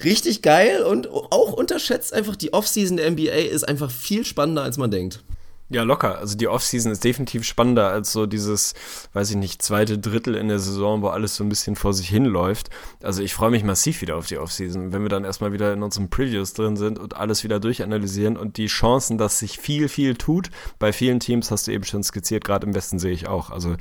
[0.05, 4.79] richtig geil und auch unterschätzt einfach die Offseason der NBA ist einfach viel spannender, als
[4.79, 5.23] man denkt.
[5.69, 6.19] Ja, locker.
[6.19, 8.75] Also die Offseason ist definitiv spannender als so dieses,
[9.15, 12.09] weiß ich nicht, zweite Drittel in der Saison, wo alles so ein bisschen vor sich
[12.09, 12.71] hinläuft.
[13.03, 15.83] Also ich freue mich massiv wieder auf die Offseason, wenn wir dann erstmal wieder in
[15.83, 20.15] unseren Previews drin sind und alles wieder durchanalysieren und die Chancen, dass sich viel, viel
[20.15, 20.51] tut.
[20.79, 23.51] Bei vielen Teams hast du eben schon skizziert, gerade im Westen sehe ich auch.
[23.51, 23.75] Also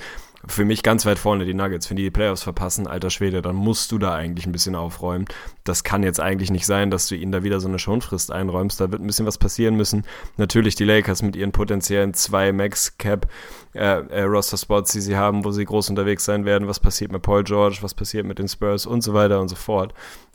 [0.48, 1.90] für mich ganz weit vorne die Nuggets.
[1.90, 5.26] Wenn die die Playoffs verpassen, alter Schwede, dann musst du da eigentlich ein bisschen aufräumen.
[5.64, 8.80] Das kann jetzt eigentlich nicht sein, dass du ihnen da wieder so eine Schonfrist einräumst.
[8.80, 10.06] Da wird ein bisschen was passieren müssen.
[10.38, 13.28] Natürlich die Lakers mit ihren potenziellen zwei Max-Cap
[13.74, 16.68] äh, äh, die sie haben, wo sie groß unterwegs sein werden.
[16.68, 17.78] Was passiert mit Paul George?
[17.82, 18.86] Was passiert mit den Spurs?
[18.86, 19.94] Und so weiter und so fort.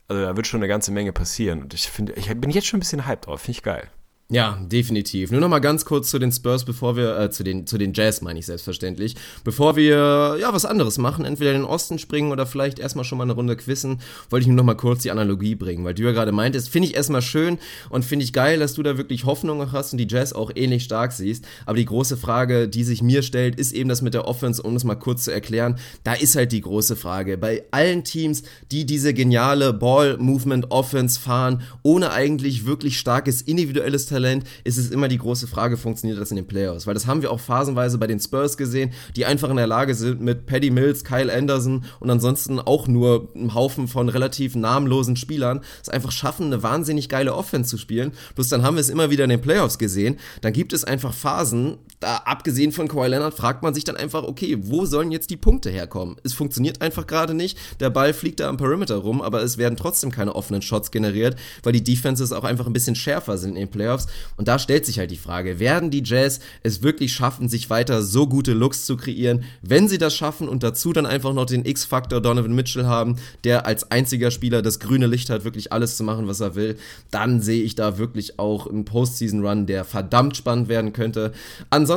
[0.09, 1.63] Also da wird schon eine ganze Menge passieren.
[1.63, 3.43] Und ich finde, ich bin jetzt schon ein bisschen hyped drauf.
[3.43, 3.89] Finde ich geil.
[4.33, 5.33] Ja, definitiv.
[5.33, 7.93] Nur noch mal ganz kurz zu den Spurs, bevor wir, äh, zu den, zu den
[7.93, 12.31] Jazz meine ich selbstverständlich, bevor wir, ja, was anderes machen, entweder in den Osten springen
[12.31, 14.01] oder vielleicht erstmal schon mal eine Runde quissen,
[14.31, 16.87] wollte ich nur noch mal kurz die Analogie bringen, weil du ja gerade meintest, finde
[16.87, 17.59] ich erstmal schön
[17.89, 20.85] und finde ich geil, dass du da wirklich Hoffnung hast und die Jazz auch ähnlich
[20.85, 24.29] stark siehst, aber die große Frage, die sich mir stellt, ist eben das mit der
[24.29, 28.05] Offense, um es mal kurz zu erklären, da ist halt die große Frage, bei allen
[28.05, 34.91] Teams, die diese geniale Ball-Movement-Offense fahren, ohne eigentlich wirklich starkes individuelles Talent, Talent, ist es
[34.91, 36.87] immer die große Frage, funktioniert das in den Playoffs?
[36.87, 39.95] Weil das haben wir auch phasenweise bei den Spurs gesehen, die einfach in der Lage
[39.95, 45.17] sind, mit Paddy Mills, Kyle Anderson und ansonsten auch nur einem Haufen von relativ namenlosen
[45.17, 48.13] Spielern, es einfach schaffen, eine wahnsinnig geile Offense zu spielen.
[48.35, 50.19] Bloß dann haben wir es immer wieder in den Playoffs gesehen.
[50.41, 54.25] Dann gibt es einfach Phasen, da abgesehen von Kawhi Leonard, fragt man sich dann einfach,
[54.25, 56.17] okay, wo sollen jetzt die Punkte herkommen?
[56.25, 57.59] Es funktioniert einfach gerade nicht.
[57.79, 61.37] Der Ball fliegt da am Perimeter rum, aber es werden trotzdem keine offenen Shots generiert,
[61.63, 64.07] weil die Defenses auch einfach ein bisschen schärfer sind in den Playoffs.
[64.37, 68.03] Und da stellt sich halt die Frage, werden die Jazz es wirklich schaffen, sich weiter
[68.03, 69.45] so gute Looks zu kreieren?
[69.61, 73.67] Wenn sie das schaffen und dazu dann einfach noch den X-Faktor Donovan Mitchell haben, der
[73.67, 76.79] als einziger Spieler das grüne Licht hat, wirklich alles zu machen, was er will,
[77.11, 81.33] dann sehe ich da wirklich auch einen Postseason-Run, der verdammt spannend werden könnte.
[81.69, 81.90] Ansonsten,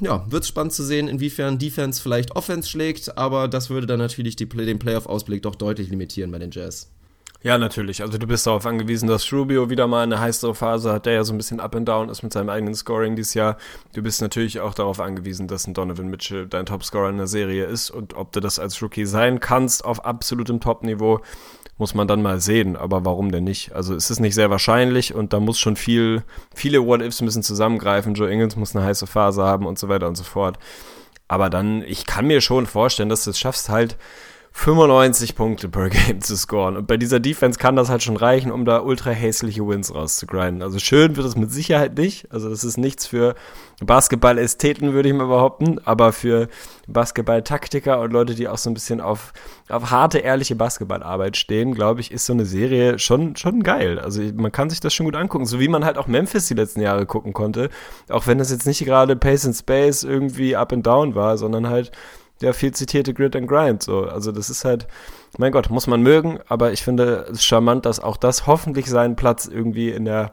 [0.00, 3.98] ja, wird es spannend zu sehen, inwiefern Defense vielleicht Offense schlägt, aber das würde dann
[3.98, 6.90] natürlich die, den Playoff-Ausblick doch deutlich limitieren bei den Jazz.
[7.44, 8.02] Ja, natürlich.
[8.02, 11.24] Also du bist darauf angewiesen, dass Rubio wieder mal eine heißere Phase hat, der ja
[11.24, 13.56] so ein bisschen up and down ist mit seinem eigenen Scoring dieses Jahr.
[13.94, 17.64] Du bist natürlich auch darauf angewiesen, dass ein Donovan Mitchell dein Topscorer in der Serie
[17.64, 21.20] ist und ob du das als Rookie sein kannst auf absolutem Top-Niveau,
[21.82, 22.76] muss man dann mal sehen.
[22.76, 23.72] Aber warum denn nicht?
[23.74, 26.22] Also es ist nicht sehr wahrscheinlich und da muss schon viel,
[26.54, 28.14] viele What-Ifs müssen zusammengreifen.
[28.14, 30.60] Joe Ingles muss eine heiße Phase haben und so weiter und so fort.
[31.26, 33.96] Aber dann, ich kann mir schon vorstellen, dass du es schaffst halt,
[34.52, 36.76] 95 Punkte per Game zu scoren.
[36.76, 40.62] Und bei dieser Defense kann das halt schon reichen, um da ultra hässliche Wins rauszugrinden.
[40.62, 42.30] Also schön wird es mit Sicherheit nicht.
[42.30, 43.34] Also das ist nichts für
[43.80, 46.48] Basketball-Ästheten, würde ich mal behaupten, aber für
[46.86, 49.32] Basketball-Taktiker und Leute, die auch so ein bisschen auf,
[49.68, 53.98] auf harte, ehrliche Basketballarbeit stehen, glaube ich, ist so eine Serie schon, schon geil.
[53.98, 56.54] Also man kann sich das schon gut angucken, so wie man halt auch Memphis die
[56.54, 57.70] letzten Jahre gucken konnte.
[58.08, 61.68] Auch wenn das jetzt nicht gerade Pace and Space irgendwie up and down war, sondern
[61.68, 61.90] halt
[62.42, 63.82] der viel zitierte Grid and Grind.
[63.82, 64.04] So.
[64.04, 64.86] Also das ist halt,
[65.38, 69.16] mein Gott, muss man mögen, aber ich finde es charmant, dass auch das hoffentlich seinen
[69.16, 70.32] Platz irgendwie in der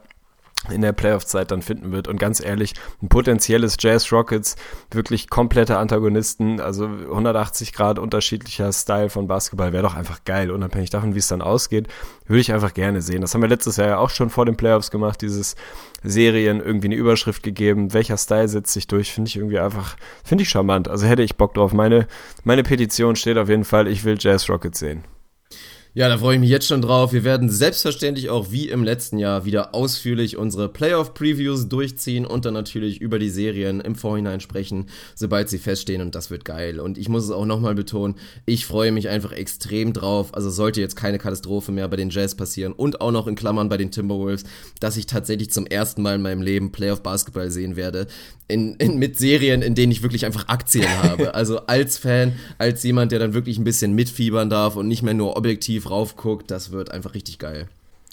[0.68, 2.06] in der Playoff-Zeit dann finden wird.
[2.06, 4.56] Und ganz ehrlich, ein potenzielles Jazz Rockets,
[4.90, 10.90] wirklich komplette Antagonisten, also 180 Grad unterschiedlicher Style von Basketball, wäre doch einfach geil, unabhängig
[10.90, 11.88] davon, wie es dann ausgeht,
[12.26, 13.22] würde ich einfach gerne sehen.
[13.22, 15.56] Das haben wir letztes Jahr ja auch schon vor den Playoffs gemacht, dieses
[16.02, 20.42] Serien irgendwie eine Überschrift gegeben, welcher Style setzt sich durch, finde ich irgendwie einfach, finde
[20.42, 20.88] ich charmant.
[20.88, 21.72] Also hätte ich Bock drauf.
[21.72, 22.06] Meine,
[22.44, 25.04] meine Petition steht auf jeden Fall, ich will Jazz Rockets sehen.
[25.92, 27.12] Ja, da freue ich mich jetzt schon drauf.
[27.12, 32.54] Wir werden selbstverständlich auch wie im letzten Jahr wieder ausführlich unsere Playoff-Previews durchziehen und dann
[32.54, 34.86] natürlich über die Serien im Vorhinein sprechen,
[35.16, 36.78] sobald sie feststehen und das wird geil.
[36.78, 38.14] Und ich muss es auch nochmal betonen,
[38.46, 40.32] ich freue mich einfach extrem drauf.
[40.32, 43.68] Also sollte jetzt keine Katastrophe mehr bei den Jazz passieren und auch noch in Klammern
[43.68, 44.44] bei den Timberwolves,
[44.78, 48.06] dass ich tatsächlich zum ersten Mal in meinem Leben Playoff-Basketball sehen werde.
[48.50, 51.30] In, in, mit Serien, in denen ich wirklich einfach Aktien habe.
[51.40, 55.14] Also als Fan, als jemand, der dann wirklich ein bisschen mitfiebern darf und nicht mehr
[55.14, 57.68] nur objektiv raufguckt, das wird einfach richtig geil.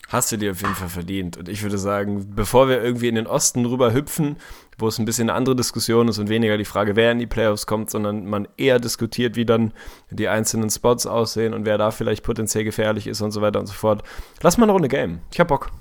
[0.09, 1.35] Hast du dir auf jeden Fall verdient.
[1.35, 4.37] Und ich würde sagen, bevor wir irgendwie in den Osten rüber hüpfen,
[4.77, 7.27] wo es ein bisschen eine andere Diskussion ist und weniger die Frage, wer in die
[7.27, 9.73] Playoffs kommt, sondern man eher diskutiert, wie dann
[10.09, 13.67] die einzelnen Spots aussehen und wer da vielleicht potenziell gefährlich ist und so weiter und
[13.67, 14.03] so fort.
[14.41, 15.19] Lass mal eine Runde Game.
[15.31, 15.71] Ich hab Bock.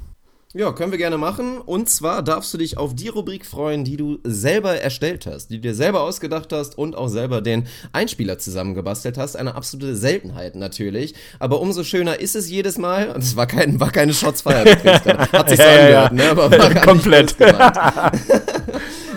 [0.56, 1.58] Ja, können wir gerne machen.
[1.58, 5.56] Und zwar darfst du dich auf die Rubrik freuen, die du selber erstellt hast, die
[5.56, 9.36] du dir selber ausgedacht hast und auch selber den Einspieler zusammengebastelt hast.
[9.36, 11.14] Eine absolute Seltenheit natürlich.
[11.40, 13.10] Aber umso schöner ist es jedes Mal.
[13.10, 14.82] Und es war, kein, war keine Shots fired.
[15.30, 16.30] Hat sich so Ja, ja, angehört, ne?
[16.30, 17.36] Aber war Komplett.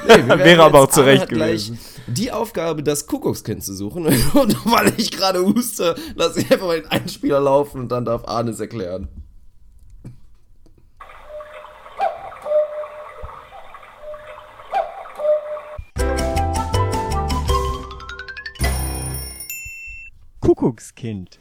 [0.10, 1.78] Nee, Wäre aber auch zurecht gewesen.
[2.08, 4.08] Die Aufgabe, das Kuckuckskind zu suchen.
[4.34, 8.28] Und weil ich gerade huste, lasse ich einfach mal den Einspieler laufen und dann darf
[8.28, 9.08] Arne es erklären.
[20.56, 21.38] Kuckuckskind.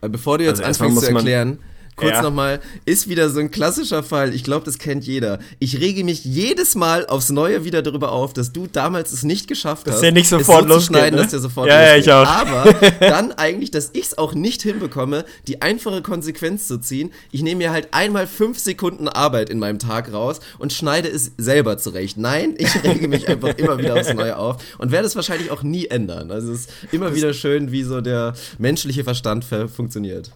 [0.00, 1.58] Äh, Bevor du jetzt Also anfängst zu erklären,
[1.96, 2.22] kurz Ja.
[2.22, 5.38] nochmal, ist wieder so ein klassischer Fall, ich glaube, das kennt jeder.
[5.58, 9.48] Ich rege mich jedes Mal aufs Neue wieder darüber auf, dass du damals es nicht
[9.48, 11.22] geschafft Dass hast, der nicht es sofort so zu losgeht, schneiden, ne?
[11.22, 12.04] dass der sofort Ja, ja, losgeht.
[12.06, 12.26] ich auch.
[12.26, 17.12] Aber dann eigentlich, dass ich es auch nicht hinbekomme, die einfache Konsequenz zu ziehen.
[17.32, 21.32] Ich nehme mir halt einmal fünf Sekunden Arbeit in meinem Tag raus und schneide es
[21.38, 22.18] selber zurecht.
[22.18, 25.62] Nein, ich rege mich einfach immer wieder aufs Neue auf und werde es wahrscheinlich auch
[25.62, 26.30] nie ändern.
[26.30, 30.30] Also es ist immer wieder schön, wie so der menschliche Verstand ver- funktioniert.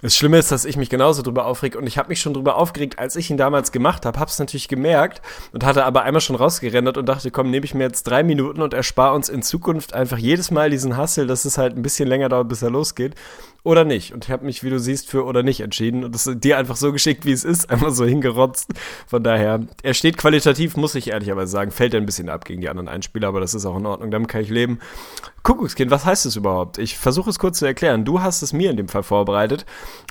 [0.00, 2.54] Das Schlimme ist, dass ich mich genauso drüber aufreg und ich habe mich schon drüber
[2.54, 5.20] aufgeregt, als ich ihn damals gemacht habe, hab's natürlich gemerkt
[5.52, 8.62] und hatte aber einmal schon rausgerendert und dachte, komm, nehme ich mir jetzt drei Minuten
[8.62, 12.08] und erspare uns in Zukunft einfach jedes Mal diesen Hassel, dass es halt ein bisschen
[12.08, 13.16] länger dauert, bis er losgeht
[13.64, 14.12] oder nicht.
[14.12, 16.58] Und ich habe mich, wie du siehst, für oder nicht entschieden und das ist dir
[16.58, 18.72] einfach so geschickt, wie es ist, einfach so hingerotzt.
[19.06, 22.68] Von daher, er steht qualitativ, muss ich ehrlicherweise sagen, fällt ein bisschen ab gegen die
[22.68, 24.78] anderen Einspieler, aber das ist auch in Ordnung, damit kann ich leben.
[25.42, 26.78] Kuckuckskind, was heißt es überhaupt?
[26.78, 28.04] Ich versuche es kurz zu erklären.
[28.04, 29.64] Du hast es mir in dem Fall vorbereitet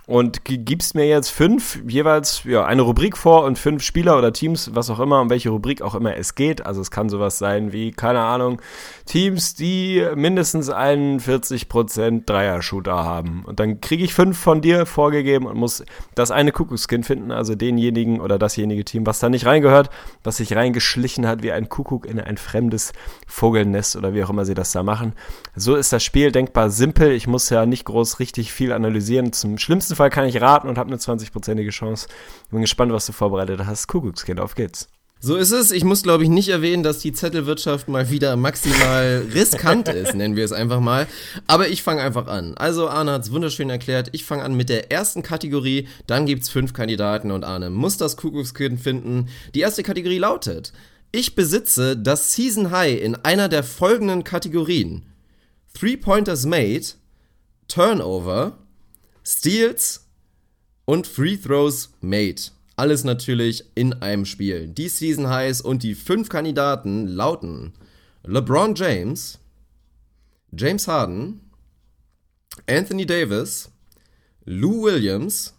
[0.07, 4.71] und gibst mir jetzt fünf, jeweils ja, eine Rubrik vor und fünf Spieler oder Teams,
[4.73, 6.65] was auch immer, um welche Rubrik auch immer es geht.
[6.65, 8.61] Also es kann sowas sein wie, keine Ahnung,
[9.05, 13.36] Teams, die mindestens einen 40% Dreier-Shooter haben.
[13.45, 15.83] Und dann kriege ich fünf von dir vorgegeben und muss
[16.15, 19.89] das eine Kuckuckskind finden, also denjenigen oder dasjenige Team, was da nicht reingehört,
[20.23, 22.93] was sich reingeschlichen hat wie ein Kuckuck in ein fremdes
[23.27, 25.13] Vogelnest oder wie auch immer sie das da machen.
[25.55, 27.11] So ist das Spiel denkbar simpel.
[27.11, 29.33] Ich muss ja nicht groß richtig viel analysieren.
[29.33, 32.07] Zum schlimmsten Fall kann ich raten und habe eine 20-prozentige Chance.
[32.51, 33.87] Bin gespannt, was du vorbereitet hast.
[33.87, 34.89] Kuckuckskind, auf geht's.
[35.19, 35.71] So ist es.
[35.71, 40.35] Ich muss, glaube ich, nicht erwähnen, dass die Zettelwirtschaft mal wieder maximal riskant ist, nennen
[40.35, 41.07] wir es einfach mal.
[41.47, 42.55] Aber ich fange einfach an.
[42.55, 44.09] Also Arne hat es wunderschön erklärt.
[44.11, 45.87] Ich fange an mit der ersten Kategorie.
[46.05, 49.27] Dann gibt's fünf Kandidaten und Arne muss das Kuckuckskind finden.
[49.55, 50.71] Die erste Kategorie lautet,
[51.11, 55.03] ich besitze das Season High in einer der folgenden Kategorien.
[55.73, 56.85] Three-Pointers made,
[57.67, 58.57] Turnover,
[59.25, 60.05] Steals
[60.85, 62.41] und Free Throws made.
[62.77, 64.67] Alles natürlich in einem Spiel.
[64.67, 67.73] Die Season Highs und die fünf Kandidaten lauten
[68.23, 69.39] LeBron James,
[70.51, 71.41] James Harden,
[72.69, 73.71] Anthony Davis,
[74.45, 75.55] Lou Williams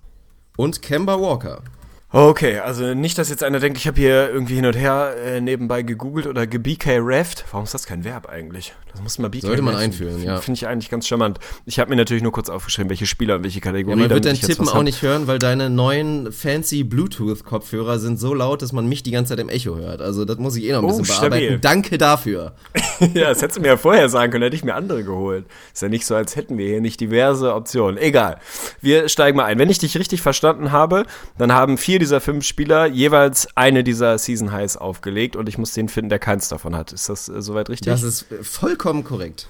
[0.56, 1.64] und Kemba Walker.
[2.10, 5.42] Okay, also nicht, dass jetzt einer denkt, ich habe hier irgendwie hin und her äh,
[5.42, 7.44] nebenbei gegoogelt oder gebk-reft.
[7.50, 8.72] Warum ist das kein Verb eigentlich?
[8.92, 10.38] Das muss man BK Sollte man einführen, ja.
[10.38, 11.38] Finde ich eigentlich ganz charmant.
[11.66, 13.94] Ich habe mir natürlich nur kurz aufgeschrieben, welche Spieler und welche Kategorie.
[13.94, 18.32] Ja, man wird dein Tippen auch nicht hören, weil deine neuen fancy Bluetooth-Kopfhörer sind so
[18.32, 20.00] laut, dass man mich die ganze Zeit im Echo hört.
[20.00, 21.30] Also das muss ich eh noch ein Oh, bisschen stabil.
[21.40, 21.60] bearbeiten.
[21.60, 22.54] Danke dafür.
[23.14, 25.44] ja, das hättest du mir ja vorher sagen können, hätte ich mir andere geholt.
[25.74, 27.98] Ist ja nicht so, als hätten wir hier nicht diverse Optionen.
[27.98, 28.38] Egal.
[28.80, 29.58] Wir steigen mal ein.
[29.58, 31.04] Wenn ich dich richtig verstanden habe,
[31.36, 35.72] dann haben vier dieser fünf Spieler jeweils eine dieser Season Highs aufgelegt und ich muss
[35.72, 36.92] den finden, der keins davon hat.
[36.92, 37.90] Ist das äh, soweit richtig?
[37.90, 39.48] Das ist vollkommen korrekt.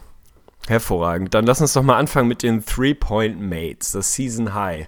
[0.67, 1.35] Hervorragend.
[1.35, 4.87] Dann lass uns doch mal anfangen mit den Three-Point-Mates, das Season High.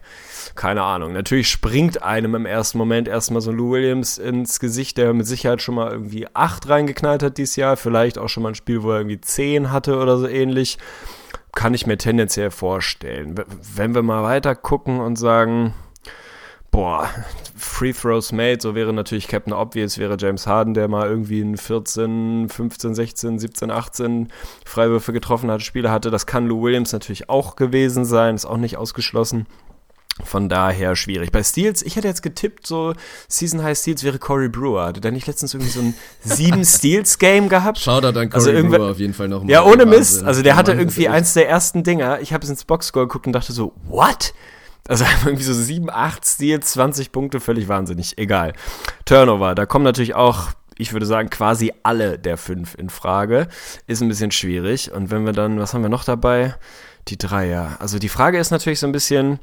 [0.54, 1.12] Keine Ahnung.
[1.12, 5.26] Natürlich springt einem im ersten Moment erstmal so ein Lou Williams ins Gesicht, der mit
[5.26, 7.76] Sicherheit schon mal irgendwie acht reingeknallt hat dieses Jahr.
[7.76, 10.78] Vielleicht auch schon mal ein Spiel, wo er irgendwie zehn hatte oder so ähnlich.
[11.54, 13.34] Kann ich mir tendenziell vorstellen.
[13.74, 15.74] Wenn wir mal weiter gucken und sagen,
[16.70, 17.08] boah,
[17.56, 21.56] Free Throws made, so wäre natürlich Captain Obvious, wäre James Harden, der mal irgendwie in
[21.56, 24.28] 14, 15, 16, 17, 18
[24.64, 26.10] Freiwürfe getroffen hat, Spiele hatte.
[26.10, 29.46] Das kann Lou Williams natürlich auch gewesen sein, ist auch nicht ausgeschlossen.
[30.24, 31.32] Von daher schwierig.
[31.32, 32.92] Bei Steals, ich hätte jetzt getippt, so
[33.28, 34.84] Season High Steals wäre Corey Brewer.
[34.86, 37.78] Hatte der nicht letztens irgendwie so ein sieben Steals Game gehabt?
[37.78, 39.50] Shoutout an Corey Also irgendwer- Brewer auf jeden Fall nochmal.
[39.50, 40.22] Ja, ohne Mist.
[40.22, 42.20] Also der hatte irgendwie eins der ersten Dinger.
[42.20, 44.34] Ich habe es ins Boxscore geguckt und dachte so, what?
[44.89, 48.18] Also irgendwie so 7, 8 Steals, 20 Punkte, völlig wahnsinnig.
[48.18, 48.53] Egal.
[49.05, 53.49] Turnover, da kommen natürlich auch, ich würde sagen, quasi alle der fünf in Frage.
[53.87, 54.93] Ist ein bisschen schwierig.
[54.93, 56.55] Und wenn wir dann, was haben wir noch dabei?
[57.09, 57.76] Die Dreier.
[57.81, 59.41] Also die Frage ist natürlich so ein bisschen,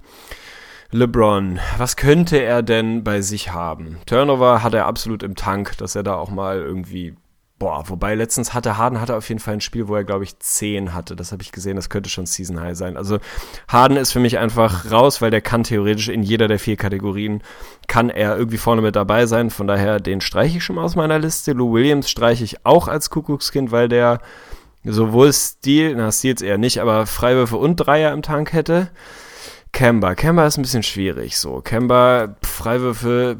[0.92, 3.98] LeBron, was könnte er denn bei sich haben?
[4.06, 7.16] Turnover hat er absolut im Tank, dass er da auch mal irgendwie
[7.60, 10.38] Boah, wobei letztens hatte Harden hatte auf jeden Fall ein Spiel, wo er, glaube ich,
[10.38, 11.16] 10 hatte.
[11.16, 12.98] Das habe ich gesehen, das könnte schon Season High sein.
[12.98, 13.18] Also
[13.68, 17.42] Harden ist für mich einfach raus, weil der kann theoretisch in jeder der vier Kategorien,
[17.88, 19.50] kann er irgendwie vorne mit dabei sein.
[19.50, 21.54] Von daher, den streiche ich schon mal aus meiner Liste.
[21.54, 24.20] Lou Williams streiche ich auch als Kuckuckskind, weil der
[24.84, 28.92] sowohl Stil, na Stils eher nicht, aber Freiwürfe und Dreier im Tank hätte.
[29.72, 30.16] Kemba.
[30.16, 31.62] Kemba ist ein bisschen schwierig so.
[31.62, 33.38] Kemba, Freiwürfe,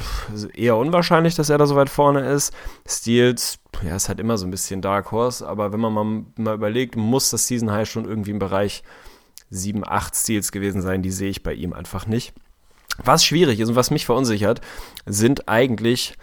[0.54, 2.54] eher unwahrscheinlich, dass er da so weit vorne ist.
[2.88, 6.56] Steals, ja, ist halt immer so ein bisschen Dark Horse, aber wenn man mal, mal
[6.56, 8.84] überlegt, muss das Season High schon irgendwie im Bereich
[9.50, 12.34] 7, 8 Steals gewesen sein, die sehe ich bei ihm einfach nicht.
[13.04, 14.62] Was schwierig ist und was mich verunsichert,
[15.06, 16.16] sind eigentlich,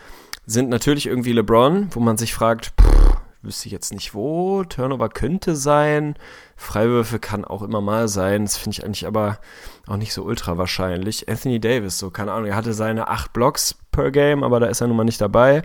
[0.46, 5.08] sind natürlich irgendwie LeBron, wo man sich fragt, pff, wüsste ich jetzt nicht wo, Turnover
[5.08, 6.16] könnte sein,
[6.56, 8.44] Freiwürfe kann auch immer mal sein.
[8.44, 9.38] Das finde ich eigentlich aber
[9.86, 11.28] auch nicht so ultra wahrscheinlich.
[11.28, 14.80] Anthony Davis, so, keine Ahnung, er hatte seine acht Blocks per Game, aber da ist
[14.80, 15.62] er nun mal nicht dabei.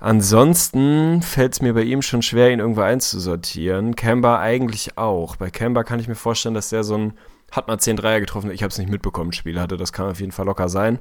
[0.00, 3.96] Ansonsten fällt es mir bei ihm schon schwer, ihn irgendwo einzusortieren.
[3.96, 5.34] Kemba eigentlich auch.
[5.36, 7.12] Bei Kemba kann ich mir vorstellen, dass der so ein,
[7.50, 9.76] hat mal 10 Dreier getroffen, ich habe es nicht mitbekommen, Spiel hatte.
[9.76, 11.00] Das kann auf jeden Fall locker sein.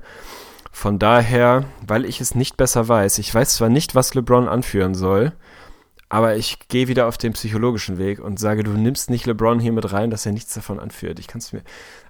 [0.72, 4.96] Von daher, weil ich es nicht besser weiß, ich weiß zwar nicht, was LeBron anführen
[4.96, 5.34] soll,
[6.10, 9.74] aber ich gehe wieder auf den psychologischen Weg und sage, du nimmst nicht LeBron hier
[9.74, 11.20] mit rein, dass er nichts davon anführt.
[11.20, 11.62] Ich kann es mir.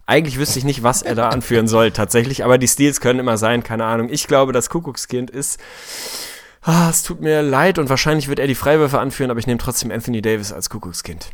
[0.06, 3.38] Eigentlich wüsste ich nicht, was er da anführen soll, tatsächlich, aber die Steals können immer
[3.38, 4.10] sein, keine Ahnung.
[4.12, 5.60] Ich glaube, das Kuckuckskind ist.
[6.62, 9.60] Ah, es tut mir leid und wahrscheinlich wird er die Freiwürfe anführen, aber ich nehme
[9.60, 11.30] trotzdem Anthony Davis als Kuckuckskind.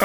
[0.00, 0.04] Oh,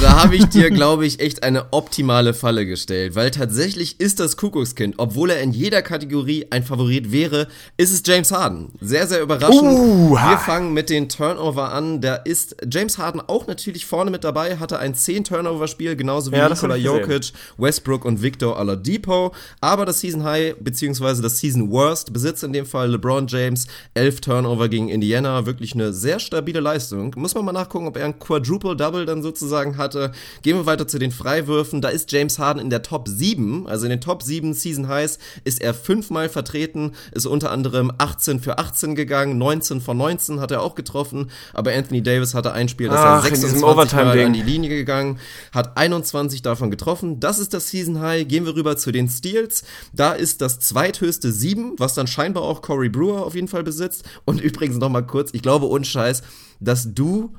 [0.00, 4.38] da habe ich dir, glaube ich, echt eine optimale Falle gestellt, weil tatsächlich ist das
[4.38, 7.46] Kuckuckskind, obwohl er in jeder Kategorie ein Favorit wäre,
[7.76, 8.72] ist es James Harden.
[8.80, 9.60] Sehr, sehr überraschend.
[9.62, 12.00] Uh, Wir fangen mit den Turnover an.
[12.00, 16.48] Da ist James Harden auch natürlich vorne mit dabei, hatte ein 10-Turnover-Spiel, genauso wie ja,
[16.48, 19.34] Nikola Jokic, Westbrook und Victor Oladipo.
[19.60, 24.22] Aber das Season High, beziehungsweise das Season Worst, besitzt in dem Fall LeBron James 11
[24.22, 25.44] Turnover gegen Indiana.
[25.44, 27.14] Wirklich eine sehr stabile Leistung.
[27.18, 30.12] Muss man mal nachgucken, ob er ein Quadruple-Double dann sozusagen hatte.
[30.42, 31.80] Gehen wir weiter zu den Freiwürfen.
[31.80, 35.18] Da ist James Harden in der Top 7, also in den Top 7 Season Highs
[35.44, 40.50] ist er fünfmal vertreten, ist unter anderem 18 für 18 gegangen, 19 von 19 hat
[40.50, 43.60] er auch getroffen, aber Anthony Davis hatte ein Spiel, das er 26
[43.92, 45.18] Mal an die Linie gegangen,
[45.52, 47.20] hat 21 davon getroffen.
[47.20, 48.26] Das ist das Season High.
[48.26, 49.64] Gehen wir rüber zu den Steals.
[49.92, 54.04] Da ist das zweithöchste 7, was dann scheinbar auch Corey Brewer auf jeden Fall besitzt.
[54.24, 56.22] Und übrigens nochmal kurz, ich glaube, unscheiß,
[56.60, 57.34] dass du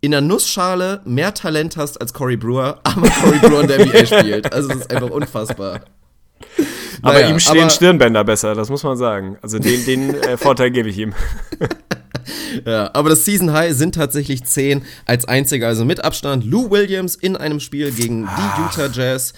[0.00, 4.06] in der Nussschale mehr Talent hast als Corey Brewer, aber Corey Brewer in der NBA
[4.06, 4.52] spielt.
[4.52, 5.80] Also das ist einfach unfassbar.
[7.02, 9.38] Aber naja, ihm stehen aber, Stirnbänder besser, das muss man sagen.
[9.42, 11.14] Also den, den äh, Vorteil gebe ich ihm.
[12.66, 17.14] ja, aber das Season High sind tatsächlich 10 als einziger, also mit Abstand Lou Williams
[17.14, 19.32] in einem Spiel gegen die Utah Jazz.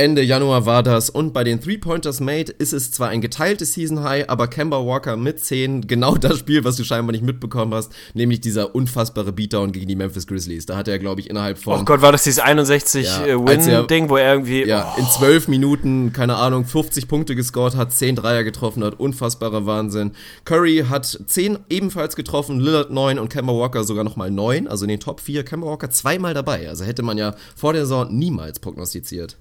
[0.00, 4.02] Ende Januar war das und bei den Three-Pointers Made ist es zwar ein geteiltes Season
[4.02, 7.92] High, aber Kemba Walker mit 10, genau das Spiel, was du scheinbar nicht mitbekommen hast,
[8.14, 10.64] nämlich dieser unfassbare Beatdown gegen die Memphis Grizzlies.
[10.64, 11.80] Da hat er, glaube ich, innerhalb von.
[11.80, 14.64] Oh Gott, war das dieses 61-Win-Ding, ja, wo er irgendwie.
[14.64, 15.00] Ja, oh.
[15.00, 20.12] in 12 Minuten, keine Ahnung, 50 Punkte gescored hat, 10 Dreier getroffen hat, unfassbarer Wahnsinn.
[20.46, 24.88] Curry hat 10 ebenfalls getroffen, Lillard 9 und Kemba Walker sogar nochmal 9, also in
[24.88, 25.44] den Top 4.
[25.44, 29.36] Kemba Walker zweimal dabei, also hätte man ja vor der Saison niemals prognostiziert.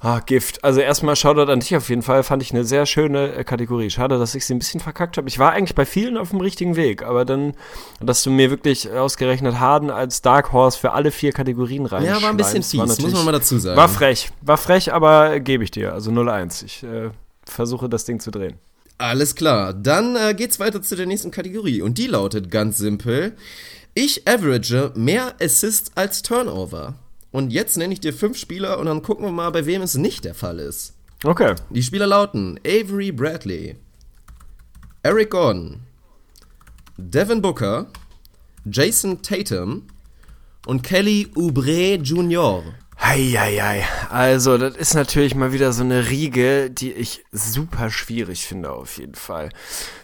[0.00, 0.62] Ah, Gift.
[0.62, 2.22] Also erstmal Shoutout an dich auf jeden Fall.
[2.22, 3.88] Fand ich eine sehr schöne äh, Kategorie.
[3.88, 5.26] Schade, dass ich sie ein bisschen verkackt habe.
[5.28, 7.54] Ich war eigentlich bei vielen auf dem richtigen Weg, aber dann,
[8.00, 12.04] dass du mir wirklich ausgerechnet Harden als Dark Horse für alle vier Kategorien rein.
[12.04, 13.76] Ja, war ein bisschen fies, muss man mal dazu sagen.
[13.76, 14.30] War frech.
[14.42, 15.94] War frech, aber gebe ich dir.
[15.94, 16.64] Also 0-1.
[16.64, 17.10] Ich äh,
[17.44, 18.58] versuche das Ding zu drehen.
[18.98, 19.72] Alles klar.
[19.72, 21.80] Dann äh, geht's weiter zu der nächsten Kategorie.
[21.80, 23.34] Und die lautet ganz simpel.
[23.94, 26.94] Ich average mehr Assists als Turnover.
[27.36, 29.94] Und jetzt nenne ich dir fünf Spieler und dann gucken wir mal, bei wem es
[29.94, 30.94] nicht der Fall ist.
[31.22, 31.54] Okay.
[31.68, 33.76] Die Spieler lauten Avery Bradley,
[35.02, 35.80] Eric Gordon,
[36.96, 37.88] Devin Booker,
[38.64, 39.82] Jason Tatum
[40.64, 42.62] und Kelly Oubre Jr.
[42.98, 43.84] Heieiei.
[44.10, 48.96] Also, das ist natürlich mal wieder so eine Riege, die ich super schwierig finde, auf
[48.96, 49.50] jeden Fall.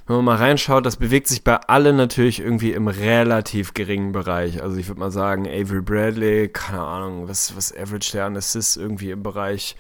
[0.07, 4.63] Wenn man mal reinschaut, das bewegt sich bei allen natürlich irgendwie im relativ geringen Bereich.
[4.63, 8.77] Also, ich würde mal sagen, Avery Bradley, keine Ahnung, was, was average der an Assists
[8.77, 9.75] irgendwie im Bereich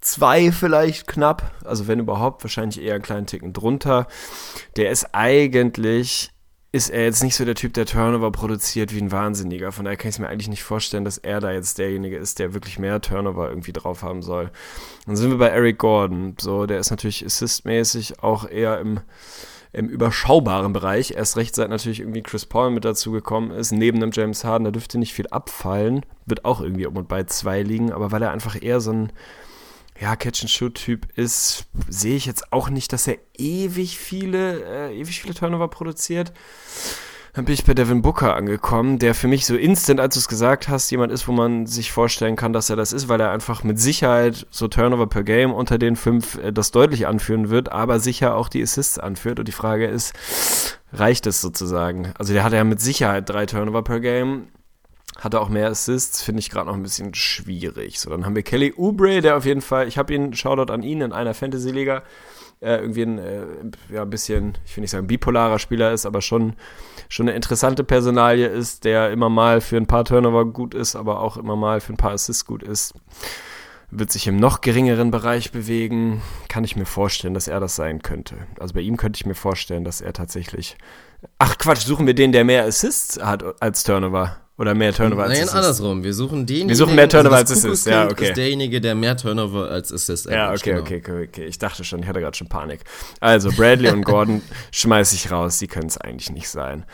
[0.00, 1.50] zwei vielleicht knapp.
[1.64, 4.06] Also, wenn überhaupt, wahrscheinlich eher einen kleinen Ticken drunter.
[4.76, 6.30] Der ist eigentlich
[6.70, 9.72] ist er jetzt nicht so der Typ, der Turnover produziert wie ein Wahnsinniger.
[9.72, 12.38] Von daher kann ich es mir eigentlich nicht vorstellen, dass er da jetzt derjenige ist,
[12.38, 14.50] der wirklich mehr Turnover irgendwie drauf haben soll.
[15.06, 16.34] Dann sind wir bei Eric Gordon.
[16.38, 19.00] So, der ist natürlich assistmäßig auch eher im,
[19.72, 21.12] im überschaubaren Bereich.
[21.12, 24.64] Erst recht seit natürlich irgendwie Chris Paul mit dazu gekommen ist, neben dem James Harden,
[24.64, 26.04] da dürfte nicht viel abfallen.
[26.26, 29.12] Wird auch irgendwie um und bei zwei liegen, aber weil er einfach eher so ein
[30.00, 35.34] ja, Catch-and-Shoot-Typ ist, sehe ich jetzt auch nicht, dass er ewig viele, äh, ewig viele
[35.34, 36.32] Turnover produziert.
[37.34, 40.28] Dann bin ich bei Devin Booker angekommen, der für mich so instant, als du es
[40.28, 43.30] gesagt hast, jemand ist, wo man sich vorstellen kann, dass er das ist, weil er
[43.30, 47.70] einfach mit Sicherheit so Turnover per Game unter den fünf äh, das deutlich anführen wird,
[47.70, 49.38] aber sicher auch die Assists anführt.
[49.38, 50.14] Und die Frage ist,
[50.92, 52.12] reicht es sozusagen?
[52.18, 54.48] Also der hat ja mit Sicherheit drei Turnover per Game,
[55.18, 57.98] hatte auch mehr Assists, finde ich gerade noch ein bisschen schwierig.
[57.98, 60.82] So, dann haben wir Kelly Oubre, der auf jeden Fall, ich habe ihn, Shoutout an
[60.82, 62.04] ihn in einer Fantasy-Liga,
[62.60, 63.46] äh, irgendwie ein, äh,
[63.92, 66.54] ja, bisschen, ich will nicht sagen bipolarer Spieler ist, aber schon,
[67.08, 71.20] schon eine interessante Personalie ist, der immer mal für ein paar Turnover gut ist, aber
[71.20, 72.94] auch immer mal für ein paar Assists gut ist.
[73.90, 78.02] Wird sich im noch geringeren Bereich bewegen, kann ich mir vorstellen, dass er das sein
[78.02, 78.36] könnte.
[78.60, 80.76] Also bei ihm könnte ich mir vorstellen, dass er tatsächlich.
[81.38, 84.36] Ach Quatsch, suchen wir den, der mehr Assists hat als Turnover.
[84.58, 85.56] Oder mehr Turnover als Nein, Assists.
[85.56, 86.02] andersrum.
[86.02, 86.68] Wir suchen den.
[86.68, 88.28] Wir suchen mehr Turnover das als Assists, ja, okay.
[88.28, 90.80] ist derjenige, der mehr Turnover als Assist Ja, okay, genau.
[90.80, 91.44] okay, okay, okay.
[91.44, 92.80] Ich dachte schon, ich hatte gerade schon Panik.
[93.20, 94.42] Also, Bradley und Gordon
[94.72, 95.58] schmeiße ich raus.
[95.58, 96.84] Die können es eigentlich nicht sein.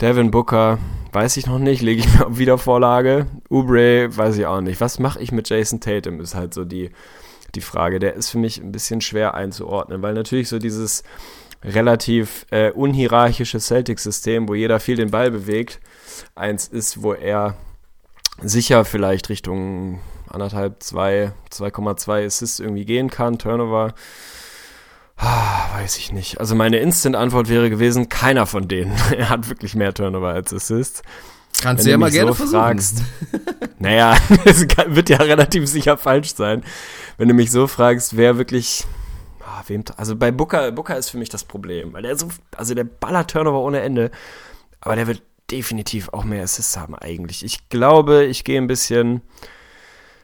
[0.00, 0.78] Devin Booker,
[1.12, 3.26] weiß ich noch nicht, lege ich mir auf Wiedervorlage.
[3.48, 4.80] Oubre, weiß ich auch nicht.
[4.80, 6.90] Was mache ich mit Jason Tatum, ist halt so die,
[7.54, 8.00] die Frage.
[8.00, 11.04] Der ist für mich ein bisschen schwer einzuordnen, weil natürlich so dieses
[11.62, 15.80] relativ äh, unhierarchische Celtics-System, wo jeder viel den Ball bewegt,
[16.34, 17.56] eins ist, wo er
[18.42, 23.94] sicher vielleicht Richtung anderthalb, zwei, 2,2 Assists irgendwie gehen kann, Turnover.
[25.16, 26.40] Ah, weiß ich nicht.
[26.40, 28.94] Also meine Instant-Antwort wäre gewesen, keiner von denen.
[29.16, 31.02] er hat wirklich mehr Turnover als Assists.
[31.62, 32.60] Kannst Wenn du ja mal gerne so versuchen.
[32.60, 33.02] fragst.
[33.78, 36.64] Naja, es wird ja relativ sicher falsch sein.
[37.18, 38.86] Wenn du mich so fragst, wer wirklich.
[39.44, 42.74] Ah, wem, also bei Booker, Booker ist für mich das Problem, weil der so, also
[42.74, 44.10] der ballert Turnover ohne Ende,
[44.80, 47.44] aber der wird definitiv auch mehr Assists haben eigentlich.
[47.44, 49.22] Ich glaube, ich gehe ein bisschen.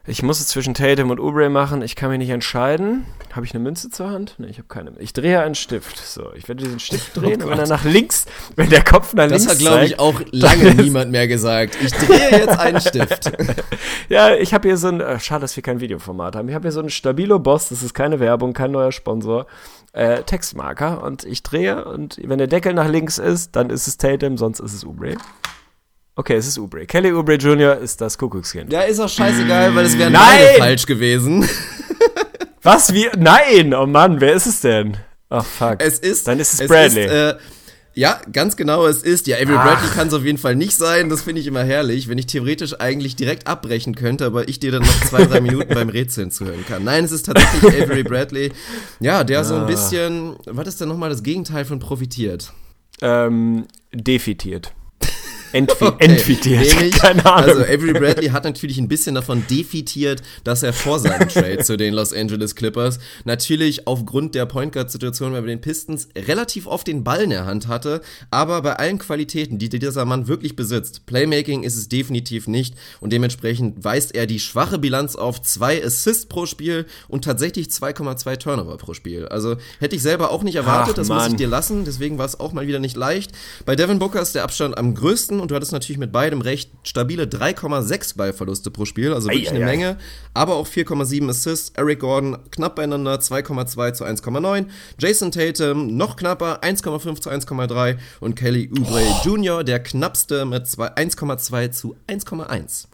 [0.05, 1.80] Ich muss es zwischen Tatum und Oubre machen.
[1.80, 3.07] Ich kann mich nicht entscheiden.
[3.32, 4.34] Habe ich eine Münze zur Hand?
[4.38, 4.92] Ne, ich habe keine.
[4.98, 5.96] Ich drehe einen Stift.
[5.96, 8.26] So, ich werde diesen Stift drehen und wenn er nach links,
[8.57, 11.78] wenn der Kopf nach Oh Das links hat, glaube ich, auch lange niemand mehr gesagt.
[11.80, 13.30] Ich drehe jetzt einen Stift.
[14.09, 16.48] Ja, ich habe hier so ein, äh, schade, dass wir kein Videoformat haben.
[16.48, 19.46] Ich habe hier so einen Stabilo Boss, das ist keine Werbung, kein neuer Sponsor,
[19.92, 23.96] äh, Textmarker und ich drehe und wenn der Deckel nach links ist, dann ist es
[23.96, 25.16] Tatum, sonst ist es Oubre.
[26.14, 26.84] Okay, es ist Oubre.
[26.84, 27.78] Kelly Oubre Jr.
[27.78, 28.70] ist das Kuckuckskind.
[28.72, 31.48] Ja, ist auch scheißegal, weil es wären beide falsch gewesen.
[32.62, 32.92] Was?
[32.92, 33.08] Wie?
[33.16, 33.72] Nein!
[33.74, 34.96] Oh Mann, wer ist es denn?
[35.30, 35.76] Ach, fuck.
[35.78, 36.28] Es ist.
[36.28, 37.06] Dann ist es Bradley.
[37.06, 37.34] Ist, äh,
[37.94, 39.26] ja, ganz genau, es ist.
[39.26, 41.08] Ja, Avery Bradley kann es auf jeden Fall nicht sein.
[41.08, 44.70] Das finde ich immer herrlich, wenn ich theoretisch eigentlich direkt abbrechen könnte, aber ich dir
[44.70, 46.84] dann noch zwei, drei Minuten beim Rätseln zuhören kann.
[46.84, 48.52] Nein, es ist tatsächlich Avery Bradley.
[49.00, 52.52] Ja, der so ein bisschen, was ist denn nochmal das Gegenteil von profitiert?
[53.02, 54.72] ähm, defitiert.
[55.53, 56.66] Entfi Okay, Entfitiert.
[56.74, 57.50] nämlich, Keine Ahnung.
[57.50, 61.76] Also Avery Bradley hat natürlich ein bisschen davon defitiert, dass er vor seinem Trade zu
[61.76, 66.86] den Los Angeles Clippers natürlich aufgrund der Point Guard Situation bei den Pistons relativ oft
[66.86, 68.00] den Ball in der Hand hatte,
[68.30, 73.12] aber bei allen Qualitäten, die dieser Mann wirklich besitzt, Playmaking ist es definitiv nicht und
[73.12, 78.76] dementsprechend weist er die schwache Bilanz auf zwei Assists pro Spiel und tatsächlich 2,2 Turnover
[78.76, 79.26] pro Spiel.
[79.28, 82.26] Also hätte ich selber auch nicht erwartet, Ach, das muss ich dir lassen, deswegen war
[82.26, 83.32] es auch mal wieder nicht leicht.
[83.64, 86.70] Bei Devin Booker ist der Abstand am größten und du hattest natürlich mit beidem recht
[86.84, 89.70] stabile 3,6 Ballverluste pro Spiel, also wirklich Ei, eine ei, ei.
[89.70, 89.99] Menge,
[90.34, 91.72] aber auch 4,7 Assists.
[91.76, 94.66] Eric Gordon knapp beieinander 2,2 zu 1,9.
[94.99, 99.64] Jason Tatum noch knapper 1,5 zu 1,3 und Kelly Oubre Jr.
[99.64, 102.86] der knappste mit zwei- 1,2 zu 1,1.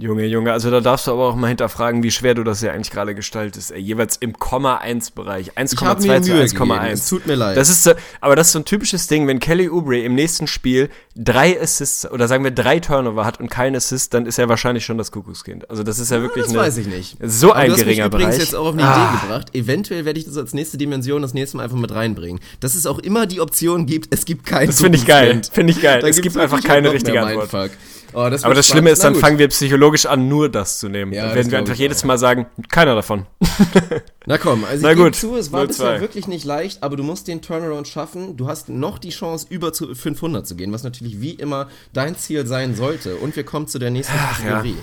[0.00, 2.70] Junge, Junge, also da darfst du aber auch mal hinterfragen, wie schwer du das ja
[2.70, 3.72] eigentlich gerade gestaltest.
[3.72, 5.48] Ey, jeweils im Komma 1 Bereich.
[5.48, 6.50] Ich hab mir 1,2 zu Mühe 1,1.
[6.52, 7.56] gegeben, es tut mir leid.
[7.56, 7.90] Das ist so,
[8.20, 12.08] aber das ist so ein typisches Ding, wenn Kelly Oubre im nächsten Spiel drei Assists
[12.08, 15.10] oder sagen wir drei Turnover hat und kein Assist, dann ist er wahrscheinlich schon das
[15.10, 15.68] Kuckuckskind.
[15.68, 17.16] Also das ist ja wirklich das eine, weiß ich nicht.
[17.20, 18.40] so Aber ein du hast mich geringer übrigens Bereich.
[18.40, 19.10] jetzt auch auf eine Ah.
[19.14, 19.52] Idee gebracht.
[19.56, 22.38] Eventuell werde ich das als nächste Dimension das nächste Mal einfach mit reinbringen.
[22.60, 25.42] Dass es auch immer die Option gibt, es gibt kein Das finde ich geil.
[25.50, 26.00] Finde ich geil.
[26.02, 27.52] Da es gibt einfach keine richtige Antwort.
[27.52, 27.76] Mindfuck.
[28.14, 31.12] Oh, das Aber das Schlimme ist, dann fangen wir psychologisch an, nur das zu nehmen.
[31.12, 32.04] Ja, dann werden wir einfach jedes auch.
[32.06, 33.26] Mal sagen, keiner davon.
[34.26, 35.66] Na komm, also Na ich gut, zu, es war 0-2.
[35.66, 38.36] bisher wirklich nicht leicht, aber du musst den Turnaround schaffen.
[38.36, 42.16] Du hast noch die Chance, über zu 500 zu gehen, was natürlich wie immer dein
[42.16, 43.16] Ziel sein sollte.
[43.16, 44.50] Und wir kommen zu der nächsten Ach, ja.
[44.56, 44.76] Kategorie.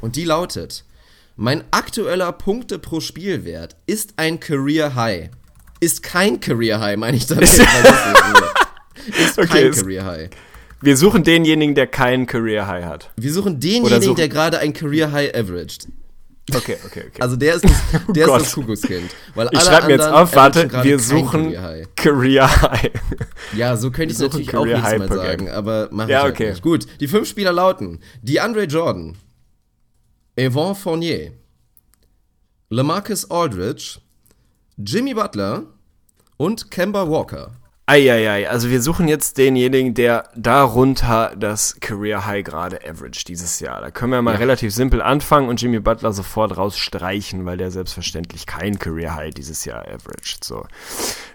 [0.00, 0.84] Und die lautet,
[1.36, 5.28] mein aktueller Punkte pro Spielwert ist ein Career High.
[5.80, 7.44] Ist kein Career High, meine ich damit.
[7.50, 7.60] ist
[9.38, 10.30] Okay, kein es- Career High.
[10.82, 13.10] Wir suchen denjenigen, der keinen Career High hat.
[13.16, 15.88] Wir suchen denjenigen, suchen- der gerade ein Career High averaged.
[16.54, 17.20] Okay, okay, okay.
[17.20, 17.72] Also der ist das,
[18.14, 18.36] der Gott.
[18.40, 19.10] ist das Kuckuckskind.
[19.34, 21.86] Weil ich schreibe mir jetzt auf, warte, wir suchen Career High.
[21.96, 22.90] Career High.
[23.56, 26.34] Ja, so könnte ich es natürlich auch High Mal sagen, aber mach Ja, ich halt
[26.34, 26.50] okay.
[26.50, 26.62] nicht.
[26.62, 29.16] Gut, die fünf Spieler lauten DeAndre Jordan,
[30.36, 31.32] Evan Fournier,
[32.70, 33.98] LaMarcus Aldridge,
[34.76, 35.64] Jimmy Butler
[36.36, 37.50] und Kemba Walker.
[37.88, 43.80] Eieiei, also wir suchen jetzt denjenigen, der darunter das Career High gerade average dieses Jahr.
[43.80, 48.44] Da können wir mal relativ simpel anfangen und Jimmy Butler sofort rausstreichen, weil der selbstverständlich
[48.44, 50.42] kein Career High dieses Jahr averaged.
[50.42, 50.66] So.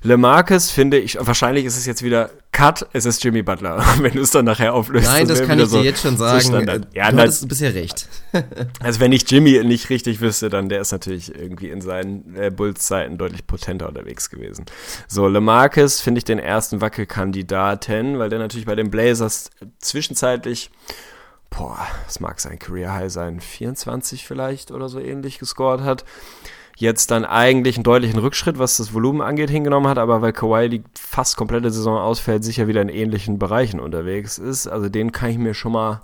[0.02, 3.82] LeMarcus finde ich, wahrscheinlich ist es jetzt wieder Cut, es ist Jimmy Butler.
[4.00, 5.06] Wenn du es dann nachher auflöst.
[5.08, 6.42] Nein, das kann ich dir so- jetzt schon so sagen.
[6.42, 6.86] Standard.
[6.94, 8.08] Äh, Ja, du hattest bisher recht.
[8.82, 12.50] also wenn ich Jimmy nicht richtig wüsste, dann der ist natürlich irgendwie in seinen äh,
[12.52, 14.66] Bulls-Zeiten deutlich potenter unterwegs gewesen.
[15.08, 19.50] So, LeMarcus finde ich den ersten Wackelkandidaten, weil der natürlich bei den Blazers
[19.80, 20.72] zwischenzeitlich,
[21.50, 26.04] boah, es mag sein Career High sein, 24 vielleicht oder so ähnlich gescored hat.
[26.82, 30.68] Jetzt dann eigentlich einen deutlichen Rückschritt, was das Volumen angeht, hingenommen hat, aber weil Kawhi
[30.68, 34.66] die fast komplette Saison ausfällt, sicher wieder in ähnlichen Bereichen unterwegs ist.
[34.66, 36.02] Also den kann ich mir schon mal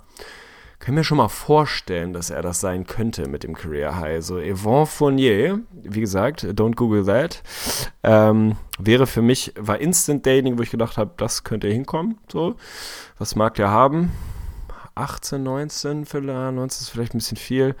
[0.78, 4.24] kann mir schon mal vorstellen, dass er das sein könnte mit dem Career High.
[4.24, 7.42] So Yvonne Fournier, wie gesagt, don't Google that,
[8.04, 12.18] ähm, wäre für mich, war Instant Dating, wo ich gedacht habe, das könnte hinkommen.
[12.30, 12.54] So,
[13.18, 14.12] was mag der haben?
[14.94, 17.74] 18, 19, vielleicht, 19 ist vielleicht ein bisschen viel.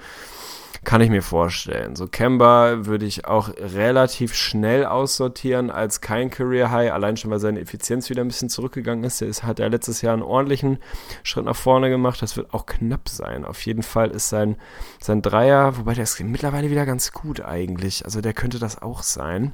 [0.88, 1.96] Kann ich mir vorstellen.
[1.96, 7.40] So Kemba würde ich auch relativ schnell aussortieren als kein Career High, allein schon, weil
[7.40, 9.20] seine Effizienz wieder ein bisschen zurückgegangen ist.
[9.20, 10.78] Der ist, hat ja letztes Jahr einen ordentlichen
[11.24, 12.22] Schritt nach vorne gemacht.
[12.22, 13.44] Das wird auch knapp sein.
[13.44, 14.56] Auf jeden Fall ist sein,
[14.98, 18.06] sein Dreier, wobei der ist mittlerweile wieder ganz gut eigentlich.
[18.06, 19.52] Also der könnte das auch sein.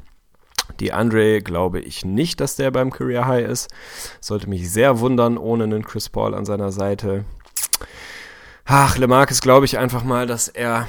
[0.78, 3.72] Die Andre glaube ich nicht, dass der beim Career High ist.
[4.20, 7.24] Sollte mich sehr wundern, ohne einen Chris Paul an seiner Seite.
[8.64, 10.86] Ach, LeMarcus glaube ich einfach mal, dass er,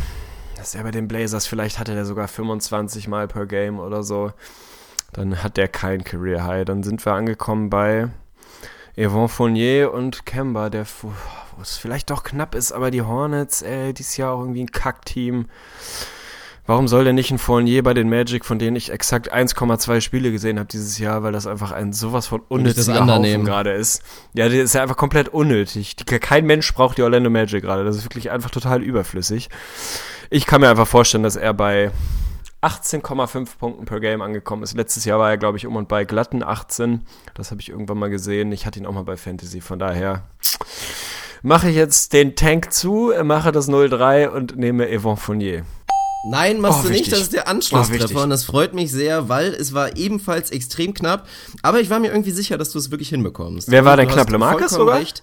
[0.66, 4.32] dass er bei den Blazers, vielleicht hatte der sogar 25 Mal per Game oder so.
[5.14, 6.66] Dann hat der kein Career High.
[6.66, 8.10] Dann sind wir angekommen bei
[8.98, 11.12] Yvonne Fournier und Kemba, der wo
[11.62, 15.46] es vielleicht doch knapp ist, aber die Hornets, ey, dieses Jahr auch irgendwie ein Kackteam.
[16.66, 20.32] Warum soll denn nicht ein Fournier bei den Magic, von denen ich exakt 1,2 Spiele
[20.32, 23.72] gesehen habe dieses Jahr, weil das einfach ein sowas von das unnütziger andere Haufen gerade
[23.74, 24.02] ist.
[24.34, 25.96] Ja, der ist ja einfach komplett unnötig.
[25.96, 27.86] Die, kein Mensch braucht die Orlando Magic gerade.
[27.86, 29.50] Das ist wirklich einfach total überflüssig.
[30.30, 31.92] Ich kann mir einfach vorstellen, dass er bei
[32.62, 34.76] 18,5 Punkten per Game angekommen ist.
[34.76, 37.06] Letztes Jahr war er, glaube ich, um und bei glatten 18.
[37.36, 38.52] Das habe ich irgendwann mal gesehen.
[38.52, 39.62] Ich hatte ihn auch mal bei Fantasy.
[39.62, 40.24] Von daher
[41.44, 45.64] mache ich jetzt den Tank zu, mache das 0-3 und nehme Yvonne Fournier.
[46.28, 47.12] Nein, machst Oh, du nicht, wichtig.
[47.14, 47.52] das ist der Oh.
[47.52, 51.28] Anschlusstreffer und das freut mich sehr, weil es war ebenfalls extrem knapp,
[51.62, 53.70] aber ich war mir irgendwie sicher, dass du es wirklich hinbekommst.
[53.70, 54.32] Wer war denn knapp?
[54.32, 54.98] Vollkommen sogar?
[54.98, 55.22] recht.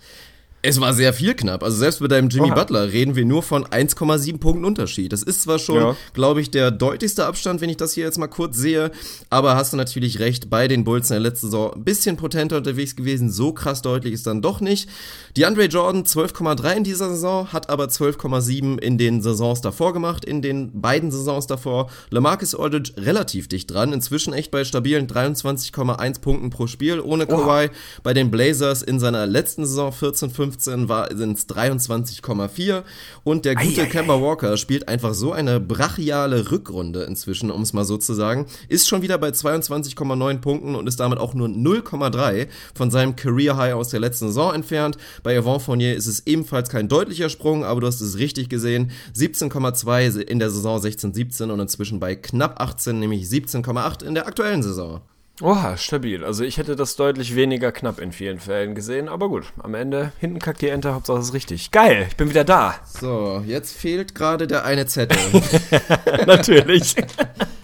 [0.64, 1.64] Es war sehr viel knapp.
[1.64, 2.54] Also selbst mit deinem Jimmy Oha.
[2.54, 5.12] Butler reden wir nur von 1,7 Punkten Unterschied.
[5.12, 5.96] Das ist zwar schon, Ja.
[6.14, 8.92] glaube ich, der deutlichste Abstand, wenn ich das hier jetzt mal kurz sehe,
[9.28, 12.58] aber hast du natürlich recht, bei den Bulls in der letzten Saison ein bisschen potenter
[12.58, 13.28] unterwegs gewesen.
[13.28, 14.88] So krass deutlich ist dann doch nicht.
[15.36, 20.24] Die Andre Jordan 12,3 in dieser Saison, hat aber 12,7 in den Saisons davor gemacht,
[20.24, 21.90] in den beiden Saisons davor.
[22.10, 27.70] LaMarcus Aldridge relativ dicht dran, inzwischen echt bei stabilen 23,1 Punkten pro Spiel ohne Kawhi.
[28.04, 30.51] Bei den Blazers in seiner letzten Saison 14, 15
[30.88, 32.82] war sind es 23,4
[33.24, 33.86] und der gute.
[33.86, 38.46] Kemba Walker spielt einfach so eine brachiale Rückrunde inzwischen, um es mal so zu sagen,
[38.68, 43.56] ist schon wieder bei 22,9 Punkten und ist damit auch nur 0,3 von seinem Career
[43.56, 44.96] High aus der letzten Saison entfernt.
[45.22, 48.90] Bei Yvonne Fournier ist es ebenfalls kein deutlicher Sprung, aber du hast es richtig gesehen.
[49.16, 54.62] 17,2 in der Saison 16-17 und inzwischen bei knapp 18, nämlich 17,8 in der aktuellen
[54.62, 55.00] Saison.
[55.40, 56.24] Oha, stabil.
[56.24, 59.44] Also ich hätte das deutlich weniger knapp in vielen Fällen gesehen, aber gut.
[59.58, 61.70] Am Ende, hinten kackt die Ente, Hauptsache es ist richtig.
[61.70, 62.74] Geil, ich bin wieder da.
[63.00, 65.18] So, jetzt fehlt gerade der eine Zettel.
[66.26, 66.96] Natürlich.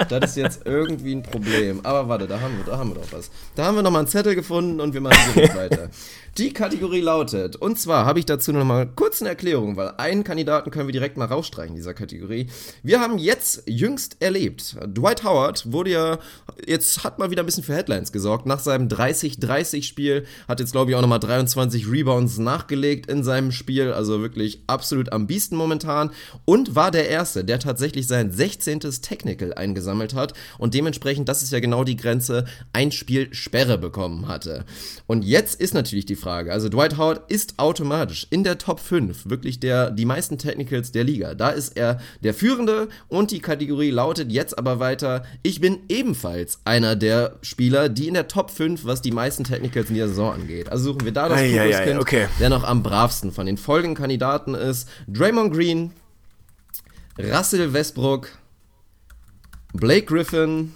[0.08, 1.80] Das ist jetzt irgendwie ein Problem.
[1.84, 3.30] Aber warte, da haben wir, da haben wir doch was.
[3.56, 5.90] Da haben wir nochmal einen Zettel gefunden und wir machen direkt weiter.
[6.38, 10.22] Die Kategorie lautet, und zwar habe ich dazu noch mal kurz eine Erklärung, weil einen
[10.22, 12.48] Kandidaten können wir direkt mal rausstreichen, dieser Kategorie.
[12.84, 16.18] Wir haben jetzt jüngst erlebt, Dwight Howard wurde ja,
[16.64, 18.46] jetzt hat mal wieder ein bisschen für Headlines gesorgt.
[18.46, 23.92] Nach seinem 30-30-Spiel hat jetzt, glaube ich, auch nochmal 23 Rebounds nachgelegt in seinem Spiel.
[23.92, 26.10] Also wirklich absolut am Biesten momentan.
[26.44, 28.80] Und war der Erste, der tatsächlich sein 16.
[29.02, 30.32] Technical eingesammelt hat.
[30.56, 34.64] Und dementsprechend, das ist ja genau die Grenze, ein Spiel Sperre bekommen hatte.
[35.06, 39.28] Und jetzt ist natürlich die Frage, also Dwight Howard ist automatisch in der Top 5
[39.28, 41.34] wirklich der, die meisten Technicals der Liga.
[41.34, 46.60] Da ist er der Führende und die Kategorie lautet jetzt aber weiter, ich bin ebenfalls
[46.64, 50.34] einer der Spieler, die in der Top 5, was die meisten Technicals in der Saison
[50.34, 50.70] angeht.
[50.70, 52.28] Also suchen wir da das Kuckuckskind, okay.
[52.38, 54.88] der noch am bravsten von den folgenden Kandidaten ist.
[55.06, 55.92] Draymond Green,
[57.18, 58.28] Russell Westbrook,
[59.72, 60.74] Blake Griffin,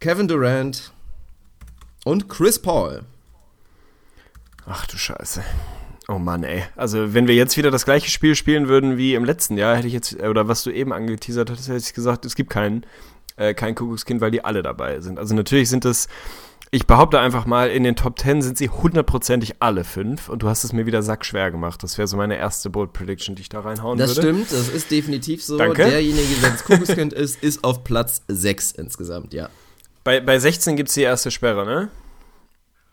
[0.00, 0.92] Kevin Durant
[2.04, 3.02] und Chris Paul.
[4.66, 5.42] Ach du Scheiße.
[6.08, 6.64] Oh Mann, ey.
[6.76, 9.86] Also, wenn wir jetzt wieder das gleiche Spiel spielen würden wie im letzten Jahr, hätte
[9.86, 12.84] ich jetzt, oder was du eben angeteasert hast, hätte ich gesagt, es gibt keinen,
[13.36, 15.18] äh, kein Kuckuckskind, weil die alle dabei sind.
[15.18, 16.08] Also, natürlich sind es,
[16.70, 20.48] ich behaupte einfach mal, in den Top 10 sind sie hundertprozentig alle fünf und du
[20.48, 21.82] hast es mir wieder sackschwer gemacht.
[21.82, 24.22] Das wäre so meine erste Bold Prediction, die ich da reinhauen Das würde.
[24.22, 25.58] stimmt, das ist definitiv so.
[25.58, 25.84] Danke.
[25.84, 29.50] Derjenige, der das Kuckuckskind ist, ist auf Platz 6 insgesamt, ja.
[30.04, 31.88] Bei, bei 16 gibt es die erste Sperre, ne?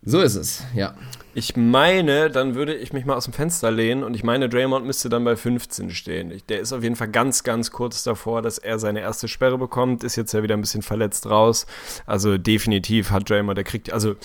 [0.02, 0.96] So ist es, ja.
[1.34, 4.86] Ich meine, dann würde ich mich mal aus dem Fenster lehnen und ich meine, Draymond
[4.86, 6.34] müsste dann bei 15 stehen.
[6.50, 10.04] Der ist auf jeden Fall ganz, ganz kurz davor, dass er seine erste Sperre bekommt,
[10.04, 11.66] ist jetzt ja wieder ein bisschen verletzt raus.
[12.06, 14.16] Also definitiv hat Draymond, der kriegt, also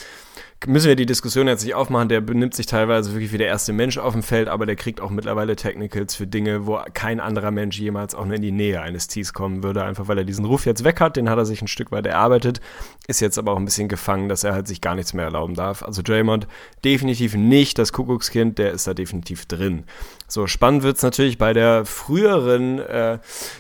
[0.66, 3.72] müssen wir die Diskussion jetzt nicht aufmachen, der benimmt sich teilweise wirklich wie der erste
[3.72, 7.50] Mensch auf dem Feld, aber der kriegt auch mittlerweile Technicals für Dinge, wo kein anderer
[7.50, 10.44] Mensch jemals auch nur in die Nähe eines Tees kommen würde, einfach weil er diesen
[10.44, 12.60] Ruf jetzt weg hat, den hat er sich ein Stück weit erarbeitet,
[13.06, 15.54] ist jetzt aber auch ein bisschen gefangen, dass er halt sich gar nichts mehr erlauben
[15.54, 15.82] darf.
[15.82, 16.46] Also Draymond
[16.84, 19.84] definitiv nicht das Kuckuckskind, der ist da definitiv drin.
[20.26, 23.18] So, spannend wird's natürlich bei der früheren äh,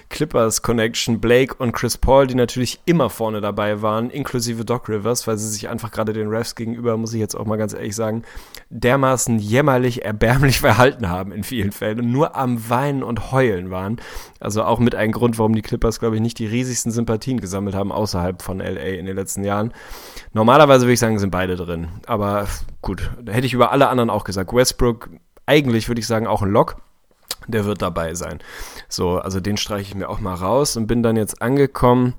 [0.08, 5.26] Clippers Connection, Blake und Chris Paul, die natürlich immer vorne dabei waren, inklusive Doc Rivers,
[5.26, 7.94] weil sie sich einfach gerade den Refs gegenüber, muss ich jetzt auch mal ganz ehrlich
[7.94, 8.22] sagen,
[8.70, 14.00] dermaßen jämmerlich, erbärmlich verhalten haben in vielen Fällen und nur am Weinen und Heulen waren.
[14.40, 17.74] Also auch mit einem Grund, warum die Clippers, glaube ich, nicht die riesigsten Sympathien gesammelt
[17.74, 19.72] haben außerhalb von LA in den letzten Jahren.
[20.32, 21.88] Normalerweise würde ich sagen, sind beide drin.
[22.06, 22.46] Aber
[22.82, 24.52] gut, da hätte ich über alle anderen auch gesagt.
[24.52, 25.10] Westbrook,
[25.46, 26.76] eigentlich würde ich sagen, auch ein Lock.
[27.48, 28.38] Der wird dabei sein.
[28.88, 32.14] So, also den streiche ich mir auch mal raus und bin dann jetzt angekommen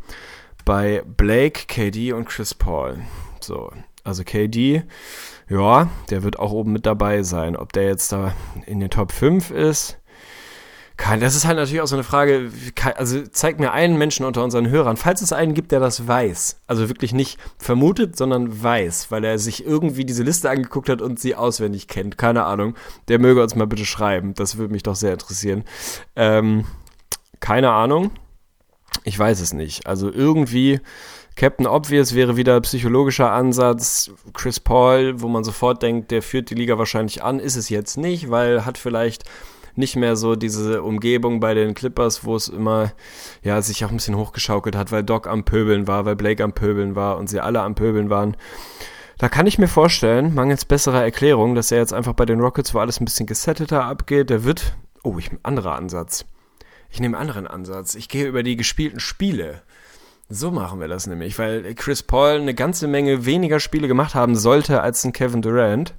[0.65, 2.97] bei Blake, KD und Chris Paul.
[3.39, 3.71] So,
[4.03, 4.83] also KD,
[5.49, 7.55] ja, der wird auch oben mit dabei sein.
[7.55, 8.33] Ob der jetzt da
[8.65, 9.99] in den Top 5 ist,
[10.97, 12.51] kein, das ist halt natürlich auch so eine Frage,
[12.95, 16.61] also zeig mir einen Menschen unter unseren Hörern, falls es einen gibt, der das weiß,
[16.67, 21.19] also wirklich nicht vermutet, sondern weiß, weil er sich irgendwie diese Liste angeguckt hat und
[21.19, 22.75] sie auswendig kennt, keine Ahnung,
[23.09, 25.65] der möge uns mal bitte schreiben, das würde mich doch sehr interessieren.
[26.15, 26.65] Ähm,
[27.41, 28.11] keine Ahnung,
[29.03, 30.79] ich weiß es nicht, also irgendwie
[31.35, 34.09] Captain Obvious wäre wieder psychologischer Ansatz.
[34.33, 37.97] Chris Paul, wo man sofort denkt, der führt die Liga wahrscheinlich an, ist es jetzt
[37.97, 39.25] nicht, weil hat vielleicht
[39.77, 42.93] nicht mehr so diese Umgebung bei den Clippers, wo es immer
[43.43, 46.53] ja sich auch ein bisschen hochgeschaukelt hat, weil Doc am Pöbeln war, weil Blake am
[46.53, 48.37] Pöbeln war und sie alle am Pöbeln waren.
[49.17, 52.73] Da kann ich mir vorstellen, mangels besserer Erklärung, dass er jetzt einfach bei den Rockets,
[52.73, 54.75] wo alles ein bisschen gesetteter abgeht, der wird.
[55.03, 56.25] Oh, ich anderer Ansatz.
[56.89, 57.95] Ich nehme einen anderen Ansatz.
[57.95, 59.61] Ich gehe über die gespielten Spiele.
[60.27, 64.35] So machen wir das nämlich, weil Chris Paul eine ganze Menge weniger Spiele gemacht haben
[64.35, 65.93] sollte als ein Kevin Durant.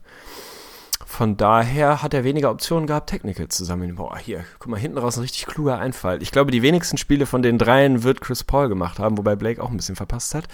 [1.09, 3.95] Von daher hat er weniger Optionen gehabt, Technical zu sammeln.
[3.95, 6.21] Boah, hier, guck mal, hinten raus ein richtig kluger Einfall.
[6.21, 9.63] Ich glaube, die wenigsten Spiele von den dreien wird Chris Paul gemacht haben, wobei Blake
[9.63, 10.45] auch ein bisschen verpasst hat.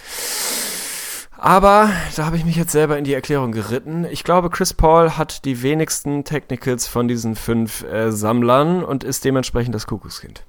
[1.31, 4.05] Aber da habe ich mich jetzt selber in die Erklärung geritten.
[4.09, 9.25] Ich glaube, Chris Paul hat die wenigsten Technicals von diesen fünf äh, Sammlern und ist
[9.25, 10.45] dementsprechend das Kuckuckskind.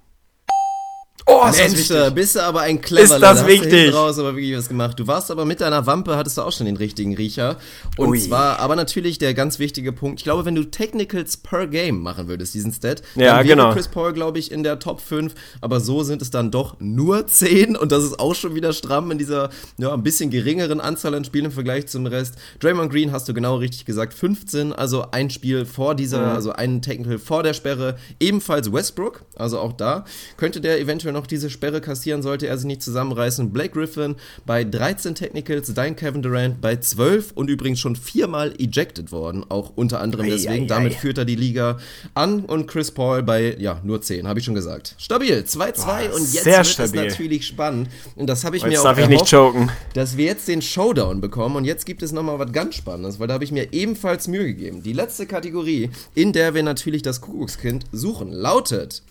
[1.26, 1.88] Oh, das ist wichtig.
[1.88, 3.14] Da bist du aber ein cleverer.
[3.16, 3.90] Ist das wichtig?
[3.90, 4.98] Du raus aber wirklich was gemacht.
[5.00, 7.56] Du warst aber mit deiner Wampe, hattest du auch schon den richtigen Riecher.
[7.96, 8.20] Und Ui.
[8.20, 10.20] zwar, aber natürlich der ganz wichtige Punkt.
[10.20, 13.72] Ich glaube, wenn du Technicals per Game machen würdest, diesen Stat, Ja, dann wäre genau.
[13.72, 15.34] Chris Paul, glaube ich, in der Top 5.
[15.62, 17.74] Aber so sind es dann doch nur 10.
[17.74, 19.48] Und das ist auch schon wieder stramm in dieser,
[19.78, 22.34] ja, ein bisschen geringeren Anzahl an Spielen im Vergleich zum Rest.
[22.60, 24.74] Draymond Green hast du genau richtig gesagt, 15.
[24.74, 26.34] Also ein Spiel vor dieser, Mhm.
[26.34, 27.96] also ein Technical vor der Sperre.
[28.20, 29.22] Ebenfalls Westbrook.
[29.36, 30.04] Also auch da
[30.36, 33.50] könnte der eventuell noch diese Sperre kassieren, sollte er sich nicht zusammenreißen.
[33.50, 39.10] Blake Griffin bei 13 Technicals, dein Kevin Durant bei 12 und übrigens schon viermal ejected
[39.12, 40.68] worden, auch unter anderem deswegen.
[40.68, 41.78] Damit führt er die Liga
[42.12, 44.94] an und Chris Paul bei, ja, nur 10, habe ich schon gesagt.
[44.98, 47.00] Stabil, 2-2 Boah, und jetzt wird stabil.
[47.06, 47.88] es natürlich spannend.
[48.16, 49.70] Und das habe ich mir Jetzt auch darf ich nicht erhofft, choken.
[49.94, 53.28] dass wir jetzt den Showdown bekommen und jetzt gibt es nochmal was ganz Spannendes, weil
[53.28, 54.82] da habe ich mir ebenfalls Mühe gegeben.
[54.82, 59.02] Die letzte Kategorie, in der wir natürlich das Kuckuckskind suchen, lautet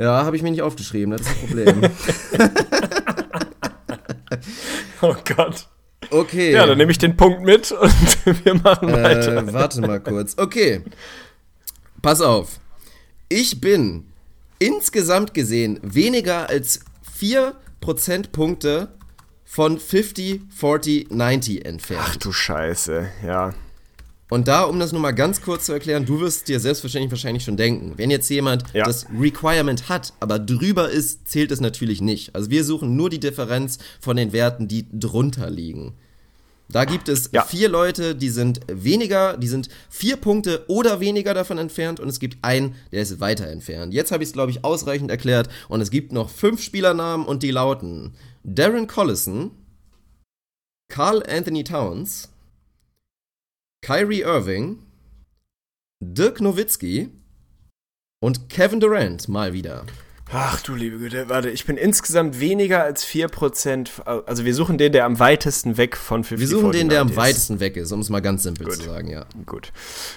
[0.00, 1.82] ja, habe ich mir nicht aufgeschrieben, das ist das Problem.
[5.02, 5.66] Oh Gott.
[6.10, 6.52] Okay.
[6.52, 7.94] Ja, dann nehme ich den Punkt mit und
[8.44, 9.36] wir machen weiter.
[9.38, 10.36] äh, warte mal kurz.
[10.36, 10.82] Okay.
[12.02, 12.60] Pass auf.
[13.28, 14.06] Ich bin
[14.58, 16.80] insgesamt gesehen weniger als
[17.14, 18.88] 4 Prozentpunkte
[19.44, 22.04] von 50, 40, 90 entfernt.
[22.06, 23.54] Ach du Scheiße, ja.
[24.30, 27.42] Und da, um das nur mal ganz kurz zu erklären, du wirst dir selbstverständlich wahrscheinlich
[27.44, 28.84] schon denken, wenn jetzt jemand Ja.
[28.84, 32.34] das Requirement hat, aber drüber ist, zählt es natürlich nicht.
[32.34, 35.94] Also wir suchen nur die Differenz von den Werten, die drunter liegen.
[36.68, 37.42] Da gibt es Ja.
[37.42, 42.20] vier Leute, die sind weniger, die sind vier Punkte oder weniger davon entfernt und es
[42.20, 43.92] gibt einen, der ist weiter entfernt.
[43.92, 47.42] Jetzt habe ich es, glaube ich, ausreichend erklärt und es gibt noch fünf Spielernamen und
[47.42, 48.14] die lauten
[48.44, 49.50] Darren Collison,
[50.88, 52.29] Carl Anthony Towns,
[53.82, 54.78] Kyrie Irving,
[56.02, 57.08] Dirk Nowitzki
[58.22, 59.84] und Kevin Durant mal wieder.
[60.32, 64.92] Ach du liebe Güte, warte, ich bin insgesamt weniger als 4%, also wir suchen den,
[64.92, 67.16] der am weitesten weg von 50% Wir suchen den, der am 49 ist.
[67.16, 68.76] weitesten weg ist, um es mal ganz simpel Gut.
[68.76, 69.24] zu sagen, ja.
[69.46, 69.72] Gut.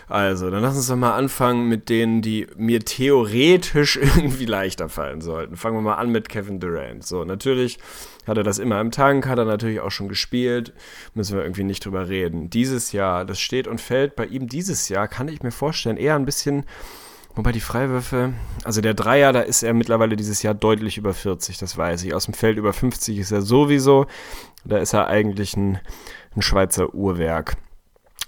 [0.07, 5.21] Also, dann lass uns doch mal anfangen mit denen, die mir theoretisch irgendwie leichter fallen
[5.21, 5.55] sollten.
[5.55, 7.03] Fangen wir mal an mit Kevin Durant.
[7.03, 7.79] So, natürlich
[8.27, 10.73] hat er das immer im Tank, hat er natürlich auch schon gespielt.
[11.13, 12.49] Müssen wir irgendwie nicht drüber reden.
[12.49, 16.15] Dieses Jahr, das steht und fällt bei ihm dieses Jahr, kann ich mir vorstellen, eher
[16.15, 16.65] ein bisschen.
[17.35, 21.57] Wobei die Freiwürfe, also der Dreier, da ist er mittlerweile dieses Jahr deutlich über 40,
[21.57, 22.13] das weiß ich.
[22.13, 24.05] Aus dem Feld über 50 ist er sowieso.
[24.65, 25.79] Da ist er eigentlich ein,
[26.35, 27.57] ein Schweizer Uhrwerk.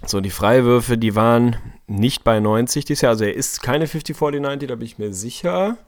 [0.04, 3.10] So, die Freiwürfe, die waren nicht bei 90 dieses Jahr.
[3.10, 5.78] Also er ist keine 50-40-90, da bin ich mir sicher.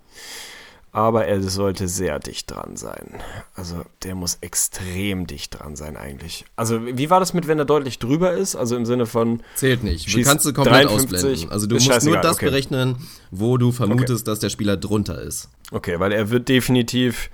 [0.91, 3.23] Aber er sollte sehr dicht dran sein.
[3.55, 6.45] Also der muss extrem dicht dran sein eigentlich.
[6.57, 8.57] Also wie war das mit, wenn er deutlich drüber ist?
[8.57, 10.13] Also im Sinne von, Zählt nicht.
[10.15, 11.53] Du kannst du komplett 53, ausblenden.
[11.53, 12.47] Also du musst nur das okay.
[12.47, 12.97] berechnen,
[13.31, 15.51] wo du vermutest, dass der Spieler drunter ist.
[15.73, 17.31] okay, weil er wird definitiv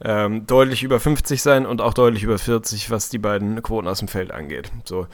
[0.00, 3.98] ähm, deutlich über 50 sein und auch deutlich über 40, was die beiden Quoten aus
[3.98, 4.70] dem Feld angeht.
[4.84, 5.06] So.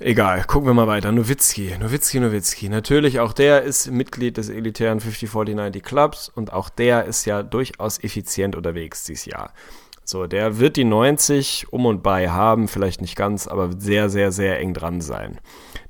[0.00, 1.12] Egal, gucken wir mal weiter.
[1.12, 2.68] Nowitzki, Nowitzki, Nowitzki.
[2.68, 8.02] Natürlich, auch der ist Mitglied des elitären 50-40-90 Clubs und auch der ist ja durchaus
[8.02, 9.52] effizient unterwegs dieses Jahr.
[10.04, 14.32] So, der wird die 90 um und bei haben, vielleicht nicht ganz, aber sehr, sehr,
[14.32, 15.38] sehr eng dran sein.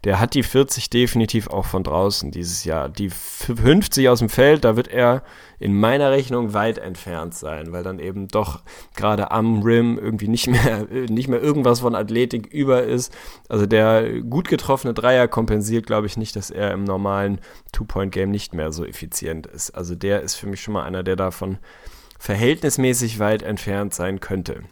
[0.04, 2.90] Der hat die 40 definitiv auch von draußen dieses Jahr.
[2.90, 5.22] Die 50 aus dem Feld, da wird er
[5.58, 8.62] in meiner Rechnung weit entfernt sein, weil dann eben doch
[8.94, 13.14] gerade am Rim irgendwie nicht mehr, nicht mehr irgendwas von Athletik über ist.
[13.48, 17.40] Also der gut getroffene Dreier kompensiert, glaube ich, nicht, dass er im normalen
[17.72, 19.70] Two-Point-Game nicht mehr so effizient ist.
[19.70, 21.58] Also der ist für mich schon mal einer, der davon
[22.18, 24.64] verhältnismäßig weit entfernt sein könnte.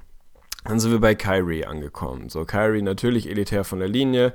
[0.65, 2.29] Dann sind wir bei Kyrie angekommen.
[2.29, 4.33] So, Kyrie natürlich elitär von der Linie.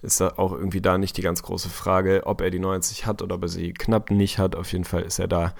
[0.00, 3.34] Ist auch irgendwie da nicht die ganz große Frage, ob er die 90 hat oder
[3.34, 4.56] ob er sie knapp nicht hat.
[4.56, 5.54] Auf jeden Fall ist er da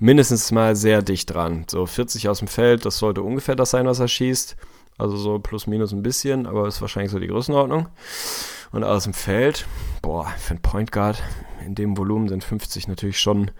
[0.00, 1.64] mindestens mal sehr dicht dran.
[1.70, 4.56] So 40 aus dem Feld, das sollte ungefähr das sein, was er schießt.
[5.02, 7.88] Also so plus minus ein bisschen, aber ist wahrscheinlich so die Größenordnung.
[8.70, 9.66] Und aus dem Feld,
[10.00, 11.22] boah, für einen Point Guard
[11.66, 13.50] in dem Volumen sind 50 natürlich schon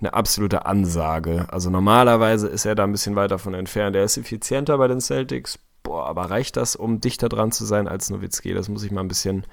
[0.00, 1.46] eine absolute Ansage.
[1.50, 3.94] Also normalerweise ist er da ein bisschen weit davon entfernt.
[3.94, 5.58] Er ist effizienter bei den Celtics.
[5.82, 8.54] Boah, aber reicht das, um dichter dran zu sein als Nowitzki?
[8.54, 9.44] Das muss ich mal ein bisschen,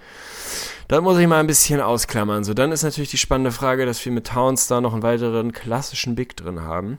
[0.87, 2.43] das muss ich mal ein bisschen ausklammern.
[2.43, 5.51] So, dann ist natürlich die spannende Frage, dass wir mit Towns da noch einen weiteren
[5.51, 6.97] klassischen Big drin haben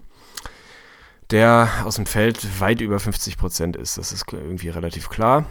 [1.31, 3.99] der aus dem Feld weit über 50 Prozent ist.
[3.99, 5.47] Das ist irgendwie relativ klar.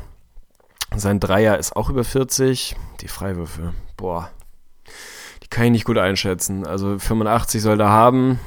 [0.96, 2.76] Sein Dreier ist auch über 40.
[3.02, 4.30] Die Freiwürfe, boah,
[5.42, 6.66] die kann ich nicht gut einschätzen.
[6.66, 8.40] Also 85 soll er haben.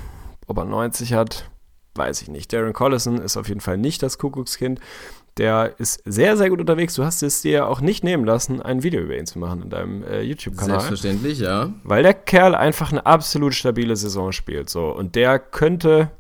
[0.47, 1.51] Ob er 90 hat,
[1.97, 2.53] weiß ich nicht.
[2.53, 4.81] Darren Collison ist auf jeden Fall nicht das Kuckuckskind.
[5.37, 6.95] Der ist sehr, sehr gut unterwegs.
[6.95, 9.71] Du hast es dir auch nicht nehmen lassen, ein Video über ihn zu machen in
[9.71, 10.81] deinem äh, YouTube-Kanal.
[10.81, 11.75] Selbstverständlich, ja.
[11.85, 14.71] Weil der Kerl einfach eine absolut stabile Saison spielt.
[14.71, 14.89] So.
[14.89, 16.11] Und der könnte,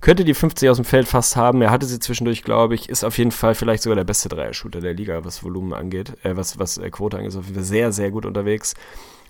[0.00, 1.60] könnte die 50 aus dem Feld fast haben.
[1.62, 2.88] Er hatte sie zwischendurch, glaube ich.
[2.88, 6.14] Ist auf jeden Fall vielleicht sogar der beste Dreier-Shooter der Liga, was Volumen angeht.
[6.24, 7.30] Äh, was, was äh, Quote angeht.
[7.30, 8.74] Ist auf jeden Fall sehr, sehr gut unterwegs.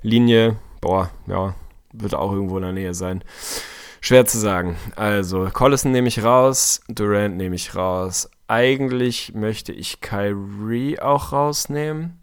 [0.03, 1.55] Linie, boah, ja,
[1.93, 3.23] wird auch irgendwo in der Nähe sein.
[4.01, 4.77] Schwer zu sagen.
[4.97, 8.31] Also, Collison nehme ich raus, Durant nehme ich raus.
[8.49, 12.19] Eigentlich möchte ich Kyrie auch rausnehmen.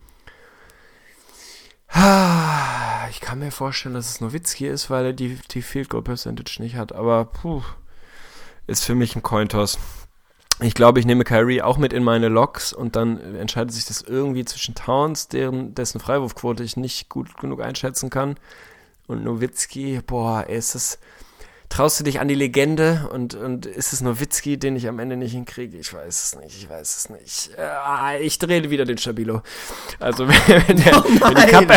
[1.89, 6.04] Ah, Ich kann mir vorstellen, dass es Nowitzki ist, weil er die, die Field Goal
[6.04, 6.93] Percentage nicht hat.
[6.93, 7.62] Aber puh,
[8.68, 9.80] ist für mich ein Cointoss.
[10.59, 14.01] Ich glaube, ich nehme Kyrie auch mit in meine Loks und dann entscheidet sich das
[14.01, 18.38] irgendwie zwischen Towns, deren, dessen Freiwurfquote ich nicht gut genug einschätzen kann,
[19.07, 20.01] und Nowitzki.
[20.05, 20.99] Boah, ey, ist das.
[21.70, 25.18] Traust du dich an die Legende und, und ist es Nowitzki, den ich am Ende
[25.18, 25.78] nicht hinkriege?
[25.78, 27.51] Ich weiß es nicht, ich weiß es nicht.
[27.57, 29.41] Äh, ich drehe wieder den Stabilo.
[29.99, 31.74] Also, wenn der, wenn die Kappe,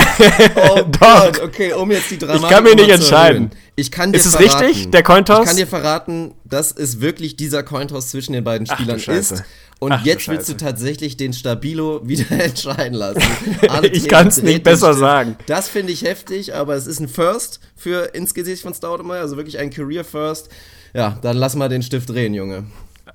[0.70, 0.84] Oh.
[1.01, 3.51] Gott, okay, um jetzt die Dramatik Ich kann mich nicht entscheiden.
[3.74, 5.41] Ich kann dir Ist es verraten, richtig, der Cointoss?
[5.41, 9.34] Ich kann dir verraten, dass es wirklich dieser Cointoss zwischen den beiden Ach Spielern Scheiße.
[9.34, 9.45] ist.
[9.81, 13.22] Und Ach jetzt willst du tatsächlich den Stabilo wieder entscheiden lassen.
[13.93, 15.37] Ich kann's nicht besser sagen.
[15.47, 19.37] Das finde ich heftig, aber es ist ein First für ins Gesicht von Staudemeyer, also
[19.37, 20.51] wirklich ein Career First.
[20.93, 22.64] Ja, dann lass mal den Stift drehen, Junge.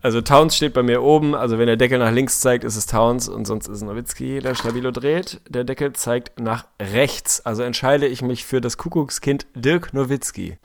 [0.01, 2.85] Also Towns steht bei mir oben, also wenn der Deckel nach links zeigt, ist es
[2.85, 5.41] Towns und sonst ist es Nowitzki, der Stabilo dreht.
[5.49, 10.57] Der Deckel zeigt nach rechts, also entscheide ich mich für das Kuckuckskind Dirk Nowitzki.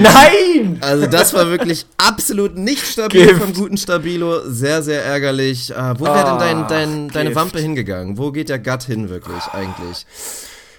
[0.00, 0.78] Nein!
[0.80, 3.40] Also das war wirklich absolut nicht stabil Gift.
[3.40, 4.40] vom guten Stabilo.
[4.50, 5.70] Sehr, sehr ärgerlich.
[5.70, 7.34] Äh, wo wäre denn dein, dein, deine.
[7.34, 8.18] Wampe hingegangen?
[8.18, 10.06] Wo geht der Gut hin wirklich eigentlich?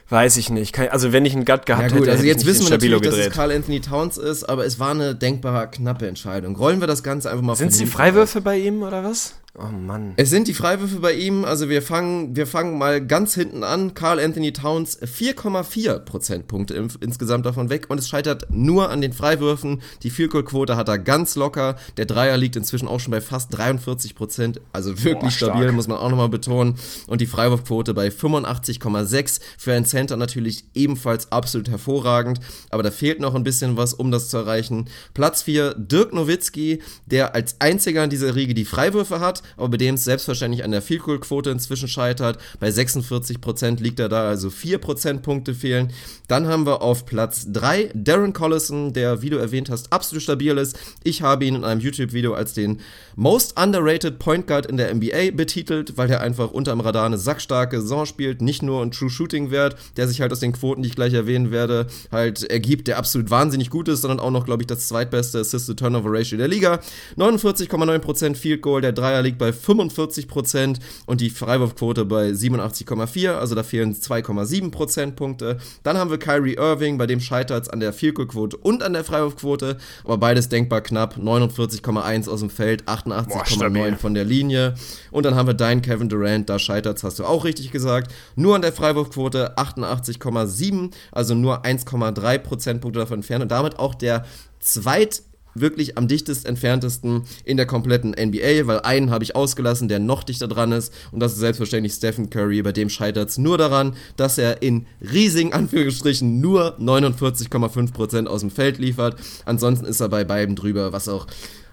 [0.10, 0.78] Weiß ich nicht.
[0.92, 2.66] Also wenn ich einen Gut gehabt Ja hätte, gut, also hätte jetzt ich nicht wissen
[2.66, 3.34] wir natürlich, dass es gedreht.
[3.34, 6.56] Carl Anthony Towns ist, aber es war eine denkbar knappe Entscheidung.
[6.56, 9.34] Rollen wir das Ganze einfach mal Sind es die Freiwürfe bei ihm oder was?
[9.58, 10.14] Oh Mann.
[10.18, 13.94] Es sind die Freiwürfe bei ihm, also wir fangen, wir fangen mal ganz hinten an.
[13.94, 19.14] Carl Anthony Towns 4,4 Prozentpunkte im, insgesamt davon weg und es scheitert nur an den
[19.14, 19.82] Freiwürfen.
[20.04, 21.78] Die Field Goal Quote hat er ganz locker.
[21.96, 25.88] Der Dreier liegt inzwischen auch schon bei fast 43 Prozent, also wirklich Boah, stabil, muss
[25.88, 26.76] man auch nochmal betonen.
[27.08, 32.42] Und die Freiwurfquote bei 85,6 für einen Center natürlich ebenfalls absolut hervorragend,
[32.72, 34.90] aber da fehlt noch ein bisschen was, um das zu erreichen.
[35.14, 39.78] Platz 4 Dirk Nowitzki, der als einziger in dieser Riege die Freiwürfe hat, aber bei
[39.78, 42.38] dem es selbstverständlich an der Field Goal Quote inzwischen scheitert.
[42.60, 45.92] Bei 46% liegt er da, also 4 Prozentpunkte fehlen.
[46.28, 50.58] Dann haben wir auf Platz 3 Darren Collison, der, wie du erwähnt hast, absolut stabil
[50.58, 50.78] ist.
[51.04, 52.82] Ich habe ihn in einem YouTube-Video als den
[53.16, 57.82] Most Underrated Point Guard in der NBA betitelt, weil er einfach unterm Radar eine sackstarke
[57.82, 60.90] Saison spielt, nicht nur ein True Shooting Wert, der sich halt aus den Quoten, die
[60.90, 64.64] ich gleich erwähnen werde, halt ergibt, der absolut wahnsinnig gut ist, sondern auch noch, glaube
[64.64, 66.80] ich, das zweitbeste Assist-to-Turnover Ratio der Liga.
[67.18, 73.64] 49,9% Field Goal, der Dreier liegt bei 45% und die Freiwurfquote bei 87,4, also da
[73.64, 75.58] fehlen 2,7 Prozentpunkte.
[75.84, 78.84] Dann haben wir Kyrie Irving, bei dem scheitert es an der Field Goal Quote und
[78.84, 83.96] an der Freiwurfquote, aber beides denkbar knapp, 49,1 aus dem Feld, 88,9 stabil.
[83.98, 84.76] von der Linie.
[85.12, 88.14] Und dann haben wir deinen Kevin Durant, da scheitert hast du auch richtig gesagt.
[88.36, 94.26] Nur an der Freiwurfquote 88,7, also nur 1,3 Prozentpunkte davon entfernt und damit auch der
[94.60, 95.24] zweit
[95.56, 100.24] wirklich am dichtest entferntesten in der kompletten NBA, weil einen habe ich ausgelassen, der noch
[100.24, 103.96] dichter dran ist und das ist selbstverständlich Stephen Curry, bei dem scheitert es nur daran,
[104.18, 109.18] dass er in riesigen Anführungsstrichen nur 49,5% aus dem Feld liefert.
[109.46, 111.28] Ansonsten ist er bei beiden drüber, was auch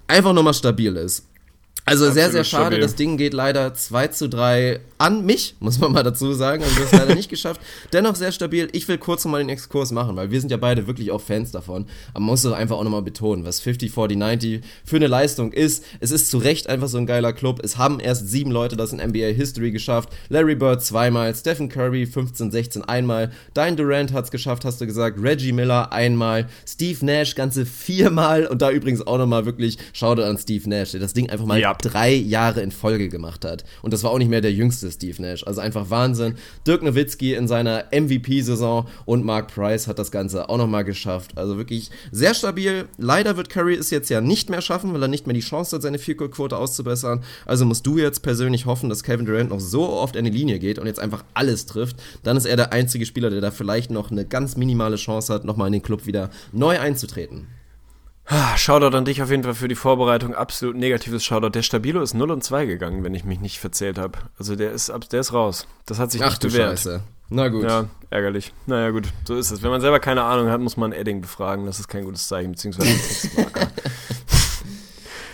[0.06, 1.26] einfach nochmal stabil ist.
[1.84, 2.66] Also sehr, sehr schade.
[2.66, 2.80] stabil.
[2.80, 6.62] Das Ding geht leider 2 zu 3 an mich, muss man mal dazu sagen.
[6.62, 7.60] Also das ist leider nicht geschafft.
[7.92, 8.68] Dennoch sehr stabil.
[8.72, 11.50] Ich will kurz nochmal den Exkurs machen, weil wir sind ja beide wirklich auch Fans
[11.50, 11.86] davon.
[12.12, 15.52] Aber man muss doch einfach auch nochmal betonen, was 50, 40, 90 für eine Leistung
[15.52, 15.84] ist.
[15.98, 17.60] Es ist zu Recht einfach so ein geiler Club.
[17.64, 20.10] Es haben erst sieben Leute das in NBA History geschafft.
[20.28, 25.20] Larry Bird zweimal, Stephen Curry 15, 16 einmal, Dein Durant hat's geschafft, hast du gesagt,
[25.20, 30.38] Reggie Miller einmal, Steve Nash ganze viermal und da übrigens auch nochmal wirklich Shoutout an
[30.38, 31.71] Steve Nash, der das Ding einfach mal Ja.
[31.78, 33.64] Drei Jahre in Folge gemacht hat.
[33.82, 35.46] Und das war auch nicht mehr der jüngste Steve Nash.
[35.46, 36.34] Also einfach Wahnsinn.
[36.66, 41.36] Dirk Nowitzki in seiner MVP-Saison und Mark Price hat das Ganze auch nochmal geschafft.
[41.36, 42.88] Also wirklich sehr stabil.
[42.98, 45.76] Leider wird Curry es jetzt ja nicht mehr schaffen, weil er nicht mehr die Chance
[45.76, 47.22] hat, seine Field-Goal-Quote auszubessern.
[47.46, 50.58] Also musst du jetzt persönlich hoffen, dass Kevin Durant noch so oft in die Linie
[50.58, 51.96] geht und jetzt einfach alles trifft.
[52.22, 55.44] Dann ist er der einzige Spieler, der da vielleicht noch eine ganz minimale Chance hat,
[55.44, 57.46] nochmal in den Club wieder neu einzutreten.
[58.34, 60.34] Ah, Shoutout an dich auf jeden Fall für die Vorbereitung.
[60.34, 61.50] Absolut negatives Shoutout.
[61.50, 64.18] Der Stabilo ist 0 und 2 gegangen, wenn ich mich nicht verzählt habe.
[64.38, 65.66] Also der ist, ab- der ist raus.
[65.84, 66.70] Das hat sich Ach nicht du bewährt.
[66.78, 67.02] Scheiße.
[67.28, 67.64] Na gut.
[67.64, 68.54] Ja, ärgerlich.
[68.66, 69.62] Naja, gut, so ist es.
[69.62, 71.66] Wenn man selber keine Ahnung hat, muss man Edding befragen.
[71.66, 73.68] Das ist kein gutes Zeichen, beziehungsweise Textmarker.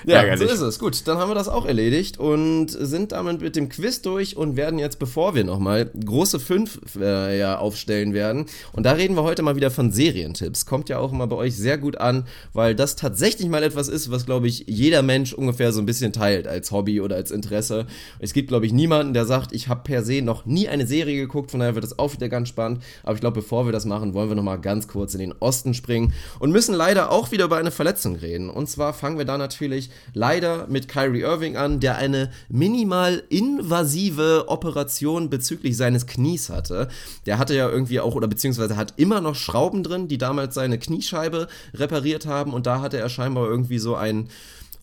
[0.08, 0.78] Ja, so ist es.
[0.78, 4.56] Gut, dann haben wir das auch erledigt und sind damit mit dem Quiz durch und
[4.56, 9.22] werden jetzt, bevor wir nochmal große fünf äh, ja, aufstellen werden, und da reden wir
[9.22, 10.66] heute mal wieder von Serientipps.
[10.66, 14.10] Kommt ja auch immer bei euch sehr gut an, weil das tatsächlich mal etwas ist,
[14.10, 17.86] was, glaube ich, jeder Mensch ungefähr so ein bisschen teilt als Hobby oder als Interesse.
[18.18, 21.16] Es gibt, glaube ich, niemanden, der sagt, ich habe per se noch nie eine Serie
[21.16, 22.82] geguckt, von daher wird das auch wieder ganz spannend.
[23.02, 25.74] Aber ich glaube, bevor wir das machen, wollen wir nochmal ganz kurz in den Osten
[25.74, 28.50] springen und müssen leider auch wieder über eine Verletzung reden.
[28.50, 34.44] Und zwar fangen wir da natürlich leider mit Kyrie Irving an, der eine minimal invasive
[34.48, 36.88] Operation bezüglich seines Knies hatte.
[37.26, 40.78] Der hatte ja irgendwie auch, oder beziehungsweise hat immer noch Schrauben drin, die damals seine
[40.78, 42.52] Kniescheibe repariert haben.
[42.52, 44.28] Und da hatte er scheinbar irgendwie so ein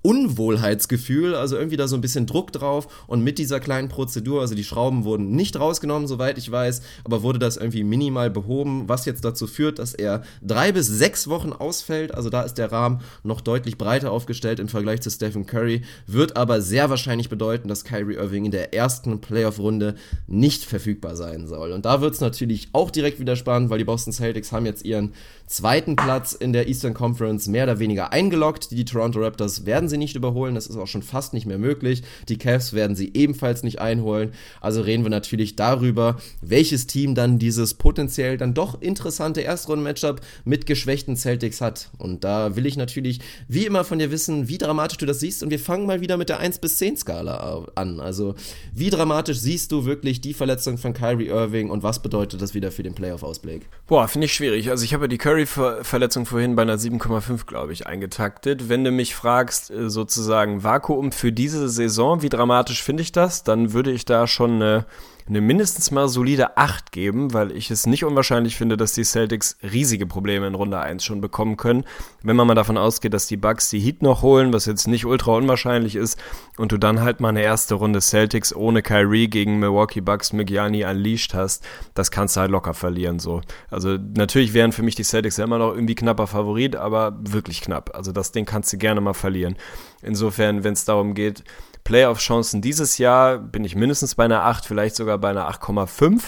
[0.06, 4.54] Unwohlheitsgefühl, also irgendwie da so ein bisschen Druck drauf und mit dieser kleinen Prozedur, also
[4.54, 9.06] die Schrauben wurden nicht rausgenommen, soweit ich weiß, aber wurde das irgendwie minimal behoben, was
[9.06, 13.02] jetzt dazu führt, dass er drei bis sechs Wochen ausfällt, also da ist der Rahmen
[13.24, 17.84] noch deutlich breiter aufgestellt im Vergleich zu Stephen Curry, wird aber sehr wahrscheinlich bedeuten, dass
[17.84, 19.96] Kyrie Irving in der ersten Playoff-Runde
[20.28, 21.72] nicht verfügbar sein soll.
[21.72, 24.86] Und da wird es natürlich auch direkt wieder spannend, weil die Boston Celtics haben jetzt
[24.86, 25.14] ihren
[25.48, 28.70] zweiten Platz in der Eastern Conference mehr oder weniger eingeloggt.
[28.70, 31.58] Die Toronto Raptors werden sich sie nicht überholen, das ist auch schon fast nicht mehr
[31.58, 32.04] möglich.
[32.28, 34.32] Die Cavs werden sie ebenfalls nicht einholen.
[34.60, 40.66] Also reden wir natürlich darüber, welches Team dann dieses potenziell dann doch interessante Erstrunden-Matchup mit
[40.66, 41.90] geschwächten Celtics hat.
[41.98, 45.44] Und da will ich natürlich wie immer von dir wissen, wie dramatisch du das siehst.
[45.44, 48.00] Und wir fangen mal wieder mit der 1 bis 10 Skala an.
[48.00, 48.36] Also
[48.74, 52.72] wie dramatisch siehst du wirklich die Verletzung von Kyrie Irving und was bedeutet das wieder
[52.72, 53.68] für den Playoff-Ausblick?
[53.88, 54.70] Boah, finde ich schwierig.
[54.70, 58.70] Also ich habe die Curry-Verletzung vorhin bei einer 7,5, glaube ich, eingetaktet.
[58.70, 63.44] Wenn du mich fragst, äh, sozusagen Vakuum für diese Saison, wie dramatisch finde ich das,
[63.44, 64.86] dann würde ich da schon eine
[65.28, 69.58] eine mindestens mal solide 8 geben, weil ich es nicht unwahrscheinlich finde, dass die Celtics
[69.64, 71.84] riesige Probleme in Runde 1 schon bekommen können.
[72.22, 75.06] Wenn man mal davon ausgeht, dass die Bucks die Heat noch holen, was jetzt nicht
[75.06, 76.20] ultra unwahrscheinlich ist,
[76.58, 80.86] und du dann halt mal eine erste Runde Celtics ohne Kyrie gegen Milwaukee Bucks Migiani
[80.86, 81.66] unleashed hast,
[81.96, 83.42] das kannst du halt locker verlieren so.
[83.72, 87.62] Also natürlich wären für mich die Celtics ja immer noch irgendwie knapper Favorit, aber wirklich
[87.62, 87.96] knapp.
[87.96, 89.56] Also das Ding kannst du gerne mal verlieren.
[90.04, 91.44] Insofern, wenn es darum geht,
[91.86, 96.22] Playoff-Chancen dieses Jahr bin ich mindestens bei einer 8, vielleicht sogar bei einer 8,5.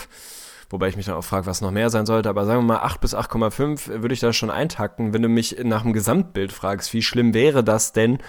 [0.69, 2.29] Wobei ich mich dann auch frage, was noch mehr sein sollte.
[2.29, 5.13] Aber sagen wir mal 8 bis 8,5 würde ich da schon eintacken.
[5.13, 8.19] Wenn du mich nach dem Gesamtbild fragst, wie schlimm wäre das denn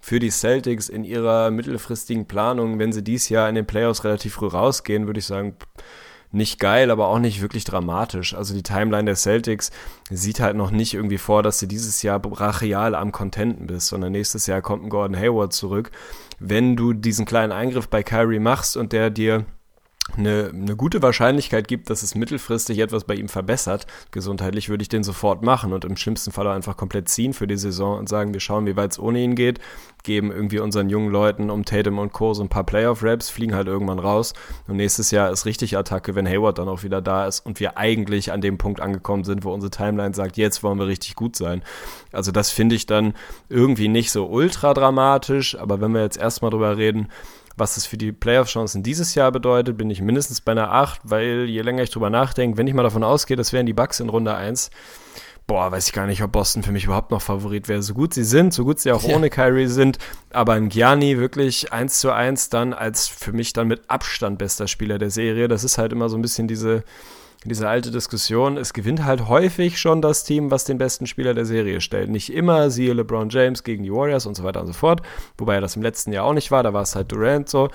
[0.00, 4.34] für die Celtics in ihrer mittelfristigen Planung, wenn sie dieses Jahr in den Playoffs relativ
[4.34, 5.56] früh rausgehen, würde ich sagen,
[6.30, 8.34] nicht geil, aber auch nicht wirklich dramatisch.
[8.34, 9.70] Also die Timeline der Celtics
[10.10, 14.12] sieht halt noch nicht irgendwie vor, dass du dieses Jahr brachial am Contenten bist, sondern
[14.12, 15.90] nächstes Jahr kommt ein Gordon Hayward zurück.
[16.38, 19.44] Wenn du diesen kleinen Eingriff bei Kyrie machst und der dir
[20.16, 24.88] eine, eine gute Wahrscheinlichkeit gibt, dass es mittelfristig etwas bei ihm verbessert, gesundheitlich, würde ich
[24.88, 28.32] den sofort machen und im schlimmsten Fall einfach komplett ziehen für die Saison und sagen,
[28.32, 29.60] wir schauen, wie weit es ohne ihn geht,
[30.04, 32.34] geben irgendwie unseren jungen Leuten um Tatum und Co.
[32.34, 34.32] so ein paar Playoff-Raps, fliegen halt irgendwann raus
[34.66, 37.76] und nächstes Jahr ist richtig Attacke, wenn Hayward dann auch wieder da ist und wir
[37.76, 41.36] eigentlich an dem Punkt angekommen sind, wo unsere Timeline sagt, jetzt wollen wir richtig gut
[41.36, 41.62] sein.
[42.12, 43.14] Also das finde ich dann
[43.48, 47.08] irgendwie nicht so ultra dramatisch, aber wenn wir jetzt erstmal drüber reden,
[47.58, 51.44] was das für die Playoff-Chancen dieses Jahr bedeutet, bin ich mindestens bei einer 8, weil
[51.44, 54.08] je länger ich drüber nachdenke, wenn ich mal davon ausgehe, das wären die Bucks in
[54.08, 54.70] Runde 1,
[55.48, 57.82] boah, weiß ich gar nicht, ob Boston für mich überhaupt noch Favorit wäre.
[57.82, 59.16] So gut sie sind, so gut sie auch ja.
[59.16, 59.98] ohne Kyrie sind,
[60.30, 64.68] aber ein Gianni wirklich 1 zu 1 dann als für mich dann mit Abstand bester
[64.68, 65.48] Spieler der Serie.
[65.48, 66.84] Das ist halt immer so ein bisschen diese
[67.44, 71.44] diese alte Diskussion, es gewinnt halt häufig schon das Team, was den besten Spieler der
[71.44, 72.10] Serie stellt.
[72.10, 75.02] Nicht immer, siehe LeBron James gegen die Warriors und so weiter und so fort,
[75.36, 77.70] wobei das im letzten Jahr auch nicht war, da war es halt Durant so.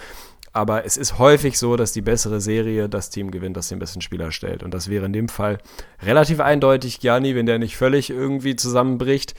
[0.55, 4.01] Aber es ist häufig so, dass die bessere Serie das Team gewinnt, das den besten
[4.01, 4.61] Spieler stellt.
[4.61, 5.57] Und das wäre in dem Fall
[6.03, 9.33] relativ eindeutig Gianni, wenn der nicht völlig irgendwie zusammenbricht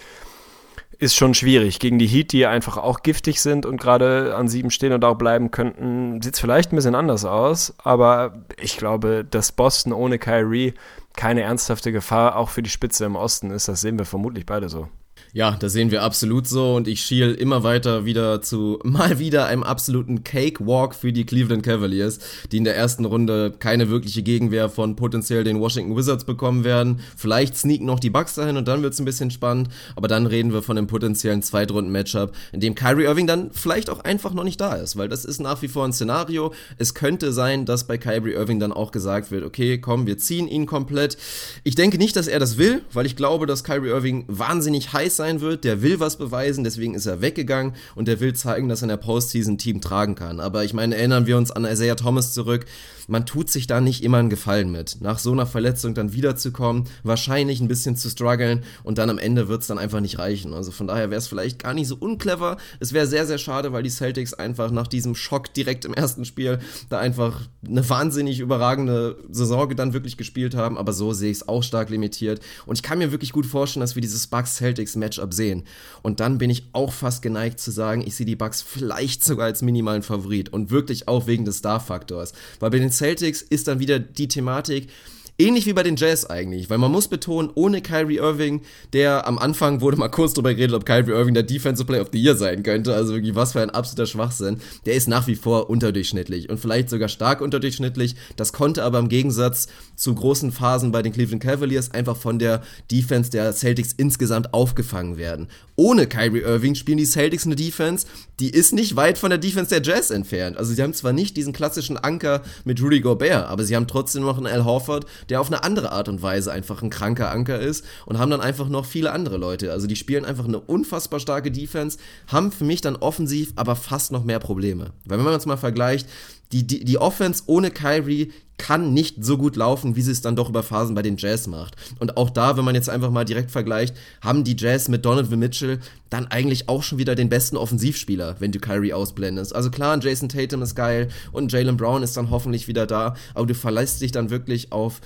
[0.99, 1.79] ist schon schwierig.
[1.79, 5.17] Gegen die Heat, die einfach auch giftig sind und gerade an sieben stehen und auch
[5.17, 7.75] bleiben könnten, sieht es vielleicht ein bisschen anders aus.
[7.79, 10.75] Aber ich glaube, dass Boston ohne Kyrie
[11.17, 13.69] keine ernsthafte Gefahr auch für die Spitze im Osten ist.
[13.69, 14.89] Das sehen wir vermutlich beide so.
[15.37, 19.47] Ja, das sehen wir absolut so und ich schiel immer weiter wieder zu mal wieder
[19.47, 22.21] einem absoluten Cakewalk für die Cleveland Cavaliers,
[22.53, 27.01] die in der ersten Runde keine wirkliche Gegenwehr von potenziell den Washington Wizards bekommen werden.
[27.17, 30.53] Vielleicht sneaken noch die Bucks dahin und dann wird's ein bisschen spannend, aber dann reden
[30.53, 34.61] wir von einem potenziellen Zweitrunden-Matchup, in dem Kyrie Irving dann vielleicht auch einfach noch nicht
[34.61, 36.55] da ist, weil das ist nach wie vor ein Szenario.
[36.79, 40.47] Es könnte sein, dass bei Kyrie Irving dann auch gesagt wird, okay, komm, wir ziehen
[40.47, 41.17] ihn komplett.
[41.65, 45.17] Ich denke nicht, dass er das will, weil ich glaube, dass Kyrie Irving wahnsinnig heiß
[45.17, 48.69] sein sein wird, der will was beweisen, deswegen ist er weggegangen und der will zeigen,
[48.69, 50.39] dass er in der Postseason Team tragen kann.
[50.39, 52.67] Aber ich meine, erinnern wir uns an Isaiah Thomas zurück,
[53.09, 55.01] man tut sich da nicht immer einen Gefallen mit.
[55.01, 59.49] Nach so einer Verletzung dann wiederzukommen, wahrscheinlich ein bisschen zu strugglen und dann am Ende
[59.49, 60.55] wird es dann einfach nicht reichen.
[60.55, 62.57] Also von daher wäre es vielleicht gar nicht so unclever.
[62.81, 66.25] Es wäre sehr, sehr schade, weil die Celtics einfach nach diesem Schock direkt im ersten
[66.25, 66.59] Spiel
[66.89, 70.79] da einfach eine wahnsinnig überragende Saison dann wirklich gespielt haben.
[70.79, 72.41] Aber so sehe ich es auch stark limitiert.
[72.67, 75.65] Und ich kann mir wirklich gut vorstellen, dass wir dieses Bucks-Celtics-Matchup sehen.
[76.03, 79.47] Und dann bin ich auch fast geneigt zu sagen, ich sehe die Bucks vielleicht sogar
[79.47, 82.33] als minimalen Favorit und wirklich auch wegen des Star-Faktors.
[82.61, 84.89] Weil bei den Celtics ist dann wieder die Thematik,
[85.37, 88.63] Ähnlich wie bei den Jazz eigentlich, weil man muss betonen, ohne Kyrie Irving,
[88.93, 92.11] der am Anfang wurde mal kurz drüber geredet, ob Kyrie Irving der Defensive Player of
[92.13, 94.59] the Year sein könnte, also wirklich was für ein absoluter Schwachsinn.
[94.87, 98.15] Der ist nach wie vor unterdurchschnittlich und vielleicht sogar stark unterdurchschnittlich.
[98.37, 99.67] Das konnte aber im Gegensatz
[100.05, 105.17] zu großen Phasen bei den Cleveland Cavaliers einfach von der Defense der Celtics insgesamt aufgefangen
[105.17, 105.49] werden.
[105.77, 108.07] Ohne Kyrie Irving spielen die Celtics eine Defense,
[108.39, 110.57] die ist nicht weit von der Defense der Jazz entfernt.
[110.57, 114.23] Also sie haben zwar nicht diesen klassischen Anker mit Rudy Gobert, aber sie haben trotzdem
[114.23, 117.59] noch einen Al Horford, der auf eine andere Art und Weise einfach ein kranker Anker
[117.59, 119.73] ist und haben dann einfach noch viele andere Leute.
[119.73, 121.99] Also die spielen einfach eine unfassbar starke Defense,
[122.29, 124.93] haben für mich dann offensiv aber fast noch mehr Probleme.
[125.07, 126.07] Weil wenn man uns mal vergleicht,
[126.55, 130.37] die, die, die Offense ohne Kyrie kann nicht so gut laufen, wie sie es dann
[130.37, 131.75] doch über Phasen bei den Jazz macht.
[131.99, 135.41] Und auch da, wenn man jetzt einfach mal direkt vergleicht, haben die Jazz mit Donovan
[135.41, 139.53] Mitchell dann eigentlich auch schon wieder den besten Offensivspieler, wenn du Kyrie ausblendest.
[139.53, 143.47] Also klar, Jason Tatum ist geil und Jalen Brown ist dann hoffentlich wieder da, aber
[143.47, 145.01] du verlässt dich dann wirklich auf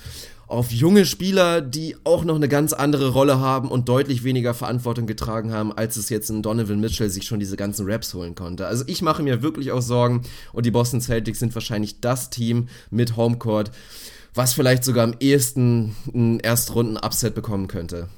[0.49, 5.05] auf junge Spieler, die auch noch eine ganz andere Rolle haben und deutlich weniger Verantwortung
[5.05, 8.65] getragen haben, als es jetzt ein Donovan Mitchell sich schon diese ganzen Raps holen konnte.
[8.65, 12.67] Also ich mache mir wirklich auch Sorgen und die Boston Celtics sind wahrscheinlich das Team
[12.89, 13.69] mit Homecourt,
[14.33, 18.09] was vielleicht sogar am ehesten einen Erstrunden-Upset bekommen könnte.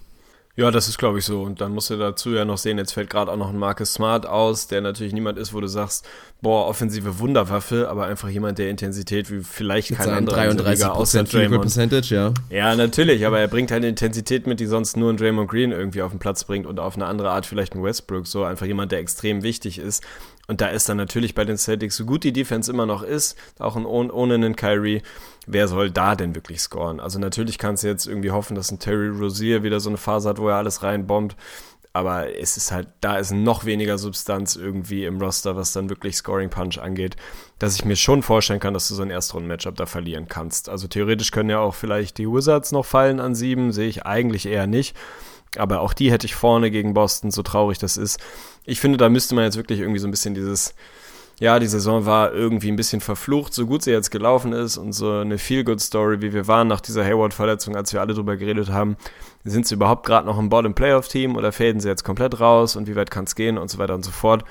[0.56, 1.44] Ja, das ist, glaube ich, so.
[1.44, 3.94] Und dann musst du dazu ja noch sehen, jetzt fällt gerade auch noch ein Marcus
[3.94, 6.06] Smart aus, der natürlich niemand ist, wo du sagst,
[6.42, 11.62] boah, offensive Wunderwaffe, aber einfach jemand, der Intensität wie vielleicht kein anderer 33 außer Draymond.
[11.62, 12.34] Percentage, ja.
[12.50, 15.72] Ja, natürlich, aber er bringt halt eine Intensität mit, die sonst nur ein Draymond Green
[15.72, 18.66] irgendwie auf den Platz bringt und auf eine andere Art vielleicht ein Westbrook, so einfach
[18.66, 20.04] jemand, der extrem wichtig ist.
[20.48, 23.38] Und da ist dann natürlich bei den Celtics, so gut die Defense immer noch ist,
[23.58, 25.02] auch ein, ohne einen Kyrie,
[25.48, 27.00] wer soll da denn wirklich scoren?
[27.00, 30.30] Also natürlich kannst du jetzt irgendwie hoffen, dass ein Terry Rozier wieder so eine Phase
[30.30, 31.36] hat, wo er alles reinbombt.
[31.94, 36.16] Aber es ist halt, da ist noch weniger Substanz irgendwie im Roster, was dann wirklich
[36.16, 37.18] Scoring Punch angeht,
[37.60, 40.70] dass ich mir schon vorstellen kann, dass du so ein Erstrunden-Matchup da verlieren kannst.
[40.70, 44.46] Also theoretisch können ja auch vielleicht die Wizards noch fallen an sieben, sehe ich eigentlich
[44.46, 44.96] eher nicht.
[45.58, 48.20] Aber auch die hätte ich vorne gegen Boston, so traurig das ist
[48.66, 50.74] ich finde, da müsste man jetzt wirklich irgendwie so ein bisschen dieses,
[51.42, 54.94] ja, die Saison war irgendwie ein bisschen verflucht, so gut sie jetzt gelaufen ist und
[54.94, 58.96] so eine Feel-Good-Story, wie wir waren nach dieser Hayward-Verletzung, als wir alle drüber geredet haben.
[59.44, 62.96] Sind sie überhaupt gerade noch im Bottom-Playoff-Team oder fäden sie jetzt komplett raus und wie
[62.96, 64.46] weit kann es gehen und so weiter und so fort.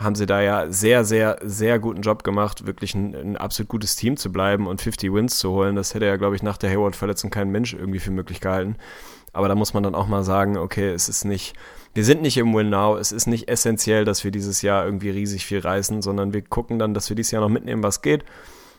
[0.00, 3.94] Haben sie da ja sehr, sehr, sehr guten Job gemacht, wirklich ein, ein absolut gutes
[3.94, 5.76] Team zu bleiben und 50 Wins zu holen.
[5.76, 8.74] Das hätte ja, glaube ich, nach der Hayward-Verletzung kein Mensch irgendwie für möglich gehalten.
[9.32, 11.54] Aber da muss man dann auch mal sagen, okay, es ist nicht
[11.94, 12.96] wir sind nicht im Win Now.
[12.96, 16.78] Es ist nicht essentiell, dass wir dieses Jahr irgendwie riesig viel reißen, sondern wir gucken
[16.78, 18.24] dann, dass wir dieses Jahr noch mitnehmen, was geht.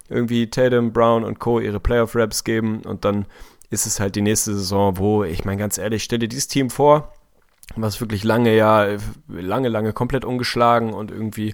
[0.09, 1.59] Irgendwie Tatum, Brown und Co.
[1.59, 3.25] ihre Playoff-Raps geben und dann
[3.69, 6.69] ist es halt die nächste Saison, wo, ich meine ganz ehrlich, stell dir dieses Team
[6.69, 7.13] vor,
[7.75, 8.87] was wirklich lange ja,
[9.27, 11.53] lange, lange komplett ungeschlagen und irgendwie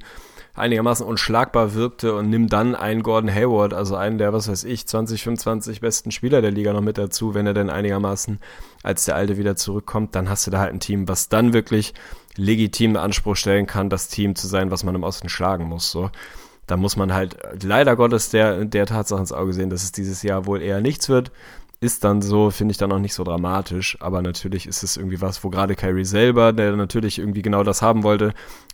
[0.54, 4.88] einigermaßen unschlagbar wirkte und nimm dann einen Gordon Hayward, also einen der, was weiß ich,
[4.88, 8.40] 20, 25 besten Spieler der Liga noch mit dazu, wenn er denn einigermaßen
[8.84, 11.94] als der Alte wieder zurückkommt, dann hast du da halt ein Team, was dann wirklich
[12.36, 16.10] legitim Anspruch stellen kann, das Team zu sein, was man im Osten schlagen muss, so.
[16.68, 20.22] Da muss man halt leider Gottes der, der Tatsache ins Auge sehen, dass es dieses
[20.22, 21.32] Jahr wohl eher nichts wird
[21.82, 23.98] ist dann so, finde ich dann auch nicht so dramatisch.
[24.02, 27.82] Aber natürlich ist es irgendwie was, wo gerade Kyrie selber, der natürlich irgendwie genau das
[27.82, 28.34] haben wollte,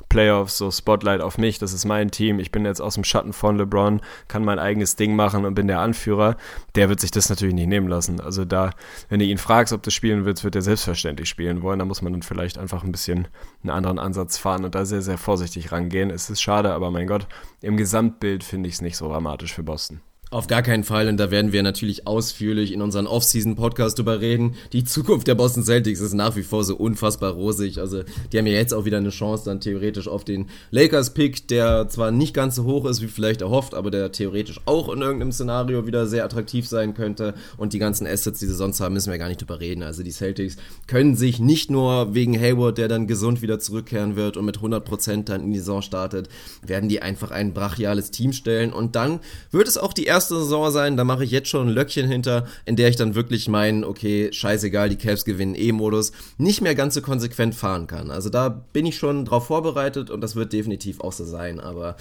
[0.10, 3.34] Playoffs, so Spotlight auf mich, das ist mein Team, ich bin jetzt aus dem Schatten
[3.34, 6.36] von LeBron, kann mein eigenes Ding machen und bin der Anführer,
[6.76, 8.20] der wird sich das natürlich nicht nehmen lassen.
[8.20, 8.72] Also da,
[9.10, 11.80] wenn du ihn fragst, ob du spielen willst, wird er selbstverständlich spielen wollen.
[11.80, 13.28] Da muss man dann vielleicht einfach ein bisschen
[13.62, 16.10] einen anderen Ansatz fahren und da sehr, sehr vorsichtig rangehen.
[16.10, 17.28] Es ist schade, aber mein Gott,
[17.62, 20.02] im Gesamtbild finde ich es nicht so dramatisch für Boston.
[20.32, 24.56] Auf gar keinen Fall und da werden wir natürlich ausführlich in unseren Off-Season-Podcast drüber reden.
[24.74, 27.80] Die Zukunft der Boston Celtics ist nach wie vor so unfassbar rosig.
[27.80, 31.88] Also die haben ja jetzt auch wieder eine Chance dann theoretisch auf den Lakers-Pick, der
[31.90, 35.32] zwar nicht ganz so hoch ist wie vielleicht erhofft, aber der theoretisch auch in irgendeinem
[35.32, 37.36] Szenario wieder sehr attraktiv sein könnte.
[37.58, 39.84] Und die ganzen Assets, die sie sonst haben, müssen wir gar nicht drüber reden.
[39.84, 40.58] Also die Celtics
[40.88, 45.26] können sich nicht nur wegen Hayward, der dann gesund wieder zurückkehren wird und mit 100%
[45.26, 46.30] dann in die Saison startet,
[46.66, 49.20] werden die einfach ein brachiales Team stellen und dann
[49.52, 52.46] wird es auch die erste Saison sein, da mache ich jetzt schon ein Löckchen hinter,
[52.66, 56.96] in der ich dann wirklich meinen, okay, scheißegal, die Cavs gewinnen E-Modus, nicht mehr ganz
[56.96, 58.12] so konsequent fahren kann.
[58.12, 61.96] Also da bin ich schon drauf vorbereitet und das wird definitiv auch so sein, aber.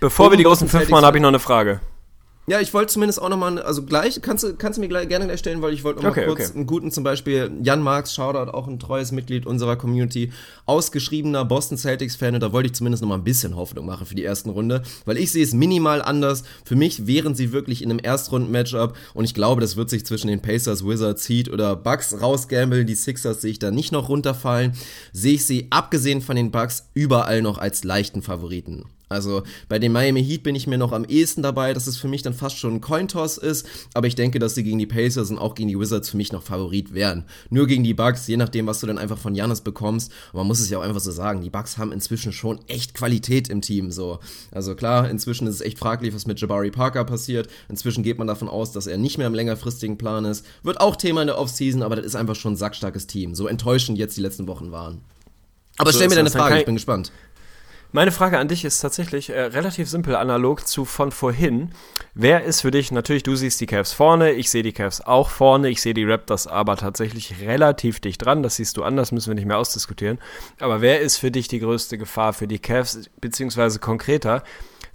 [0.00, 1.80] Bevor wir die großen fünf machen, habe ich noch eine Frage.
[2.48, 5.24] Ja, ich wollte zumindest auch nochmal, also gleich, kannst du, kannst du mir gleich, gerne
[5.24, 6.54] gleich stellen, weil ich wollte nochmal okay, kurz okay.
[6.54, 10.30] einen guten, zum Beispiel Jan Marx, Shoutout, auch ein treues Mitglied unserer Community,
[10.64, 14.22] ausgeschriebener Boston Celtics-Fan und da wollte ich zumindest nochmal ein bisschen Hoffnung machen für die
[14.22, 16.44] ersten Runde, weil ich sehe es minimal anders.
[16.64, 20.28] Für mich wären sie wirklich in einem Erstrunden-Matchup und ich glaube, das wird sich zwischen
[20.28, 22.86] den Pacers, Wizards, Heat oder Bucks rausgambeln.
[22.86, 24.72] Die Sixers sehe ich da nicht noch runterfallen.
[25.12, 28.84] Sehe ich sie, abgesehen von den Bucks, überall noch als leichten Favoriten.
[29.08, 32.08] Also bei den Miami Heat bin ich mir noch am ehesten dabei, dass es für
[32.08, 35.30] mich dann fast schon ein Cointoss ist, aber ich denke, dass sie gegen die Pacers
[35.30, 37.24] und auch gegen die Wizards für mich noch Favorit wären.
[37.48, 40.10] Nur gegen die Bucks, je nachdem, was du dann einfach von Janis bekommst.
[40.32, 42.94] Und man muss es ja auch einfach so sagen, die Bucks haben inzwischen schon echt
[42.94, 43.92] Qualität im Team.
[43.92, 44.18] So.
[44.50, 47.48] Also klar, inzwischen ist es echt fraglich, was mit Jabari Parker passiert.
[47.68, 50.44] Inzwischen geht man davon aus, dass er nicht mehr im längerfristigen Plan ist.
[50.64, 53.36] Wird auch Thema in der Offseason, aber das ist einfach schon ein sackstarkes Team.
[53.36, 55.02] So enttäuschend jetzt die letzten Wochen waren.
[55.78, 57.12] Aber so, stell mir deine Frage, ich bin gespannt.
[57.92, 61.70] Meine Frage an dich ist tatsächlich äh, relativ simpel, analog zu von vorhin.
[62.14, 65.30] Wer ist für dich, natürlich, du siehst die Cavs vorne, ich sehe die Cavs auch
[65.30, 69.28] vorne, ich sehe die Raptors aber tatsächlich relativ dicht dran, das siehst du anders, müssen
[69.30, 70.18] wir nicht mehr ausdiskutieren.
[70.58, 74.42] Aber wer ist für dich die größte Gefahr für die Cavs, beziehungsweise konkreter,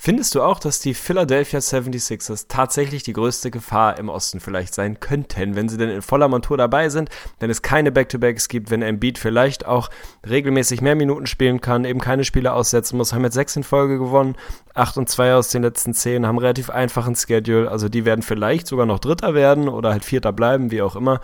[0.03, 4.99] Findest du auch, dass die Philadelphia 76ers tatsächlich die größte Gefahr im Osten vielleicht sein
[4.99, 8.81] könnten, wenn sie denn in voller Montur dabei sind, wenn es keine Back-to-Backs gibt, wenn
[8.81, 9.91] Embiid vielleicht auch
[10.27, 13.99] regelmäßig mehr Minuten spielen kann, eben keine Spiele aussetzen muss, haben jetzt sechs in Folge
[13.99, 14.37] gewonnen,
[14.73, 18.65] acht und zwei aus den letzten zehn, haben relativ einfachen Schedule, also die werden vielleicht
[18.65, 21.21] sogar noch Dritter werden oder halt Vierter bleiben, wie auch immer.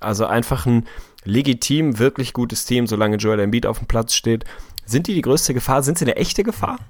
[0.00, 0.88] Also einfach ein
[1.22, 4.44] legitim, wirklich gutes Team, solange Joel Embiid auf dem Platz steht.
[4.84, 5.84] Sind die die größte Gefahr?
[5.84, 6.80] Sind sie eine echte Gefahr?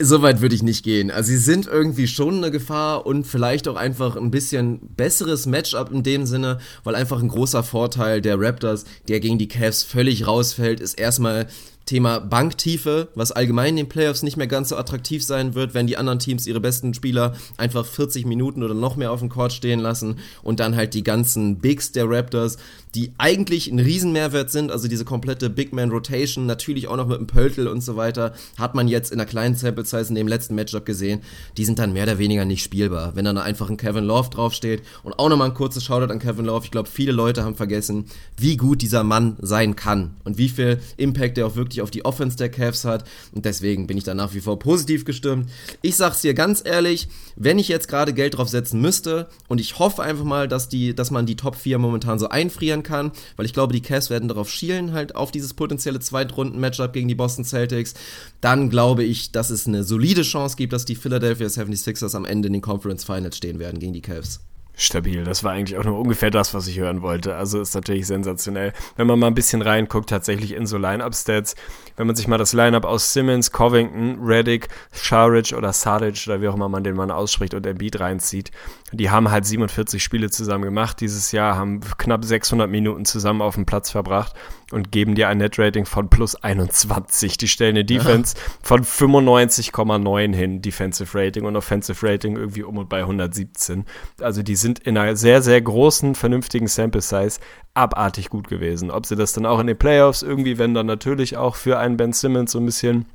[0.00, 1.10] Soweit würde ich nicht gehen.
[1.10, 5.90] Also sie sind irgendwie schon eine Gefahr und vielleicht auch einfach ein bisschen besseres Matchup
[5.90, 10.24] in dem Sinne, weil einfach ein großer Vorteil der Raptors, der gegen die Cavs völlig
[10.24, 11.48] rausfällt, ist erstmal
[11.88, 15.86] Thema Banktiefe, was allgemein in den Playoffs nicht mehr ganz so attraktiv sein wird, wenn
[15.86, 19.54] die anderen Teams ihre besten Spieler einfach 40 Minuten oder noch mehr auf dem Court
[19.54, 22.58] stehen lassen und dann halt die ganzen Bigs der Raptors,
[22.94, 27.18] die eigentlich ein Riesenmehrwert sind, also diese komplette Big Man Rotation, natürlich auch noch mit
[27.18, 30.28] dem Pöltl und so weiter, hat man jetzt in der kleinen Sample Size in dem
[30.28, 31.22] letzten Matchup gesehen,
[31.56, 33.14] die sind dann mehr oder weniger nicht spielbar.
[33.14, 36.44] Wenn dann einfach ein Kevin Love draufsteht und auch nochmal ein kurzes Shoutout an Kevin
[36.44, 38.06] Love, ich glaube, viele Leute haben vergessen,
[38.36, 42.04] wie gut dieser Mann sein kann und wie viel Impact er auch wirklich auf die
[42.04, 45.48] Offense der Cavs hat und deswegen bin ich da nach wie vor positiv gestimmt.
[45.82, 49.78] Ich sag's dir ganz ehrlich, wenn ich jetzt gerade Geld drauf setzen müsste und ich
[49.78, 53.46] hoffe einfach mal, dass die, dass man die Top 4 momentan so einfrieren kann, weil
[53.46, 57.44] ich glaube, die Cavs werden darauf schielen, halt auf dieses potenzielle Zweitrunden-Matchup gegen die Boston
[57.44, 57.94] Celtics.
[58.40, 62.48] Dann glaube ich, dass es eine solide Chance gibt, dass die Philadelphia 76ers am Ende
[62.48, 64.40] in den Conference Finals stehen werden gegen die Cavs.
[64.80, 67.34] Stabil, das war eigentlich auch nur ungefähr das, was ich hören wollte.
[67.34, 68.72] Also ist natürlich sensationell.
[68.96, 71.56] Wenn man mal ein bisschen reinguckt, tatsächlich in so Line-Up-Stats,
[71.96, 76.46] wenn man sich mal das Line-Up aus Simmons, Covington, Reddick, Sharic oder Saric oder wie
[76.46, 78.52] auch immer man den Mann ausspricht und Beat reinzieht,
[78.92, 83.56] die haben halt 47 Spiele zusammen gemacht dieses Jahr, haben knapp 600 Minuten zusammen auf
[83.56, 84.34] dem Platz verbracht
[84.70, 87.38] und geben dir ein Net-Rating von plus 21.
[87.38, 92.88] Die stellen eine Defense von 95,9 hin, Defensive Rating und Offensive Rating irgendwie um und
[92.88, 93.84] bei 117.
[94.20, 97.38] Also die sind in einer sehr, sehr großen, vernünftigen Sample Size
[97.74, 98.90] abartig gut gewesen.
[98.90, 101.96] Ob sie das dann auch in den Playoffs irgendwie, wenn dann natürlich auch für einen
[101.96, 103.06] Ben Simmons so ein bisschen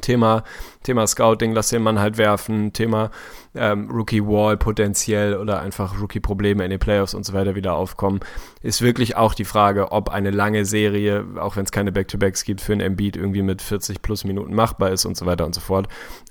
[0.00, 0.44] Thema,
[0.82, 3.10] Thema Scouting, lass den Mann halt werfen, Thema
[3.54, 7.74] ähm, Rookie Wall potenziell oder einfach Rookie Probleme in den Playoffs und so weiter wieder
[7.74, 8.20] aufkommen,
[8.62, 12.60] ist wirklich auch die Frage, ob eine lange Serie, auch wenn es keine Back-to-Backs gibt,
[12.60, 15.60] für ein Embiid irgendwie mit 40 plus Minuten machbar ist und so weiter und so
[15.60, 15.88] fort.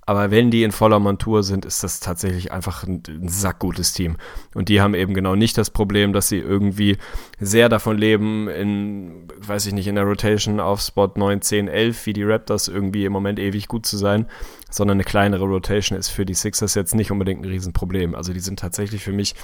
[0.08, 4.16] Aber wenn die in voller Montur sind, ist das tatsächlich einfach ein, ein sackgutes Team.
[4.56, 6.96] Und die haben eben genau nicht das Problem, dass sie irgendwie
[7.42, 12.06] sehr davon leben, in, weiß ich nicht, in der Rotation auf Spot 9, 10, 11,
[12.06, 14.28] wie die Raptors irgendwie im Moment ewig gut zu sein,
[14.72, 18.16] sondern eine kleinere Rotation ist für die Sixers jetzt nicht unbedingt ein Riesenproblem.
[18.16, 19.36] Also die sind tatsächlich für mich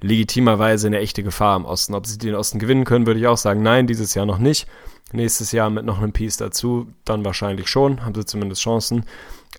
[0.00, 1.94] legitimerweise eine echte Gefahr im Osten.
[1.94, 4.66] Ob sie den Osten gewinnen können, würde ich auch sagen, nein, dieses Jahr noch nicht.
[5.12, 9.04] Nächstes Jahr mit noch einem Piece dazu, dann wahrscheinlich schon, haben sie zumindest Chancen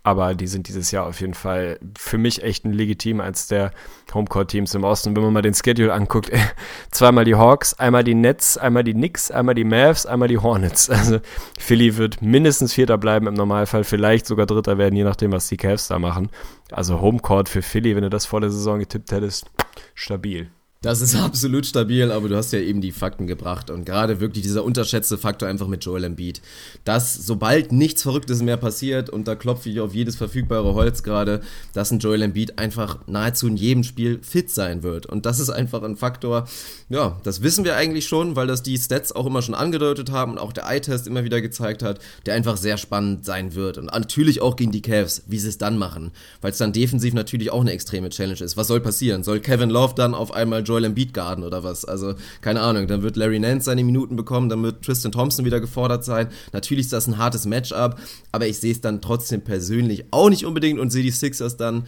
[0.08, 3.72] aber die sind dieses Jahr auf jeden Fall für mich echt ein legitim als der
[4.14, 5.14] Homecourt-Teams im Osten.
[5.14, 6.32] Wenn man mal den Schedule anguckt,
[6.92, 10.90] zweimal die Hawks, einmal die Nets, einmal die Knicks, einmal die Mavs, einmal die Hornets.
[10.98, 11.20] Also
[11.60, 15.58] Philly wird mindestens Vierter bleiben im Normalfall, vielleicht sogar Dritter werden, je nachdem, was die
[15.58, 16.30] Cavs da machen.
[16.72, 19.48] Also Homecourt für Philly, wenn du das vor der Saison getippt hättest,
[19.94, 20.50] stabil.
[20.82, 24.44] Das ist absolut stabil, aber du hast ja eben die Fakten gebracht und gerade wirklich
[24.44, 26.42] dieser unterschätzte Faktor einfach mit Joel Embiid,
[26.84, 31.42] dass sobald nichts Verrücktes mehr passiert und da klopfe ich auf jedes verfügbare Holz gerade,
[31.74, 35.50] dass ein Joel Embiid einfach nahezu in jedem Spiel fit sein wird und das ist
[35.50, 36.48] einfach ein Faktor,
[36.90, 40.34] ja, das wissen wir eigentlich schon, weil das die Stats auch immer schon angedeutet haben
[40.34, 43.86] und auch der Eye-Test immer wieder gezeigt hat, der einfach sehr spannend sein wird und
[43.86, 47.52] natürlich auch gegen die Cavs, wie sie es dann machen, weil es dann defensiv natürlich
[47.52, 48.58] auch eine extreme Challenge ist.
[48.58, 49.24] Was soll passieren?
[49.24, 51.86] Soll Kevin Love dann auf einmal Joel Embiid garden oder was.
[51.86, 52.88] Also, keine Ahnung.
[52.88, 56.28] Dann wird Larry Nance seine Minuten bekommen, dann wird Tristan Thompson wieder gefordert sein.
[56.54, 58.00] Natürlich ist das ein hartes Matchup,
[58.32, 61.86] aber ich sehe es dann trotzdem persönlich auch nicht unbedingt und sehe die Sixers dann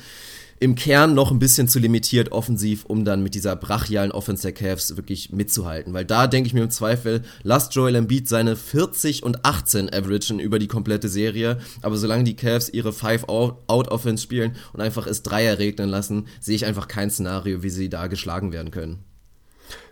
[0.59, 4.51] im Kern noch ein bisschen zu limitiert offensiv, um dann mit dieser brachialen Offense der
[4.51, 5.93] Cavs wirklich mitzuhalten.
[5.93, 10.39] Weil da denke ich mir im Zweifel, lasst Joel Embiid seine 40 und 18 averagen
[10.39, 11.59] über die komplette Serie.
[11.81, 16.65] Aber solange die Cavs ihre Five-Out-Offense spielen und einfach es Dreier regnen lassen, sehe ich
[16.65, 19.03] einfach kein Szenario, wie sie da geschlagen werden können.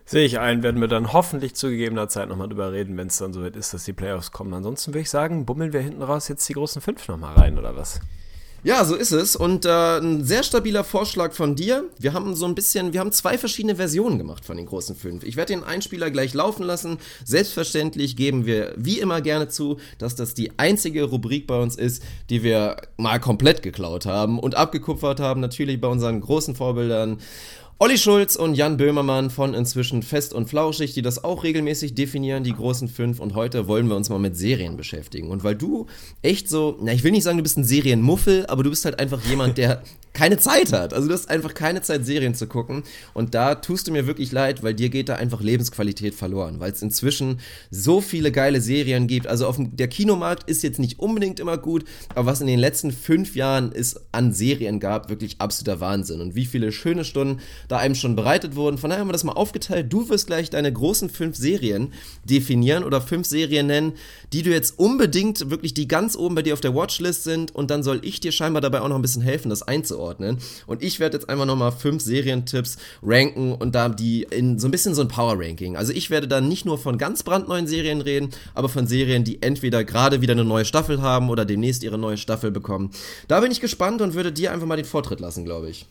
[0.05, 3.17] Sehe ich ein, werden wir dann hoffentlich zu gegebener Zeit nochmal drüber reden, wenn es
[3.17, 4.53] dann soweit ist, dass die Playoffs kommen.
[4.53, 7.75] Ansonsten würde ich sagen, bummeln wir hinten raus jetzt die großen fünf nochmal rein, oder
[7.75, 7.99] was?
[8.67, 9.37] Ja, so ist es.
[9.37, 11.85] Und äh, ein sehr stabiler Vorschlag von dir.
[11.99, 15.23] Wir haben so ein bisschen, wir haben zwei verschiedene Versionen gemacht von den großen fünf.
[15.23, 16.97] Ich werde den Einspieler gleich laufen lassen.
[17.23, 22.03] Selbstverständlich geben wir wie immer gerne zu, dass das die einzige Rubrik bei uns ist,
[22.29, 25.39] die wir mal komplett geklaut haben und abgekupfert haben.
[25.39, 27.19] Natürlich bei unseren großen Vorbildern
[27.79, 32.43] Olli Schulz und Jan Böhmermann von inzwischen Fest und Flauschig, die das auch regelmäßig definieren,
[32.43, 33.19] die großen fünf.
[33.19, 35.29] Und heute wollen wir uns mal mit Serien beschäftigen.
[35.29, 35.85] Und weil du
[36.23, 38.97] echt so, na, ich will nicht sagen, du bist ein Serienmuffel, aber du bist halt
[38.97, 39.83] einfach jemand, der
[40.17, 40.95] keine Zeit hat.
[40.95, 42.81] Also du hast einfach keine Zeit, Serien zu gucken.
[43.13, 46.71] Und da tust du mir wirklich leid, weil dir geht da einfach Lebensqualität verloren, weil
[46.71, 47.39] es inzwischen
[47.69, 49.27] so viele geile Serien gibt.
[49.27, 51.85] Also auf dem, der Kinomarkt ist jetzt nicht unbedingt immer gut,
[52.15, 56.21] aber was in den letzten fünf Jahren es an Serien gab, wirklich absoluter Wahnsinn.
[56.21, 58.77] Und wie viele schöne Stunden da einem schon bereitet wurden.
[58.77, 59.91] Von daher haben wir das mal aufgeteilt.
[59.91, 63.93] Du wirst gleich deine großen fünf Serien definieren oder fünf Serien nennen,
[64.33, 67.53] die du jetzt unbedingt wirklich die ganz oben bei dir auf der Watchlist sind.
[67.53, 70.37] Und dann soll ich dir scheinbar dabei auch noch ein bisschen helfen, das einzuordnen.
[70.65, 74.71] Und ich werde jetzt einfach nochmal fünf Serientipps ranken und da die in so ein
[74.71, 75.75] bisschen so ein Power-Ranking.
[75.75, 79.41] Also ich werde dann nicht nur von ganz brandneuen Serien reden, aber von Serien, die
[79.41, 82.91] entweder gerade wieder eine neue Staffel haben oder demnächst ihre neue Staffel bekommen.
[83.27, 85.85] Da bin ich gespannt und würde dir einfach mal den Vortritt lassen, glaube ich.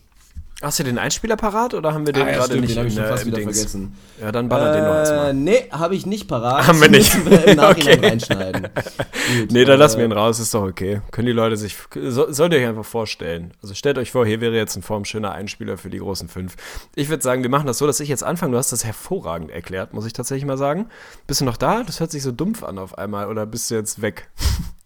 [0.59, 2.79] Hast du den Einspieler parat oder haben wir den Ah, ja, gerade stimmt, nicht den
[2.79, 3.55] hab ich in schon fast wieder Dings?
[3.57, 3.95] vergessen.
[4.19, 5.33] Ja, dann baller den noch Äh, erstmal.
[5.35, 6.65] nee, habe ich nicht parat.
[6.65, 7.13] Haben wir nicht.
[7.15, 8.07] Müssen wir im Nachhinein Okay.
[8.07, 8.61] reinschneiden.
[8.63, 11.01] Gut, Nee, dann äh, lassen wir ihn raus, ist doch okay.
[11.11, 11.75] Können die Leute sich,
[12.07, 13.53] so, sollt ihr euch einfach vorstellen.
[13.61, 16.55] Also stellt euch vor, hier wäre jetzt ein formschöner Einspieler für die großen fünf.
[16.95, 18.53] Ich würde sagen, wir machen das so, dass ich jetzt anfange.
[18.53, 20.87] Du hast das hervorragend erklärt, muss ich tatsächlich mal sagen.
[21.27, 21.83] Bist du noch da?
[21.83, 24.27] Das hört sich so dumpf an auf einmal oder bist du jetzt weg?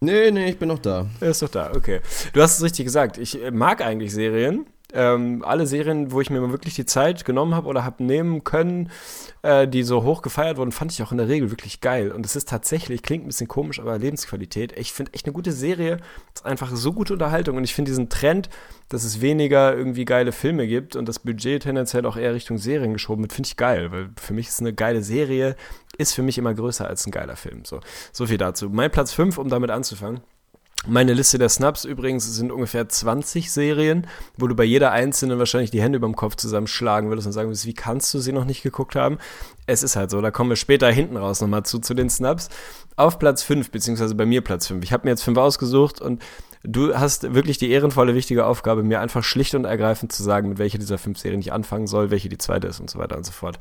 [0.00, 1.06] Nee, nee, ich bin noch da.
[1.20, 2.00] Er ist doch da, okay.
[2.34, 3.16] Du hast es richtig gesagt.
[3.16, 4.66] Ich äh, mag eigentlich Serien.
[4.94, 8.44] Ähm, alle Serien, wo ich mir mal wirklich die Zeit genommen habe oder habe nehmen
[8.44, 8.90] können,
[9.42, 12.12] äh, die so hoch gefeiert wurden, fand ich auch in der Regel wirklich geil.
[12.12, 14.76] Und es ist tatsächlich, klingt ein bisschen komisch, aber Lebensqualität.
[14.78, 15.98] Ich finde echt eine gute Serie.
[16.34, 17.56] Ist einfach so gute Unterhaltung.
[17.56, 18.50] Und ich finde diesen Trend,
[18.88, 22.92] dass es weniger irgendwie geile Filme gibt und das Budget tendenziell auch eher Richtung Serien
[22.92, 23.90] geschoben wird, finde ich geil.
[23.90, 25.56] Weil für mich ist eine geile Serie,
[25.96, 27.64] ist für mich immer größer als ein geiler Film.
[27.64, 27.80] So,
[28.12, 28.68] so viel dazu.
[28.68, 30.20] Mein Platz 5, um damit anzufangen.
[30.86, 35.70] Meine Liste der Snaps übrigens sind ungefähr 20 Serien, wo du bei jeder einzelnen wahrscheinlich
[35.70, 38.44] die Hände über dem Kopf zusammenschlagen würdest und sagen würdest, wie kannst du sie noch
[38.44, 39.18] nicht geguckt haben?
[39.66, 42.48] Es ist halt so, da kommen wir später hinten raus nochmal zu, zu den Snaps.
[42.96, 44.82] Auf Platz 5, beziehungsweise bei mir Platz 5.
[44.82, 46.20] Ich habe mir jetzt fünf ausgesucht und
[46.64, 50.58] du hast wirklich die ehrenvolle, wichtige Aufgabe, mir einfach schlicht und ergreifend zu sagen, mit
[50.58, 53.24] welcher dieser fünf Serien ich anfangen soll, welche die zweite ist und so weiter und
[53.24, 53.60] so fort.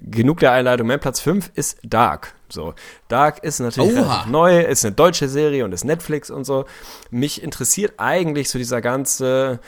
[0.00, 0.86] Genug der Einleitung.
[0.86, 2.34] Mein Platz 5 ist Dark.
[2.52, 2.74] So,
[3.08, 6.66] Dark ist natürlich neu, ist eine deutsche Serie und ist Netflix und so.
[7.10, 9.60] Mich interessiert eigentlich so dieser ganze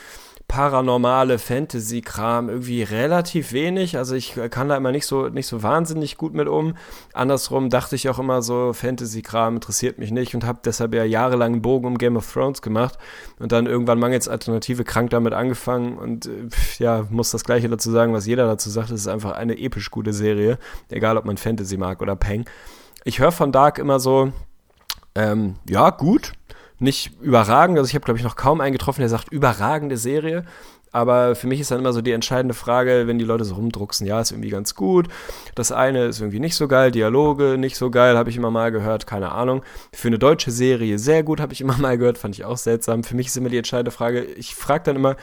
[0.55, 3.97] paranormale Fantasy-Kram irgendwie relativ wenig.
[3.97, 6.77] Also ich kann da immer nicht so, nicht so wahnsinnig gut mit um.
[7.11, 11.51] Andersrum dachte ich auch immer so, Fantasy-Kram interessiert mich nicht und habe deshalb ja jahrelang
[11.51, 12.97] einen Bogen um Game of Thrones gemacht
[13.37, 16.47] und dann irgendwann mangels Alternative krank damit angefangen und äh,
[16.79, 18.91] ja, muss das gleiche dazu sagen, was jeder dazu sagt.
[18.91, 20.57] Es ist einfach eine episch gute Serie,
[20.89, 22.45] egal ob man Fantasy mag oder Peng.
[23.03, 24.31] Ich höre von Dark immer so,
[25.15, 26.31] ähm, ja, gut,
[26.79, 27.77] nicht überragend.
[27.77, 30.45] Also ich habe, glaube ich, noch kaum einen getroffen, der sagt, überragende Serie.
[30.95, 34.07] Aber für mich ist dann immer so die entscheidende Frage, wenn die Leute so rumdrucksen,
[34.07, 35.09] ja, ist irgendwie ganz gut.
[35.53, 38.71] Das eine ist irgendwie nicht so geil, Dialoge nicht so geil, habe ich immer mal
[38.71, 39.61] gehört, keine Ahnung.
[39.91, 43.03] Für eine deutsche Serie sehr gut, habe ich immer mal gehört, fand ich auch seltsam.
[43.03, 45.17] Für mich ist immer die entscheidende Frage, ich frage dann immer,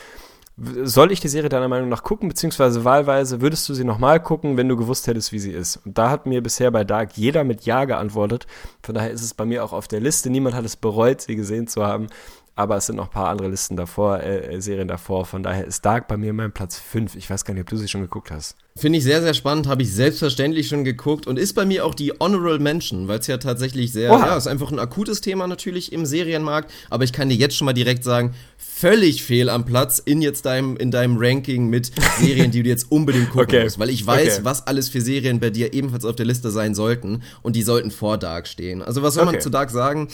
[0.57, 4.57] soll ich die Serie deiner Meinung nach gucken, beziehungsweise wahlweise würdest du sie nochmal gucken,
[4.57, 5.79] wenn du gewusst hättest, wie sie ist?
[5.85, 8.47] Und da hat mir bisher bei Dark jeder mit Ja geantwortet.
[8.83, 10.29] Von daher ist es bei mir auch auf der Liste.
[10.29, 12.09] Niemand hat es bereut, sie gesehen zu haben.
[12.55, 15.25] Aber es sind noch ein paar andere Listen davor, äh, Serien davor.
[15.25, 17.17] Von daher ist Dark bei mir mein Platz 5.
[17.17, 18.57] Ich weiß gar nicht, ob du sie schon geguckt hast.
[18.77, 21.95] Finde ich sehr, sehr spannend, habe ich selbstverständlich schon geguckt und ist bei mir auch
[21.95, 24.27] die Honorable Mention, weil es ja tatsächlich sehr, Oha.
[24.27, 27.67] ja, ist einfach ein akutes Thema natürlich im Serienmarkt, aber ich kann dir jetzt schon
[27.67, 32.51] mal direkt sagen, völlig fehl am Platz in jetzt deinem, in deinem Ranking mit Serien,
[32.51, 33.65] die du jetzt unbedingt gucken Okay.
[33.65, 34.45] musst, weil ich weiß, Okay.
[34.45, 37.91] was alles für Serien bei dir ebenfalls auf der Liste sein sollten und die sollten
[37.91, 38.81] vor Dark stehen.
[38.83, 39.43] Also was soll man Okay.
[39.43, 40.09] zu Dark sagen?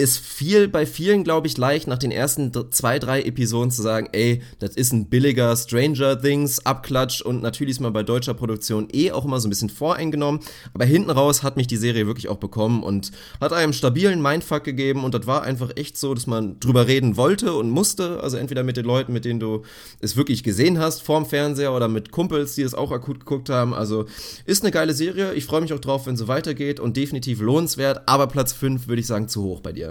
[0.00, 4.08] Ist viel bei vielen, glaube ich, leicht nach den ersten zwei, drei Episoden zu sagen,
[4.12, 8.86] ey, das ist ein billiger Stranger Things Abklatsch und natürlich ist man bei deutscher Produktion
[8.92, 10.40] eh auch immer so ein bisschen voreingenommen,
[10.72, 13.10] aber hinten raus hat mich die Serie wirklich auch bekommen und
[13.40, 17.16] hat einem stabilen Mindfuck gegeben und das war einfach echt so, dass man drüber reden
[17.16, 19.62] wollte und musste, also entweder mit den Leuten, mit denen du
[19.98, 23.74] es wirklich gesehen hast, vorm Fernseher oder mit Kumpels, die es auch akut geguckt haben,
[23.74, 24.04] also
[24.46, 28.02] ist eine geile Serie, ich freue mich auch drauf, wenn so weitergeht und definitiv lohnenswert,
[28.06, 29.87] aber Platz 5 würde ich sagen zu hoch bei dir.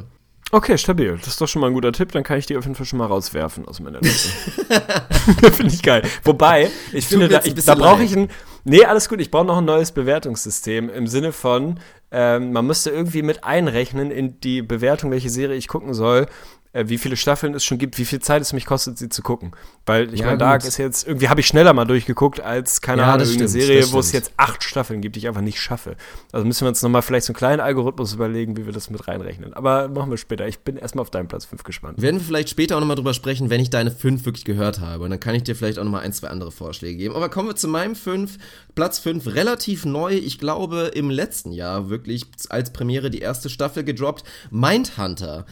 [0.52, 1.18] Okay, stabil.
[1.18, 2.12] Das ist doch schon mal ein guter Tipp.
[2.14, 4.30] Dann kann ich die auf jeden Fall schon mal rauswerfen aus meiner Liste.
[5.52, 6.04] Finde ich geil.
[6.24, 8.30] Wobei, ich Tut finde, da, ich, da brauche ich ein.
[8.64, 9.20] Nee, alles gut.
[9.20, 11.80] Ich brauche noch ein neues Bewertungssystem im Sinne von,
[12.10, 16.28] ähm, man müsste irgendwie mit einrechnen in die Bewertung, welche Serie ich gucken soll,
[16.74, 19.52] wie viele Staffeln es schon gibt, wie viel Zeit es mich kostet, sie zu gucken.
[19.86, 23.02] Weil ich Ja, meine, Dark ist jetzt, irgendwie habe ich schneller mal durchgeguckt als, keine
[23.04, 25.96] Ja, Ahnung, stimmt, Serie, wo es jetzt acht Staffeln gibt, die ich einfach nicht schaffe.
[26.32, 29.08] Also müssen wir uns nochmal vielleicht so einen kleinen Algorithmus überlegen, wie wir das mit
[29.08, 29.54] reinrechnen.
[29.54, 30.48] Aber machen wir später.
[30.48, 32.02] Ich bin erstmal auf deinen Platz 5 gespannt.
[32.02, 35.04] Werden wir vielleicht später auch nochmal drüber sprechen, wenn ich deine fünf wirklich gehört habe.
[35.06, 37.16] Und dann kann ich dir vielleicht auch nochmal ein, zwei andere Vorschläge geben.
[37.16, 38.38] Aber kommen wir zu meinem fünf.
[38.76, 40.14] Platz fünf, relativ neu.
[40.14, 44.24] Ich glaube, im letzten Jahr wirklich als Premiere die erste Staffel gedroppt.
[44.52, 45.46] Mindhunter.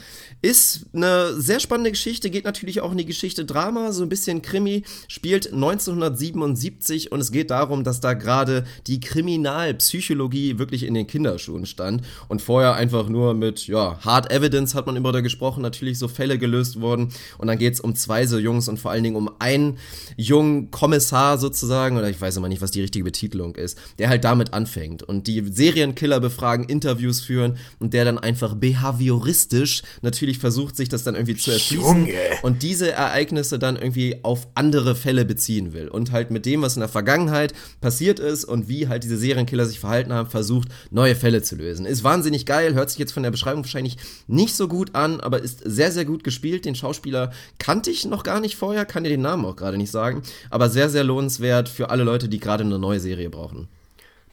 [0.45, 4.43] Ist eine sehr spannende Geschichte, geht natürlich auch in die Geschichte Drama, so ein bisschen
[4.43, 11.07] Krimi, spielt 1977 und es geht darum, dass da gerade die Kriminalpsychologie wirklich in den
[11.07, 15.63] Kinderschuhen stand und vorher einfach nur mit, ja, Hard Evidence hat man immer da gesprochen,
[15.63, 17.09] natürlich so Fälle gelöst wurden
[17.39, 19.79] und dann geht's um zwei so Jungs und vor allen Dingen um einen
[20.15, 24.23] jungen Kommissar sozusagen, oder ich weiß immer nicht, was die richtige Betitelung ist, der halt
[24.23, 30.75] damit anfängt und die Serienkiller befragen, Interviews führen und der dann einfach behavioristisch natürlich versucht,
[30.75, 32.09] sich das dann irgendwie zu erschließen
[32.41, 36.75] und diese Ereignisse dann irgendwie auf andere Fälle beziehen will und halt mit dem, was
[36.75, 41.15] in der Vergangenheit passiert ist und wie halt diese Serienkiller sich verhalten haben, versucht, neue
[41.15, 41.85] Fälle zu lösen.
[41.85, 43.97] Ist wahnsinnig geil, hört sich jetzt von der Beschreibung wahrscheinlich
[44.27, 46.65] nicht so gut an, aber ist sehr, sehr gut gespielt.
[46.65, 49.91] Den Schauspieler kannte ich noch gar nicht vorher, kann dir den Namen auch gerade nicht
[49.91, 53.67] sagen, aber sehr, sehr lohnenswert für alle Leute, die gerade eine neue Serie brauchen.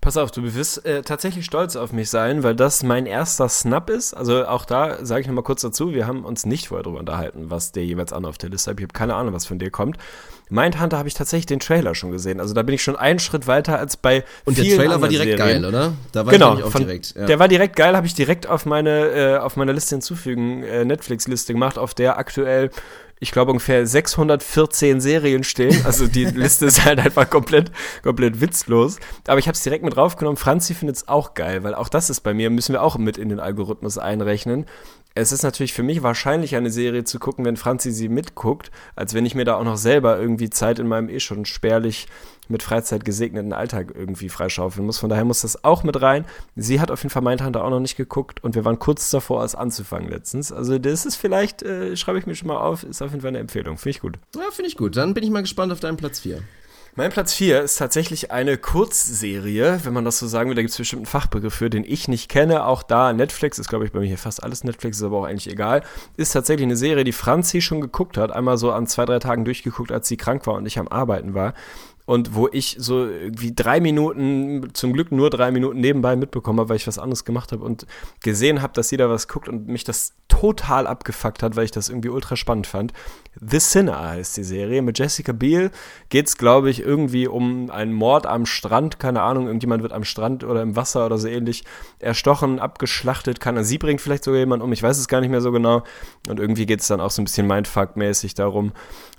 [0.02, 3.88] Pass auf, du wirst äh, tatsächlich stolz auf mich sein, weil das mein erster Snap
[3.88, 4.14] ist.
[4.14, 7.50] Also auch da sage ich nochmal kurz dazu, wir haben uns nicht vorher darüber unterhalten,
[7.50, 8.80] was der jeweils andere auf der Liste hat.
[8.80, 9.96] Ich habe keine Ahnung, was von dir kommt.
[10.50, 12.40] Mindhunter habe ich tatsächlich den Trailer schon gesehen.
[12.40, 15.08] Also da bin ich schon einen Schritt weiter als bei Und der vielen Trailer war
[15.08, 15.62] direkt Serien.
[15.62, 15.92] geil, oder?
[16.10, 17.14] Da war Genau, ich auch von, direkt.
[17.16, 17.26] Ja.
[17.26, 20.84] der war direkt geil, habe ich direkt auf meine, äh, auf meine Liste hinzufügen, äh,
[20.84, 22.70] Netflix-Liste gemacht, auf der aktuell,
[23.22, 25.86] ich glaube, ungefähr 614 Serien stehen.
[25.86, 27.70] Also die Liste ist halt einfach komplett,
[28.02, 28.98] komplett witzlos.
[29.28, 30.36] Aber ich habe es direkt mit draufgenommen.
[30.36, 33.18] Franzi findet es auch geil, weil auch das ist bei mir, müssen wir auch mit
[33.18, 34.66] in den Algorithmus einrechnen.
[35.14, 39.14] Es ist natürlich für mich wahrscheinlich eine Serie zu gucken, wenn Franzi sie mitguckt, als
[39.14, 42.08] wenn ich mir da auch noch selber irgendwie Zeit in meinem eh schon spärlich
[42.52, 44.98] mit Freizeit gesegneten Alltag irgendwie freischaufeln muss.
[44.98, 46.24] Von daher muss das auch mit rein.
[46.54, 49.42] Sie hat auf jeden Fall Mindhunter auch noch nicht geguckt und wir waren kurz davor,
[49.42, 50.52] es anzufangen letztens.
[50.52, 53.28] Also das ist vielleicht, äh, schreibe ich mir schon mal auf, ist auf jeden Fall
[53.28, 53.78] eine Empfehlung.
[53.78, 54.18] Finde ich gut.
[54.36, 54.96] Ja, finde ich gut.
[54.96, 56.42] Dann bin ich mal gespannt auf deinen Platz 4.
[56.94, 60.56] Mein Platz 4 ist tatsächlich eine Kurzserie, wenn man das so sagen will.
[60.56, 62.66] Da gibt es bestimmt einen Fachbegriff für, den ich nicht kenne.
[62.66, 65.24] Auch da Netflix, ist glaube ich bei mir hier fast alles Netflix, ist aber auch
[65.24, 65.84] eigentlich egal.
[66.18, 68.30] Ist tatsächlich eine Serie, die Franzi schon geguckt hat.
[68.30, 71.32] Einmal so an zwei, drei Tagen durchgeguckt, als sie krank war und ich am Arbeiten
[71.32, 71.54] war.
[72.04, 76.70] Und wo ich so irgendwie drei Minuten, zum Glück nur drei Minuten nebenbei mitbekommen habe,
[76.70, 77.86] weil ich was anderes gemacht habe und
[78.22, 81.88] gesehen habe, dass da was guckt und mich das total abgefuckt hat, weil ich das
[81.88, 82.92] irgendwie ultra spannend fand.
[83.40, 84.82] The Sinner heißt die Serie.
[84.82, 85.70] Mit Jessica Biel
[86.10, 88.98] geht es, glaube ich, irgendwie um einen Mord am Strand.
[88.98, 91.64] Keine Ahnung, irgendjemand wird am Strand oder im Wasser oder so ähnlich
[91.98, 93.40] erstochen, abgeschlachtet.
[93.40, 94.72] Kann sie bringt vielleicht sogar jemand um.
[94.72, 95.82] Ich weiß es gar nicht mehr so genau.
[96.28, 98.72] Und irgendwie geht es dann auch so ein bisschen Mindfuck-mäßig darum,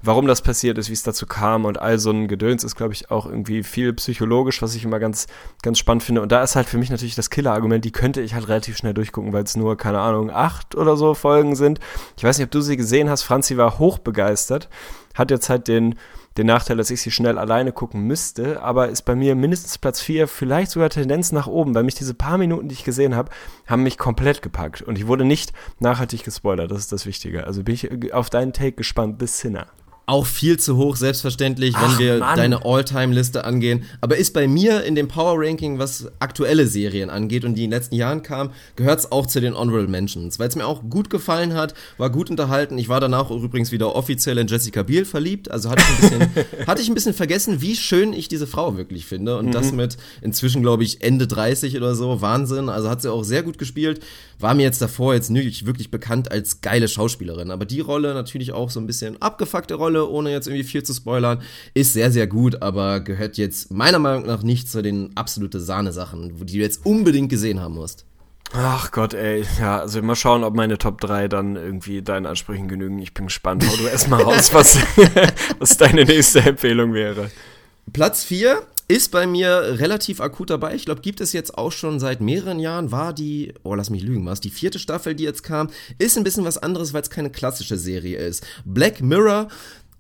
[0.03, 2.94] warum das passiert ist, wie es dazu kam und all so ein Gedöns ist, glaube
[2.94, 5.27] ich, auch irgendwie viel psychologisch, was ich immer ganz,
[5.64, 6.22] ganz spannend finde.
[6.22, 8.94] Und da ist halt für mich natürlich das Killer-Argument, die könnte ich halt relativ schnell
[8.94, 11.80] durchgucken, weil es nur, keine Ahnung, acht oder so Folgen sind.
[12.15, 13.23] Ich weiß nicht, ob du sie gesehen hast.
[13.23, 14.70] Franzi war hochbegeistert,
[15.16, 15.96] hat jetzt halt den,
[16.38, 20.02] den Nachteil, dass ich sie schnell alleine gucken müsste, aber ist bei mir mindestens Platz
[20.02, 23.32] 4, vielleicht sogar Tendenz nach oben, weil mich diese paar Minuten, die ich gesehen habe,
[23.68, 27.46] haben mich komplett gepackt und ich wurde nicht nachhaltig gespoilert, das ist das Wichtige.
[27.46, 29.68] Also bin ich auf deinen Take gespannt, The Sinner.
[30.06, 32.36] Auch viel zu hoch, selbstverständlich, wenn Ach, wir Mann.
[32.36, 33.86] deine All-Time-Liste angehen.
[34.02, 37.80] Aber ist bei mir in dem Power-Ranking, was aktuelle Serien angeht und die in den
[37.80, 40.40] letzten Jahren kamen, gehört es auch zu den Honorable Mentions.
[40.40, 42.78] Weil es mir auch gut gefallen hat, war gut unterhalten.
[42.78, 45.50] Ich war danach übrigens wieder offiziell in Jessica Biel verliebt.
[45.50, 48.76] Also hatte ich ein bisschen, hatte ich ein bisschen vergessen, wie schön ich diese Frau
[48.76, 49.38] wirklich finde.
[49.38, 52.20] Und das mit inzwischen, glaube ich, Ende 30 oder so.
[52.20, 52.68] Wahnsinn.
[52.68, 54.04] Also hat sie auch sehr gut gespielt.
[54.38, 57.52] War mir jetzt davor jetzt nicht wirklich bekannt als geile Schauspielerin.
[57.52, 60.94] Aber die Rolle natürlich auch so ein bisschen abgefuckte Rolle, ohne jetzt irgendwie viel zu
[60.94, 61.41] spoilern,
[61.74, 66.45] ist sehr, sehr gut, aber gehört jetzt meiner Meinung nach nicht zu den absolute Sahnesachen,
[66.45, 68.06] die du jetzt unbedingt gesehen haben musst.
[68.56, 69.44] Ach Gott, ey.
[69.60, 72.99] Ja, also mal schauen, ob meine Top 3 dann irgendwie deinen Ansprüchen genügen.
[72.99, 73.65] Ich bin gespannt.
[73.68, 74.78] Hau du erstmal raus, was,
[75.60, 77.32] was deine nächste Empfehlung wäre.
[77.91, 80.76] Platz 4 ist bei mir relativ akut dabei.
[80.76, 82.91] Ich glaube, gibt es jetzt auch schon seit mehreren Jahren.
[82.91, 86.24] War die, oh, lass mich lügen, was die vierte Staffel, die jetzt kam, ist ein
[86.24, 88.45] bisschen was anderes, weil es keine klassische Serie ist.
[88.65, 89.48] Black Mirror.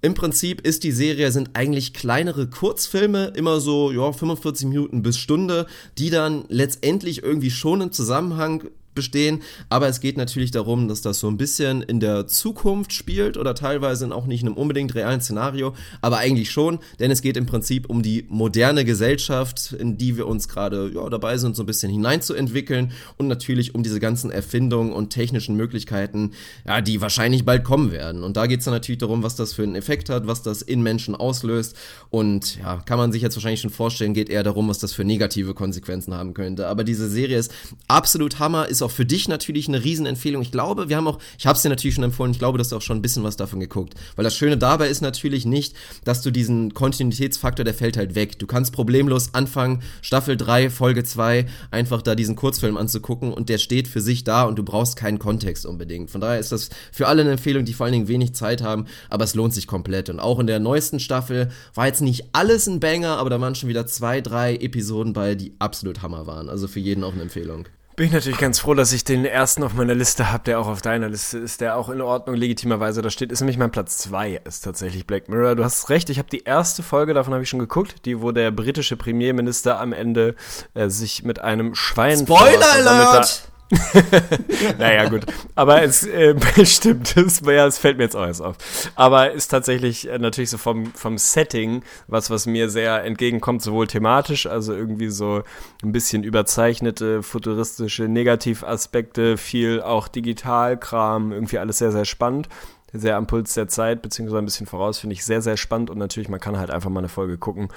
[0.03, 5.17] Im Prinzip ist die Serie, sind eigentlich kleinere Kurzfilme, immer so, ja, 45 Minuten bis
[5.17, 5.65] Stunde,
[5.97, 11.19] die dann letztendlich irgendwie schon im Zusammenhang bestehen, aber es geht natürlich darum, dass das
[11.19, 15.21] so ein bisschen in der Zukunft spielt oder teilweise auch nicht in einem unbedingt realen
[15.21, 20.17] Szenario, aber eigentlich schon, denn es geht im Prinzip um die moderne Gesellschaft, in die
[20.17, 24.31] wir uns gerade ja, dabei sind, so ein bisschen hineinzuentwickeln und natürlich um diese ganzen
[24.31, 26.31] Erfindungen und technischen Möglichkeiten,
[26.67, 28.23] ja, die wahrscheinlich bald kommen werden.
[28.23, 30.61] Und da geht es dann natürlich darum, was das für einen Effekt hat, was das
[30.61, 31.75] in Menschen auslöst
[32.09, 35.03] und ja, kann man sich jetzt wahrscheinlich schon vorstellen, geht eher darum, was das für
[35.03, 36.67] negative Konsequenzen haben könnte.
[36.67, 37.51] Aber diese Serie ist
[37.87, 40.41] absolut Hammer, ist auch für dich natürlich eine Riesenempfehlung.
[40.41, 42.69] Ich glaube, wir haben auch, ich habe es dir natürlich schon empfohlen, ich glaube, dass
[42.69, 43.95] du auch schon ein bisschen was davon geguckt.
[44.15, 48.39] Weil das Schöne dabei ist natürlich nicht, dass du diesen Kontinuitätsfaktor, der fällt halt weg.
[48.39, 53.57] Du kannst problemlos anfangen, Staffel 3, Folge 2, einfach da diesen Kurzfilm anzugucken und der
[53.57, 56.11] steht für sich da und du brauchst keinen Kontext unbedingt.
[56.11, 58.85] Von daher ist das für alle eine Empfehlung, die vor allen Dingen wenig Zeit haben,
[59.09, 60.09] aber es lohnt sich komplett.
[60.09, 63.55] Und auch in der neuesten Staffel war jetzt nicht alles ein Banger, aber da waren
[63.55, 66.49] schon wieder zwei, drei Episoden bei, die absolut Hammer waren.
[66.49, 67.67] Also für jeden auch eine Empfehlung.
[67.95, 70.67] Bin ich natürlich ganz froh, dass ich den ersten auf meiner Liste habe, der auch
[70.67, 73.31] auf deiner Liste ist, der auch in Ordnung legitimerweise da steht.
[73.31, 75.55] Ist nämlich mein Platz 2, ist tatsächlich Black Mirror.
[75.55, 78.31] Du hast recht, ich habe die erste Folge, davon habe ich schon geguckt, die, wo
[78.31, 80.35] der britische Premierminister am Ende
[80.73, 83.52] äh, sich mit einem Schwein Spoiler Alert!
[84.77, 85.25] naja, gut.
[85.55, 86.35] Aber es äh,
[86.65, 88.55] stimmt, es, ja, es fällt mir jetzt auch erst auf.
[88.95, 93.87] Aber ist tatsächlich äh, natürlich so vom, vom Setting was, was mir sehr entgegenkommt, sowohl
[93.87, 95.43] thematisch, also irgendwie so
[95.83, 102.49] ein bisschen überzeichnete, futuristische Negativaspekte, viel auch Digitalkram, irgendwie alles sehr, sehr spannend
[102.95, 105.97] sehr am Puls der Zeit, beziehungsweise ein bisschen voraus, finde ich sehr, sehr spannend und
[105.97, 107.69] natürlich, man kann halt einfach mal eine Folge gucken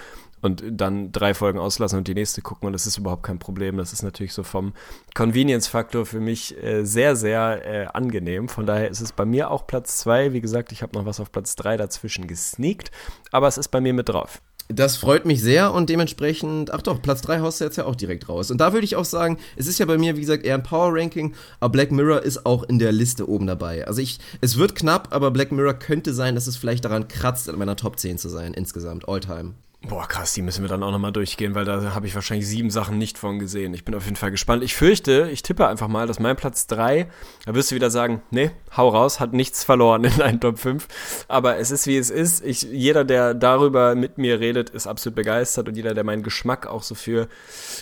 [0.47, 3.77] und dann drei Folgen auslassen und die nächste gucken und das ist überhaupt kein Problem.
[3.77, 4.73] Das ist natürlich so vom
[5.14, 8.48] Convenience-Faktor für mich äh, sehr, sehr äh, angenehm.
[8.48, 10.32] Von daher ist es bei mir auch Platz zwei.
[10.32, 12.90] Wie gesagt, ich habe noch was auf Platz drei dazwischen gesneakt,
[13.31, 14.40] aber es ist bei mir mit drauf.
[14.68, 17.94] Das freut mich sehr und dementsprechend, ach doch, Platz 3 haust du jetzt ja auch
[17.94, 18.51] direkt raus.
[18.51, 20.64] Und da würde ich auch sagen, es ist ja bei mir, wie gesagt, eher ein
[20.64, 23.86] Power-Ranking, aber Black Mirror ist auch in der Liste oben dabei.
[23.86, 27.47] Also ich, es wird knapp, aber Black Mirror könnte sein, dass es vielleicht daran kratzt,
[27.47, 29.55] in meiner Top 10 zu sein, insgesamt, all time.
[29.88, 32.70] Boah, krass, die müssen wir dann auch nochmal durchgehen, weil da habe ich wahrscheinlich sieben
[32.70, 33.72] Sachen nicht von gesehen.
[33.72, 34.64] Ich bin auf jeden Fall gespannt.
[34.64, 37.06] Ich fürchte, ich tippe einfach mal, dass mein Platz 3,
[37.44, 40.88] da wirst du wieder sagen, nee, hau raus, hat nichts verloren in deinen Top 5.
[41.28, 42.44] Aber es ist, wie es ist.
[42.44, 46.66] Ich, jeder, der darüber mit mir redet, ist absolut begeistert und jeder, der meinen Geschmack
[46.66, 47.28] auch so für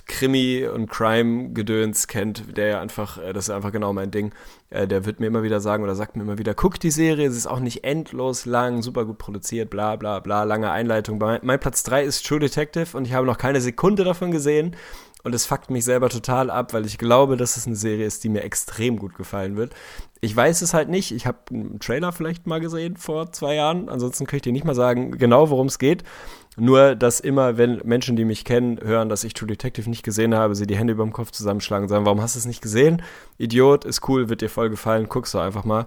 [0.07, 4.35] Krimi und Crime-Gedöns kennt, der einfach, äh, das ist einfach genau mein Ding,
[4.75, 7.29] äh, der wird mir immer wieder sagen oder sagt mir immer wieder, guck die Serie,
[7.29, 11.19] es ist auch nicht endlos lang, super gut produziert, bla bla bla, lange Einleitung.
[11.19, 14.77] Mein Platz 3 ist True Detective und ich habe noch keine Sekunde davon gesehen.
[15.23, 18.25] Und es fuckt mich selber total ab, weil ich glaube, dass es eine Serie ist,
[18.25, 19.73] die mir extrem gut gefallen wird.
[20.21, 21.13] Ich weiß es halt nicht.
[21.13, 23.89] Ich habe einen Trailer vielleicht mal gesehen vor zwei Jahren.
[23.89, 26.05] Ansonsten kann ich dir nicht mal sagen, genau worum es geht.
[26.57, 30.35] Nur, dass immer, wenn Menschen, die mich kennen, hören, dass ich True Detective nicht gesehen
[30.35, 32.63] habe, sie die Hände über dem Kopf zusammenschlagen und sagen, warum hast du es nicht
[32.63, 33.03] gesehen?
[33.39, 35.87] Idiot, ist cool, wird dir voll gefallen, guckst du einfach mal.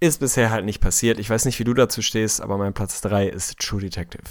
[0.00, 1.18] Ist bisher halt nicht passiert.
[1.18, 4.24] Ich weiß nicht, wie du dazu stehst, aber mein Platz 3 ist True Detective.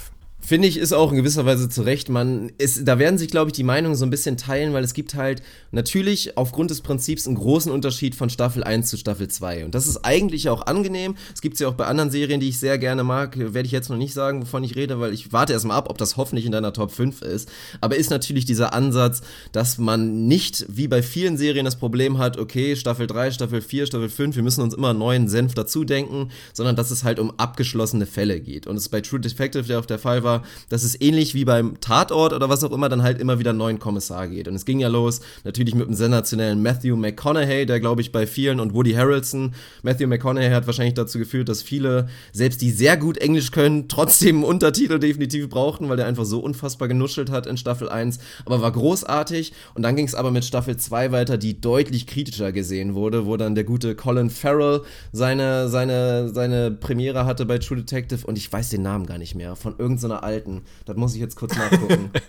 [0.46, 2.10] Finde ich, ist auch in gewisser Weise zu Recht.
[2.10, 4.92] Man ist, da werden sich, glaube ich, die Meinungen so ein bisschen teilen, weil es
[4.92, 5.42] gibt halt
[5.72, 9.64] natürlich aufgrund des Prinzips einen großen Unterschied von Staffel 1 zu Staffel 2.
[9.64, 11.14] Und das ist eigentlich auch angenehm.
[11.32, 13.38] Es gibt ja auch bei anderen Serien, die ich sehr gerne mag.
[13.38, 15.96] Werde ich jetzt noch nicht sagen, wovon ich rede, weil ich warte erstmal ab, ob
[15.96, 17.48] das hoffentlich in deiner Top 5 ist.
[17.80, 19.22] Aber ist natürlich dieser Ansatz,
[19.52, 23.86] dass man nicht wie bei vielen Serien das Problem hat, okay, Staffel 3, Staffel 4,
[23.86, 27.18] Staffel 5, wir müssen uns immer einen neuen Senf dazu denken, sondern dass es halt
[27.18, 28.66] um abgeschlossene Fälle geht.
[28.66, 31.44] Und es bei True Detective ja auch der Fall war, war, dass es ähnlich wie
[31.44, 34.48] beim Tatort oder was auch immer dann halt immer wieder einen neuen Kommissar geht.
[34.48, 38.26] Und es ging ja los, natürlich mit dem sensationellen Matthew McConaughey, der glaube ich bei
[38.26, 39.54] vielen und Woody Harrelson.
[39.82, 44.36] Matthew McConaughey hat wahrscheinlich dazu geführt, dass viele, selbst die sehr gut Englisch können, trotzdem
[44.36, 48.18] einen Untertitel definitiv brauchten, weil der einfach so unfassbar genuschelt hat in Staffel 1.
[48.44, 49.52] Aber war großartig.
[49.74, 53.36] Und dann ging es aber mit Staffel 2 weiter, die deutlich kritischer gesehen wurde, wo
[53.36, 54.82] dann der gute Colin Farrell
[55.12, 59.34] seine, seine, seine Premiere hatte bei True Detective und ich weiß den Namen gar nicht
[59.34, 60.62] mehr, von irgendeiner alten.
[60.86, 62.10] Das muss ich jetzt kurz nachgucken.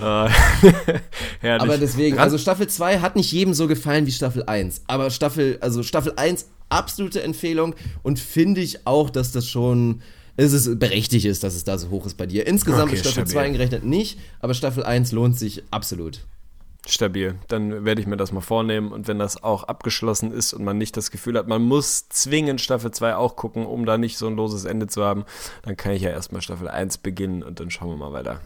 [0.00, 0.28] Ah,
[1.58, 4.82] aber deswegen, also Staffel 2 hat nicht jedem so gefallen wie Staffel 1.
[4.88, 10.02] Aber Staffel, also Staffel 1, absolute Empfehlung und finde ich auch, dass das schon
[10.36, 12.46] es ist berechtigt ist, dass es da so hoch ist bei dir.
[12.46, 13.32] Insgesamt okay, ist Staffel stabil.
[13.32, 16.20] 2 eingerechnet nicht, aber Staffel 1 lohnt sich absolut.
[16.86, 17.36] Stabil.
[17.48, 20.78] Dann werde ich mir das mal vornehmen und wenn das auch abgeschlossen ist und man
[20.78, 24.26] nicht das Gefühl hat, man muss zwingend Staffel 2 auch gucken, um da nicht so
[24.26, 25.24] ein loses Ende zu haben,
[25.62, 28.40] dann kann ich ja erstmal Staffel 1 beginnen und dann schauen wir mal weiter.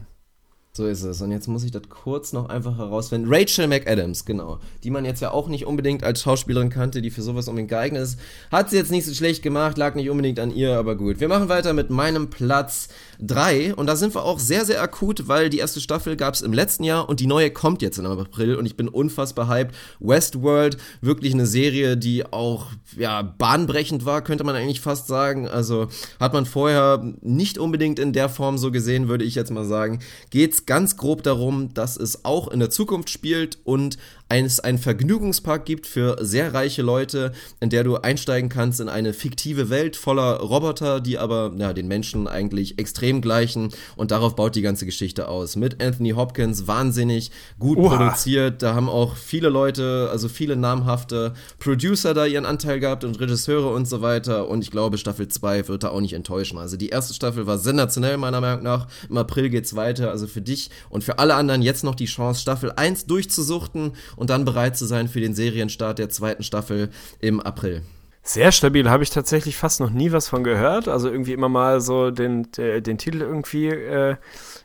[0.77, 1.23] So ist es.
[1.23, 3.32] Und jetzt muss ich das kurz noch einfach herausfinden.
[3.32, 4.59] Rachel McAdams, genau.
[4.85, 8.03] Die man jetzt ja auch nicht unbedingt als Schauspielerin kannte, die für sowas unbedingt geeignet
[8.03, 8.20] ist.
[8.53, 11.19] Hat sie jetzt nicht so schlecht gemacht, lag nicht unbedingt an ihr, aber gut.
[11.19, 12.89] Wir machen weiter mit meinem Platz
[13.20, 13.74] 3.
[13.74, 16.53] Und da sind wir auch sehr, sehr akut, weil die erste Staffel gab es im
[16.53, 18.57] letzten Jahr und die neue kommt jetzt im April.
[18.57, 19.74] Und ich bin unfassbar hyped.
[19.98, 22.66] Westworld, wirklich eine Serie, die auch
[22.98, 25.48] ja, bahnbrechend war, könnte man eigentlich fast sagen.
[25.48, 25.89] Also
[26.20, 30.01] hat man vorher nicht unbedingt in der Form so gesehen, würde ich jetzt mal sagen.
[30.28, 33.98] Geht's ganz grob darum, dass es auch in der Zukunft spielt und
[34.28, 39.12] es einen Vergnügungspark gibt für sehr reiche Leute, in der du einsteigen kannst in eine
[39.12, 44.57] fiktive Welt voller Roboter, die aber ja, den Menschen eigentlich extrem gleichen und darauf baut
[44.57, 45.55] die ganze Geschichte aus.
[45.55, 47.31] Mit Anthony Hopkins wahnsinnig
[47.61, 47.97] gut Oha.
[47.97, 53.20] produziert, da haben auch viele Leute, also viele namhafte Producer da ihren Anteil gehabt und
[53.20, 56.59] Regisseure und so weiter und ich glaube Staffel 2 wird da auch nicht enttäuschen.
[56.59, 58.89] Also die erste Staffel war sensationell meiner Meinung nach.
[59.09, 62.40] Im April geht's weiter, also für dich und für alle anderen jetzt noch die Chance
[62.40, 66.90] Staffel 1 durchzusuchten und dann bereit zu sein für den Serienstart der zweiten Staffel
[67.20, 67.82] im April.
[68.22, 70.88] Sehr stabil, habe ich tatsächlich fast noch nie was von gehört.
[70.88, 74.16] Also irgendwie immer mal so den, den, den Titel irgendwie äh,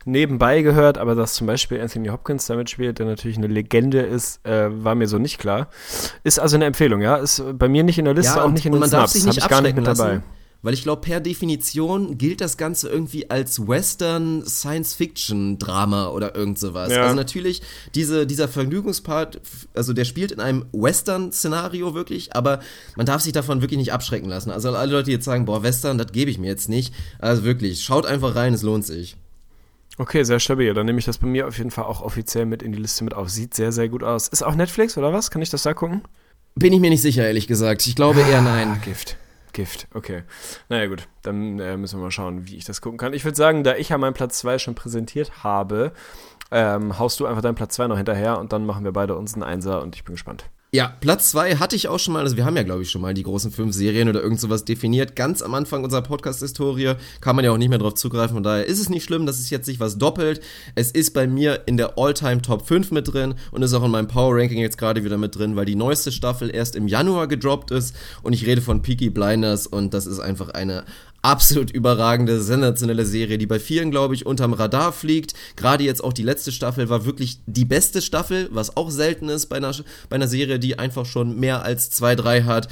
[0.04, 4.44] nebenbei gehört, aber dass zum Beispiel Anthony Hopkins damit spielt, der natürlich eine Legende ist,
[4.48, 5.70] äh, war mir so nicht klar.
[6.24, 7.18] Ist also eine Empfehlung, ja.
[7.18, 9.28] Ist bei mir nicht in der Liste, ja, auch nicht in den Snaps.
[9.28, 10.14] Habe ich gar nicht mit dabei.
[10.14, 16.60] Lassen weil ich glaube, per Definition gilt das Ganze irgendwie als Western Science-Fiction-Drama oder irgend
[16.60, 16.92] sowas.
[16.92, 17.04] Ja.
[17.04, 17.62] Also natürlich,
[17.96, 19.42] diese, dieser Vergnügungspart,
[19.74, 22.60] also der spielt in einem Western-Szenario wirklich, aber
[22.96, 24.52] man darf sich davon wirklich nicht abschrecken lassen.
[24.52, 26.94] Also alle Leute, die jetzt sagen, boah, Western, das gebe ich mir jetzt nicht.
[27.20, 29.18] Also wirklich, schaut einfach rein, es lohnt sich.
[29.98, 30.74] Okay, sehr stabil.
[30.74, 33.04] Dann nehme ich das bei mir auf jeden Fall auch offiziell mit in die Liste
[33.04, 33.30] mit auf.
[33.30, 34.28] Sieht sehr, sehr gut aus.
[34.30, 35.32] Ist auch Netflix oder was?
[35.32, 36.02] Kann ich das da gucken?
[36.56, 37.86] Bin ich mir nicht sicher, ehrlich gesagt.
[37.86, 38.80] Ich glaube eher nein.
[38.80, 39.18] Ah, Gift.
[39.54, 40.24] Gift, okay.
[40.70, 43.14] Naja, gut, dann äh, müssen wir mal schauen, wie ich das gucken kann.
[43.14, 45.92] Ich würde sagen, da ich ja meinen Platz 2 schon präsentiert habe,
[46.52, 49.34] ähm, haust du einfach deinen Platz 2 noch hinterher und dann machen wir beide uns
[49.34, 50.46] einen Einser und ich bin gespannt.
[50.74, 53.02] Ja, Platz zwei hatte ich auch schon mal, also wir haben ja, glaube ich, schon
[53.02, 55.18] mal die großen fünf Serien oder irgend sowas definiert.
[55.18, 58.66] Ganz am Anfang unserer Podcast-Historie kann man ja auch nicht mehr drauf zugreifen, von daher
[58.66, 60.40] ist es nicht schlimm, dass es jetzt sich was doppelt.
[60.76, 63.92] Es ist bei mir in der All-Time Top 5 mit drin und ist auch in
[63.92, 67.72] meinem Power-Ranking jetzt gerade wieder mit drin, weil die neueste Staffel erst im Januar gedroppt
[67.72, 67.94] ist
[68.24, 70.86] und ich rede von Peaky Blinders und das ist einfach eine
[71.22, 75.34] absolut überragende, sensationelle Serie, die bei vielen, glaube ich, unterm Radar fliegt.
[75.56, 79.48] Gerade jetzt auch die letzte Staffel war wirklich die beste Staffel, was auch selten ist
[79.48, 79.72] bei einer,
[80.10, 82.68] bei einer Serie, die einfach schon mehr als zwei, drei hat.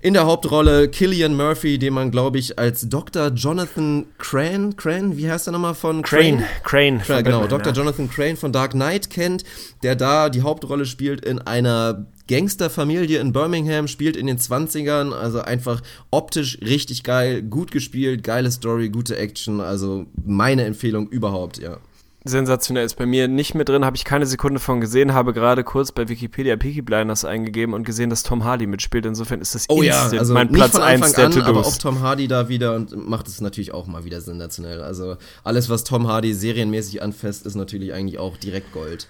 [0.00, 3.28] In der Hauptrolle Killian Murphy, den man, glaube ich, als Dr.
[3.28, 6.44] Jonathan Crane, Crane, wie heißt er nochmal von Crane?
[6.64, 7.02] Crane, Crane.
[7.06, 7.68] Ja, genau, Dr.
[7.68, 7.72] Ja.
[7.72, 9.44] Jonathan Crane von Dark Knight kennt,
[9.84, 15.42] der da die Hauptrolle spielt in einer Gangsterfamilie in Birmingham, spielt in den 20ern, also
[15.42, 21.78] einfach optisch richtig geil, gut gespielt, geile Story, gute Action, also meine Empfehlung überhaupt, ja
[22.24, 25.64] sensationell ist bei mir nicht mit drin, habe ich keine Sekunde von gesehen, habe gerade
[25.64, 29.06] kurz bei Wikipedia Peaky Blinders eingegeben und gesehen, dass Tom Hardy mitspielt.
[29.06, 32.28] Insofern ist das oh ja, also mein Platz 1 der an, Aber auch Tom Hardy
[32.28, 34.82] da wieder und macht es natürlich auch mal wieder sensationell.
[34.82, 39.08] Also alles, was Tom Hardy serienmäßig anfasst, ist natürlich eigentlich auch direkt Gold.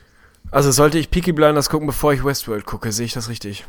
[0.50, 3.64] Also sollte ich Peaky Blinders gucken, bevor ich Westworld gucke, sehe ich das richtig?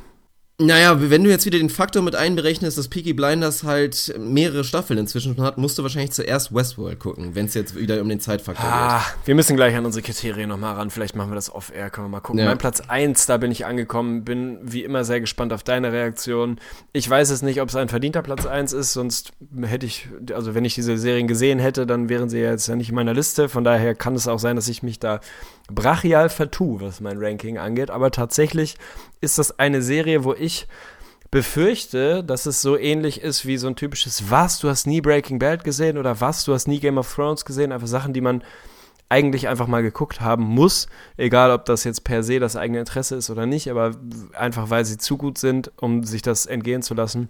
[0.59, 4.99] Naja, wenn du jetzt wieder den Faktor mit einberechnest, dass Peaky Blinders halt mehrere Staffeln
[4.99, 8.63] inzwischen hat, musst du wahrscheinlich zuerst Westworld gucken, wenn es jetzt wieder um den Zeitfaktor
[8.63, 9.27] ah, geht.
[9.27, 10.91] Wir müssen gleich an unsere Kriterien nochmal ran.
[10.91, 12.39] Vielleicht machen wir das off-air, können wir mal gucken.
[12.39, 12.45] Ja.
[12.45, 16.59] Mein Platz 1, da bin ich angekommen, bin wie immer sehr gespannt auf deine Reaktion.
[16.91, 19.31] Ich weiß es nicht, ob es ein verdienter Platz 1 ist, sonst
[19.63, 22.75] hätte ich, also wenn ich diese Serien gesehen hätte, dann wären sie ja jetzt ja
[22.75, 23.49] nicht in meiner Liste.
[23.49, 25.19] Von daher kann es auch sein, dass ich mich da
[25.71, 27.89] brachial vertue, was mein Ranking angeht.
[27.89, 28.77] Aber tatsächlich
[29.21, 30.67] ist das eine Serie, wo ich
[31.31, 35.39] befürchte, dass es so ähnlich ist wie so ein typisches Was, du hast nie Breaking
[35.39, 37.71] Bad gesehen oder Was, du hast nie Game of Thrones gesehen.
[37.71, 38.43] Einfach Sachen, die man
[39.09, 40.87] eigentlich einfach mal geguckt haben muss,
[41.17, 43.91] egal ob das jetzt per se das eigene Interesse ist oder nicht, aber
[44.33, 47.29] einfach weil sie zu gut sind, um sich das entgehen zu lassen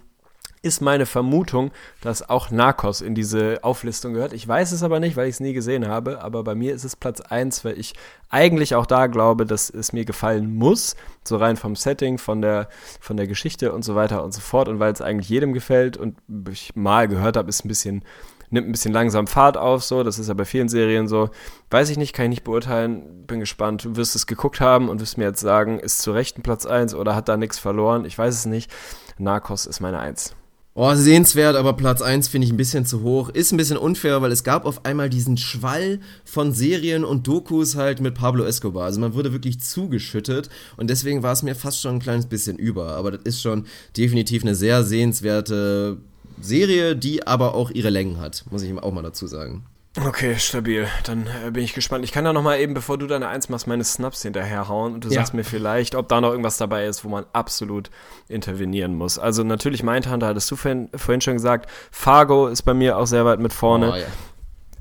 [0.64, 1.70] ist meine Vermutung,
[2.00, 4.32] dass auch Narcos in diese Auflistung gehört.
[4.32, 6.84] Ich weiß es aber nicht, weil ich es nie gesehen habe, aber bei mir ist
[6.84, 7.94] es Platz 1, weil ich
[8.30, 12.68] eigentlich auch da glaube, dass es mir gefallen muss, so rein vom Setting, von der,
[13.00, 15.96] von der Geschichte und so weiter und so fort und weil es eigentlich jedem gefällt
[15.96, 16.16] und
[16.50, 18.02] ich mal gehört habe, ist ein bisschen
[18.50, 21.30] nimmt ein bisschen langsam Fahrt auf, so, das ist ja bei vielen Serien so.
[21.70, 23.84] Weiß ich nicht, kann ich nicht beurteilen, bin gespannt.
[23.84, 26.64] Du wirst es geguckt haben und wirst mir jetzt sagen, ist zu Recht ein Platz
[26.64, 28.70] 1 oder hat da nichts verloren, ich weiß es nicht.
[29.18, 30.34] Narcos ist meine 1.
[30.76, 33.28] Oh, sehenswert, aber Platz 1 finde ich ein bisschen zu hoch.
[33.28, 37.76] Ist ein bisschen unfair, weil es gab auf einmal diesen Schwall von Serien und Dokus
[37.76, 38.86] halt mit Pablo Escobar.
[38.86, 42.58] Also man wurde wirklich zugeschüttet und deswegen war es mir fast schon ein kleines bisschen
[42.58, 42.96] über.
[42.96, 45.98] Aber das ist schon definitiv eine sehr sehenswerte
[46.40, 49.64] Serie, die aber auch ihre Längen hat, muss ich auch mal dazu sagen.
[49.96, 50.88] Okay, stabil.
[51.04, 52.04] Dann äh, bin ich gespannt.
[52.04, 55.04] Ich kann ja noch mal eben, bevor du deine Eins machst, meine Snaps hinterherhauen und
[55.04, 55.14] du Ja.
[55.20, 57.90] sagst mir vielleicht, ob da noch irgendwas dabei ist, wo man absolut
[58.28, 59.20] intervenieren muss.
[59.20, 61.70] Also natürlich Mindhunter hattest du vorhin, vorhin schon gesagt.
[61.92, 63.92] Fargo ist bei mir auch sehr weit mit vorne.
[63.92, 64.06] Oh, ja.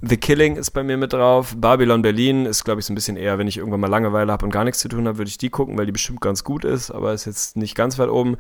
[0.06, 1.56] The Killing ist bei mir mit drauf.
[1.56, 4.46] Babylon Berlin ist, glaube ich, so ein bisschen eher, wenn ich irgendwann mal Langeweile habe
[4.46, 6.66] und gar nichts zu tun habe, würde ich die gucken, weil die bestimmt ganz gut
[6.66, 8.36] ist, aber ist jetzt nicht ganz weit oben.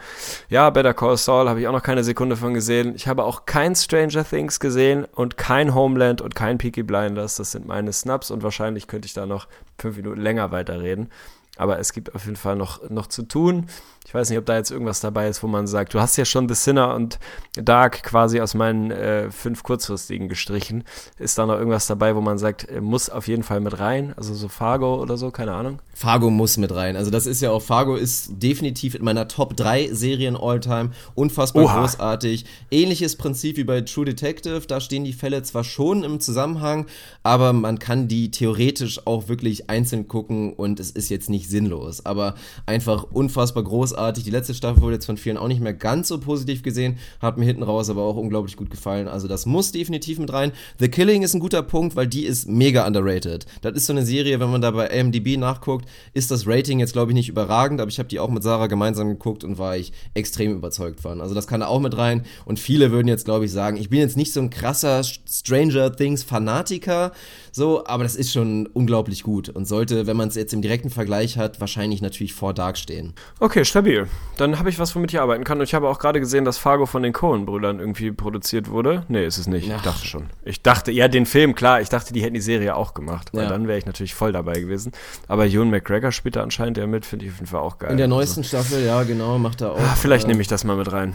[0.50, 2.96] Ja, Better Call Saul habe ich auch noch keine Sekunde von gesehen.
[2.96, 7.38] Ich habe auch kein Stranger Things gesehen und kein Homeland und kein Peaky Blinders.
[7.38, 9.48] Das sind meine Snaps und wahrscheinlich könnte ich da noch
[9.80, 11.12] fünf Minuten länger weiterreden.
[11.56, 13.68] Aber es gibt auf jeden Fall noch, noch zu tun.
[14.06, 16.26] Ich weiß nicht, ob da jetzt irgendwas dabei ist, wo man sagt, du hast ja
[16.26, 17.20] schon The Sinner und
[17.56, 20.84] Dark quasi aus meinen äh, fünf kurzfristigen gestrichen.
[21.18, 24.14] Ist da noch irgendwas dabei, wo man sagt, äh, muss auf jeden Fall mit rein?
[24.18, 25.80] Also so Fargo oder so, keine Ahnung.
[25.94, 26.98] Fargo muss mit rein.
[26.98, 30.92] Also das ist ja auch, Fargo ist definitiv in meiner Top 3 Serien Alltime.
[31.16, 31.80] Unfassbar Oha.
[31.80, 32.46] großartig.
[32.72, 34.62] Ähnliches Prinzip wie bei True Detective.
[34.68, 36.88] Da stehen die Fälle zwar schon im Zusammenhang,
[37.24, 42.06] aber man kann die theoretisch auch wirklich einzeln gucken und es ist jetzt nicht sinnlos.
[42.06, 42.36] Aber
[42.66, 43.93] einfach unfassbar großartig.
[43.94, 46.98] Die letzte Staffel wurde jetzt von vielen auch nicht mehr ganz so positiv gesehen.
[47.20, 49.08] Hat mir hinten raus aber auch unglaublich gut gefallen.
[49.08, 50.52] Also das muss definitiv mit rein.
[50.80, 53.46] The Killing ist ein guter Punkt, weil die ist mega underrated.
[53.62, 56.94] Das ist so eine Serie, wenn man da bei IMDb nachguckt, ist das Rating jetzt
[56.94, 59.78] glaube ich nicht überragend, aber ich habe die auch mit Sarah gemeinsam geguckt und war
[59.78, 61.22] ich extrem überzeugt von.
[61.22, 63.90] Also das kann da auch mit rein und viele würden jetzt glaube ich sagen, ich
[63.90, 67.12] bin jetzt nicht so ein krasser Stranger Things Fanatiker,
[67.56, 70.90] so, aber das ist schon unglaublich gut und sollte, wenn man es jetzt im direkten
[70.90, 73.14] Vergleich hat, wahrscheinlich natürlich vor Dark stehen.
[73.40, 74.08] Okay, stabil.
[74.38, 75.60] Dann habe ich was, womit ich arbeiten kann.
[75.60, 79.04] Und ich habe auch gerade gesehen, dass Fargo von den Coen-Brüdern irgendwie produziert wurde.
[79.08, 79.68] Nee, ist es nicht.
[79.68, 79.84] Ich Ach.
[79.84, 80.26] dachte schon.
[80.44, 81.80] Ich dachte, ja, den Film, klar.
[81.80, 83.30] Ich dachte, die hätten die Serie auch gemacht.
[83.34, 83.50] Weil Ja.
[83.50, 84.92] dann wäre ich natürlich voll dabei gewesen.
[85.28, 87.06] Aber Ewan McGregor spielt da anscheinend ja mit.
[87.06, 87.92] Finde ich auf jeden Fall auch geil.
[87.92, 89.80] In der Also, neuesten Staffel, ja genau, macht er auch.
[89.80, 91.14] ah, vielleicht äh, nehme ich das mal mit rein.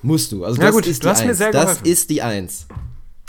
[0.00, 0.44] Musst du.
[0.44, 1.38] Also Ja das gut, ist du die hast mir Eins.
[1.38, 1.86] sehr Das geholfen.
[1.86, 2.66] ist die Eins.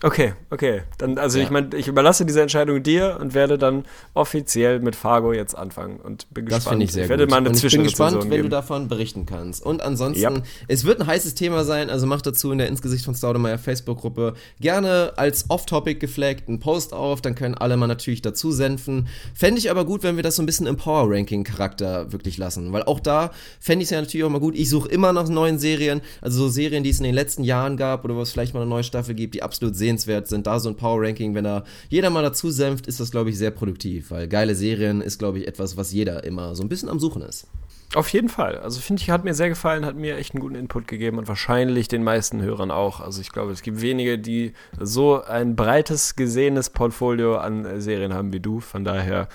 [0.03, 0.84] Okay, okay.
[0.99, 1.45] Dann, also Ja.
[1.45, 3.84] ich meine, ich überlasse diese Entscheidung dir und werde dann
[4.14, 6.74] offiziell mit Fargo jetzt anfangen und bin Das gespannt.
[6.74, 7.32] finde ich sehr werde gut.
[7.32, 9.65] mal eine und ich bin gespannt, wenn du davon berichten kannst.
[9.65, 10.32] Und ansonsten, Ja.
[10.68, 14.36] es wird ein heißes Thema sein, also macht dazu in der Insgesicht von Staudemeyer Facebook-Gruppe
[14.60, 19.07] gerne als Off-Topic geflaggt einen Post auf, dann können alle mal natürlich dazu senfen.
[19.34, 22.84] Fände ich aber gut, wenn wir das so ein bisschen im Power-Ranking-Charakter wirklich lassen, weil
[22.84, 24.56] auch da fände ich es ja natürlich auch mal gut.
[24.56, 27.78] Ich suche immer nach neuen Serien, also so Serien, die es in den letzten Jahren
[27.78, 30.47] gab oder wo es vielleicht mal eine neue Staffel gibt, die absolut sehenswert sind.
[30.47, 33.51] Da so ein Power-Ranking, wenn da jeder mal dazu senft, ist das, glaube ich, sehr
[33.51, 36.99] produktiv, weil geile Serien ist, glaube ich, etwas, was jeder immer so ein bisschen am
[36.99, 37.47] Suchen ist.
[37.95, 38.57] Auf jeden Fall.
[38.57, 41.30] Also finde ich, hat mir sehr gefallen, hat mir echt einen guten Input gegeben und
[41.30, 42.99] wahrscheinlich den meisten Hörern auch.
[42.99, 48.34] Also ich glaube, es gibt wenige, die so ein breites gesehenes Portfolio an Serien haben
[48.34, 48.59] wie du.
[48.59, 49.30] Von daher,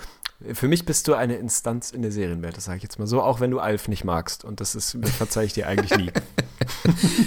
[0.53, 3.21] für mich bist du eine Instanz in der Serienwelt, das sage ich jetzt mal so,
[3.21, 4.43] auch wenn du Alf nicht magst.
[4.43, 6.11] Und das ist, das verzeih ich dir eigentlich nie.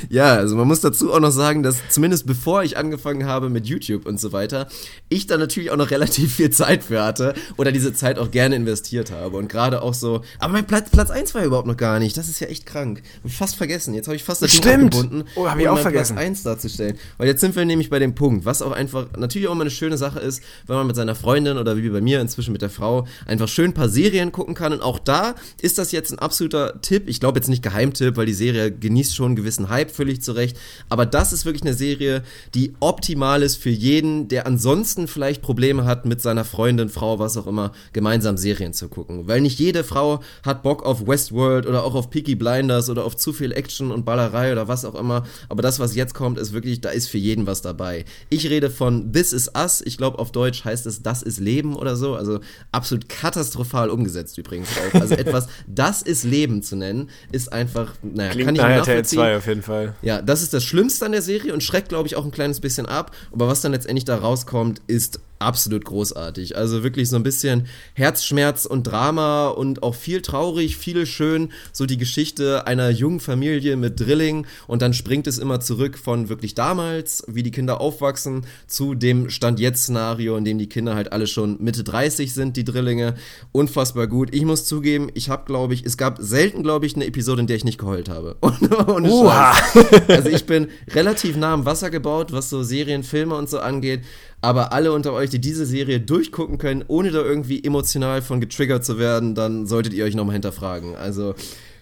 [0.09, 3.67] Ja, also man muss dazu auch noch sagen, dass zumindest bevor ich angefangen habe mit
[3.67, 4.67] YouTube und so weiter,
[5.09, 8.57] ich da natürlich auch noch relativ viel Zeit für hatte oder diese Zeit auch gerne
[8.57, 11.99] investiert habe und gerade auch so, aber mein Platz, Platz 1 war überhaupt noch gar
[11.99, 13.03] nicht, das ist ja echt krank.
[13.23, 14.95] Hab ich fast vergessen, jetzt habe ich fast das Ding Stimmt.
[14.95, 16.15] abgebunden, Oh, hab ich auch vergessen.
[16.17, 16.97] Platz 1 darzustellen.
[17.19, 19.71] Weil jetzt sind wir nämlich bei dem Punkt, was auch einfach natürlich auch immer eine
[19.71, 22.71] schöne Sache ist, wenn man mit seiner Freundin oder wie bei mir inzwischen mit der
[22.71, 24.73] Frau einfach schön ein paar Serien gucken kann.
[24.73, 28.27] Und auch da ist das jetzt ein absoluter Tipp, ich glaube jetzt nicht Geheimtipp, weil
[28.27, 30.57] die Serie genießt schon einen gewissen Hype, völlig zu Recht,
[30.89, 32.23] aber das ist wirklich eine Serie,
[32.55, 37.37] die optimal ist für jeden, der ansonsten vielleicht Probleme hat mit seiner Freundin, Frau, was
[37.37, 41.85] auch immer, gemeinsam Serien zu gucken, weil nicht jede Frau hat Bock auf Westworld oder
[41.85, 45.25] auch auf Peaky Blinders oder auf zu viel Action und Ballerei oder was auch immer,
[45.49, 48.05] aber das, was jetzt kommt, ist wirklich, da ist für jeden was dabei.
[48.31, 51.77] Ich rede von This is Us, ich glaube auf Deutsch heißt es Das ist Leben
[51.77, 52.41] oder so, also
[52.73, 55.01] absolut katastrophal umgesetzt übrigens auch.
[55.01, 59.19] Also etwas, das ist Leben zu nennen, ist einfach, naja, Klingt kann ich nach nachvollziehen.
[59.19, 59.95] 2 auf jeden Fall.
[60.03, 62.61] Ja, das ist das Schlimmste an der Serie und schreckt, glaube ich, auch ein kleines
[62.61, 63.13] bisschen ab.
[63.33, 66.57] Aber was dann letztendlich da rauskommt, ist absolut großartig.
[66.57, 71.53] Also wirklich so ein bisschen Herzschmerz und Drama und auch viel traurig, viel schön.
[71.73, 76.29] So die Geschichte einer jungen Familie mit Drilling und dann springt es immer zurück von
[76.29, 81.27] wirklich damals, wie die Kinder aufwachsen, zu dem Stand-Jetzt-Szenario, in dem die Kinder halt alle
[81.27, 83.15] schon Mitte 30 sind, die Drillinge.
[83.53, 84.35] Unfassbar gut.
[84.35, 87.47] Ich muss zugeben, ich habe, glaube ich, es gab selten, glaube ich, eine Episode, in
[87.47, 88.37] der ich nicht geheult habe.
[88.41, 89.55] Ohne Oha.
[89.55, 90.09] Scheiß.
[90.09, 94.03] Also ich bin relativ nah am Wasser gebaut, was so Serien, Filme und so angeht.
[94.41, 98.85] Aber alle unter euch, die diese Serie durchgucken können, ohne da irgendwie emotional von getriggert
[98.85, 100.95] zu werden, dann solltet ihr euch nochmal hinterfragen.
[100.95, 101.35] Also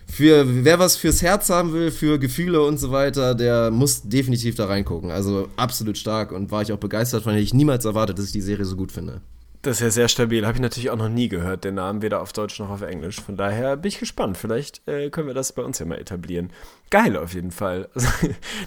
[0.07, 4.55] für wer was fürs Herz haben will, für Gefühle und so weiter, der muss definitiv
[4.55, 5.11] da reingucken.
[5.11, 7.33] Also absolut stark und war ich auch begeistert von.
[7.33, 9.21] Hätte ich niemals erwartet, dass ich die Serie so gut finde.
[9.65, 10.45] Das ist ja sehr stabil.
[10.45, 13.19] Habe ich natürlich auch noch nie gehört, den Namen, weder auf Deutsch noch auf Englisch.
[13.19, 14.37] Von daher bin ich gespannt.
[14.37, 16.53] Vielleicht äh, können wir das bei uns ja mal etablieren.
[16.91, 17.89] Geil auf jeden Fall.
[17.95, 18.11] Also,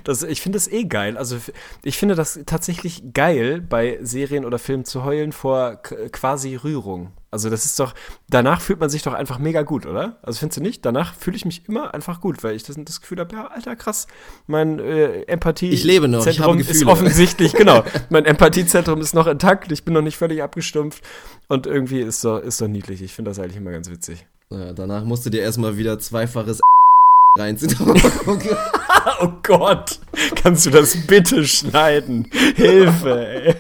[0.04, 1.18] das, ich finde das eh geil.
[1.18, 1.38] Also
[1.84, 7.12] ich finde das tatsächlich geil, bei Serien oder Filmen zu heulen vor quasi Rührung.
[7.38, 7.94] Also das ist doch,
[8.32, 10.18] danach fühlt man sich doch einfach mega gut, oder?
[10.24, 10.84] Also findest du nicht?
[10.84, 13.76] Danach fühle ich mich immer einfach gut, weil ich das, das Gefühl habe, ja, alter,
[13.76, 14.08] krass,
[14.48, 19.28] mein äh, Empathie ich lebe noch, Zentrum ich ist offensichtlich, genau, mein Empathiezentrum ist noch
[19.28, 21.04] intakt, ich bin noch nicht völlig abgestumpft
[21.48, 23.04] und irgendwie ist so, ist so niedlich.
[23.04, 24.26] Ich finde das eigentlich immer ganz witzig.
[24.50, 26.60] Ja, danach musst du dir erstmal wieder zweifaches
[27.38, 27.76] reinziehen.
[29.22, 30.00] oh Gott,
[30.42, 32.28] kannst du das bitte schneiden?
[32.56, 33.56] Hilfe, ey.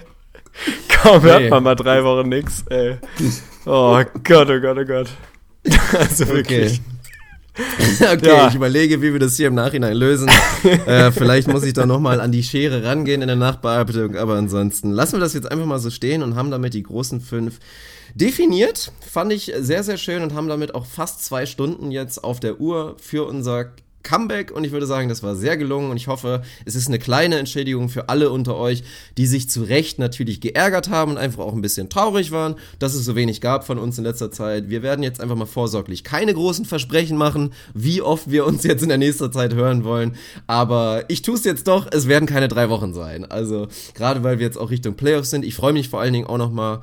[1.03, 1.49] Kaum hört nee.
[1.49, 2.98] man mal drei Wochen nix, ey.
[3.65, 5.07] Oh Gott, oh Gott, oh Gott.
[5.94, 6.82] Also wirklich.
[7.57, 8.48] Okay, okay ja.
[8.48, 10.30] ich überlege, wie wir das hier im Nachhinein lösen.
[10.86, 14.91] äh, vielleicht muss ich da nochmal an die Schere rangehen in der Nachbearbeitung, aber ansonsten
[14.91, 17.60] lassen wir das jetzt einfach mal so stehen und haben damit die großen fünf
[18.15, 18.91] definiert.
[19.02, 22.60] Fand ich sehr, sehr schön und haben damit auch fast zwei Stunden jetzt auf der
[22.60, 23.72] Uhr für unser
[24.08, 26.98] Comeback und ich würde sagen, das war sehr gelungen und ich hoffe, es ist eine
[26.98, 28.84] kleine Entschädigung für alle unter euch,
[29.18, 32.94] die sich zu Recht natürlich geärgert haben und einfach auch ein bisschen traurig waren, dass
[32.94, 34.70] es so wenig gab von uns in letzter Zeit.
[34.70, 38.82] Wir werden jetzt einfach mal vorsorglich keine großen Versprechen machen, wie oft wir uns jetzt
[38.82, 40.16] in der nächsten Zeit hören wollen,
[40.48, 43.26] aber ich tue es jetzt doch, es werden keine drei Wochen sein.
[43.26, 46.28] Also gerade weil wir jetzt auch Richtung Playoffs sind, ich freue mich vor allen Dingen
[46.28, 46.80] auch nochmal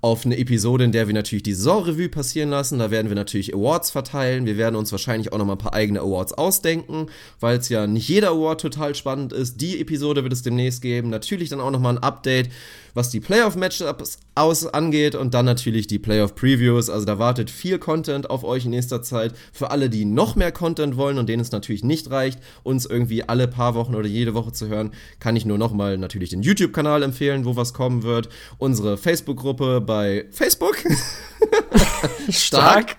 [0.00, 2.78] auf eine Episode, in der wir natürlich die Saisonrevue passieren lassen.
[2.78, 4.46] Da werden wir natürlich Awards verteilen.
[4.46, 7.06] Wir werden uns wahrscheinlich auch noch mal ein paar eigene Awards ausdenken,
[7.40, 9.60] weil es ja nicht jeder Award total spannend ist.
[9.60, 11.10] Die Episode wird es demnächst geben.
[11.10, 12.50] Natürlich dann auch noch mal ein Update
[12.96, 16.88] was die Playoff-Matchups aus angeht und dann natürlich die Playoff-Previews.
[16.88, 19.34] Also da wartet viel Content auf euch in nächster Zeit.
[19.52, 23.22] Für alle, die noch mehr Content wollen und denen es natürlich nicht reicht, uns irgendwie
[23.22, 27.02] alle paar Wochen oder jede Woche zu hören, kann ich nur nochmal natürlich den YouTube-Kanal
[27.02, 28.30] empfehlen, wo was kommen wird.
[28.56, 30.78] Unsere Facebook-Gruppe bei Facebook.
[32.30, 32.96] Stark.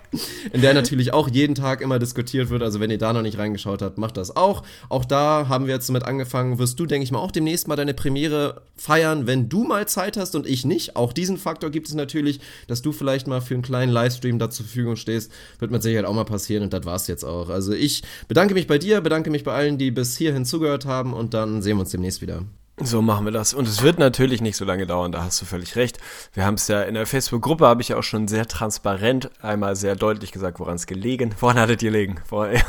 [0.52, 2.62] In der natürlich auch jeden Tag immer diskutiert wird.
[2.62, 4.62] Also wenn ihr da noch nicht reingeschaut habt, macht das auch.
[4.88, 6.60] Auch da haben wir jetzt damit angefangen.
[6.60, 10.16] Wirst du, denke ich mal, auch demnächst mal deine Premiere feiern, wenn du mal Zeit
[10.16, 10.94] hast und ich nicht.
[10.94, 14.50] Auch diesen Faktor gibt es natürlich, dass du vielleicht mal für einen kleinen Livestream da
[14.50, 15.32] zur Verfügung stehst.
[15.58, 17.48] Wird mit Sicherheit auch mal passieren und das war's jetzt auch.
[17.48, 21.12] Also ich bedanke mich bei dir, bedanke mich bei allen, die bis hierhin zugehört haben
[21.12, 22.44] und dann sehen wir uns demnächst wieder.
[22.80, 23.54] So machen wir das.
[23.54, 25.98] Und es wird natürlich nicht so lange dauern, da hast du völlig recht.
[26.32, 29.74] Wir haben es ja in der Facebook-Gruppe, habe ich ja auch schon sehr transparent einmal
[29.74, 31.34] sehr deutlich gesagt, woran es gelegen.
[31.40, 32.20] Woran hat es gelegen?
[32.28, 32.62] Woran, ja,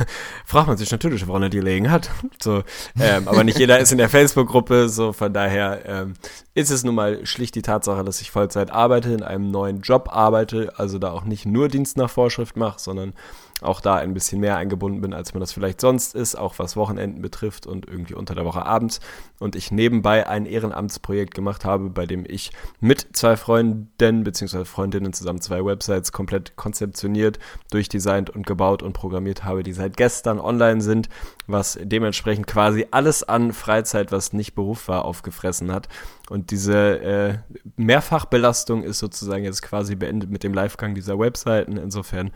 [0.45, 2.09] fragt man sich natürlich, woran es gelegen hat.
[2.41, 2.63] So,
[2.99, 6.13] ähm, aber nicht jeder ist in der Facebook-Gruppe, so von daher ähm,
[6.55, 10.09] ist es nun mal schlicht die Tatsache, dass ich Vollzeit arbeite, in einem neuen Job
[10.11, 13.13] arbeite, also da auch nicht nur Dienst nach Vorschrift mache, sondern
[13.61, 16.75] auch da ein bisschen mehr eingebunden bin, als man das vielleicht sonst ist, auch was
[16.75, 18.99] Wochenenden betrifft und irgendwie unter der Woche abends.
[19.39, 24.65] Und ich nebenbei ein Ehrenamtsprojekt gemacht habe, bei dem ich mit zwei Freunden bzw.
[24.65, 27.39] Freundinnen zusammen zwei Websites komplett konzeptioniert,
[27.71, 31.09] durchdesignt und gebaut und programmiert habe, die seit gestern online sind,
[31.47, 35.89] was dementsprechend quasi alles an Freizeit, was nicht Beruf war, aufgefressen hat.
[36.29, 37.37] Und diese äh,
[37.75, 41.77] Mehrfachbelastung ist sozusagen jetzt quasi beendet mit dem Livegang dieser Webseiten.
[41.77, 42.31] Insofern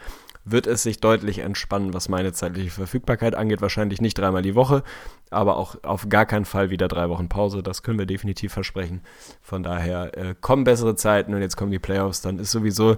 [0.45, 3.61] wird es sich deutlich entspannen, was meine zeitliche Verfügbarkeit angeht.
[3.61, 4.83] Wahrscheinlich nicht dreimal die Woche,
[5.29, 7.63] aber auch auf gar keinen Fall wieder drei Wochen Pause.
[7.63, 9.01] Das können wir definitiv versprechen.
[9.41, 12.21] Von daher äh, kommen bessere Zeiten und jetzt kommen die Playoffs.
[12.21, 12.97] Dann ist sowieso,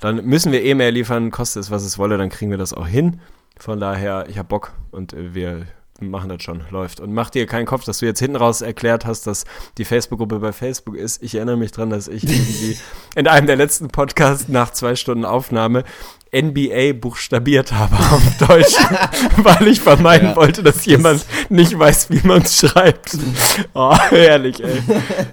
[0.00, 2.74] dann müssen wir eh mehr liefern, kostet es, was es wolle, dann kriegen wir das
[2.74, 3.20] auch hin.
[3.58, 5.66] Von daher, ich habe Bock und äh, wir
[6.10, 7.00] machen das schon, läuft.
[7.00, 9.44] Und mach dir keinen Kopf, dass du jetzt hinten raus erklärt hast, dass
[9.78, 11.22] die Facebook-Gruppe bei Facebook ist.
[11.22, 12.78] Ich erinnere mich dran, dass ich irgendwie
[13.16, 15.84] in einem der letzten Podcasts nach zwei Stunden Aufnahme
[16.34, 18.76] NBA buchstabiert habe auf Deutsch,
[19.36, 23.18] weil ich vermeiden ja, wollte, dass jemand nicht weiß, wie man es schreibt.
[23.74, 24.82] Oh, herrlich, ey.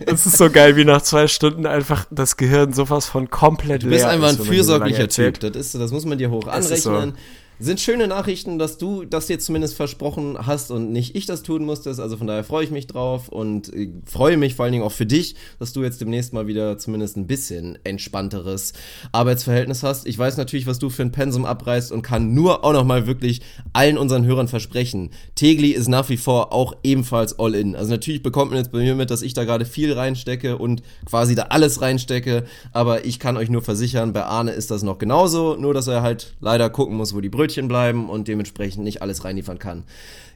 [0.05, 3.89] Das ist so geil, wie nach zwei Stunden einfach das Gehirn sowas von komplett leer
[3.91, 5.39] Du bist einfach ein fürsorglicher Typ.
[5.39, 7.13] Das, ist, das muss man dir hoch anrechnen
[7.59, 11.65] sind schöne Nachrichten, dass du das jetzt zumindest versprochen hast und nicht ich das tun
[11.65, 11.99] musstest.
[11.99, 14.93] Also von daher freue ich mich drauf und äh, freue mich vor allen Dingen auch
[14.93, 18.71] für dich, dass du jetzt demnächst mal wieder zumindest ein bisschen entspannteres
[19.11, 20.07] Arbeitsverhältnis hast.
[20.07, 23.07] Ich weiß natürlich, was du für ein Pensum abreißt und kann nur auch noch mal
[23.07, 23.41] wirklich
[23.73, 25.09] allen unseren Hörern versprechen.
[25.35, 27.75] Tegli ist nach wie vor auch ebenfalls all in.
[27.75, 30.81] Also natürlich bekommt man jetzt bei mir mit, dass ich da gerade viel reinstecke und
[31.05, 32.45] quasi da alles reinstecke.
[32.71, 35.57] Aber ich kann euch nur versichern, bei Arne ist das noch genauso.
[35.57, 39.01] Nur, dass er halt leider gucken muss, wo die Brötchen Brötchen bleiben und dementsprechend nicht
[39.01, 39.83] alles reinliefern kann.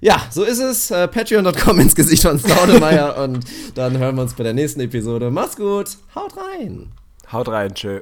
[0.02, 0.90] Ja, so ist es.
[0.90, 3.46] Äh, Patreon.com ins Gesicht von Staudemeyer und
[3.76, 5.30] dann hören wir uns bei der nächsten Episode.
[5.30, 6.92] Macht's gut, haut rein.
[7.32, 8.02] Haut rein, tschö.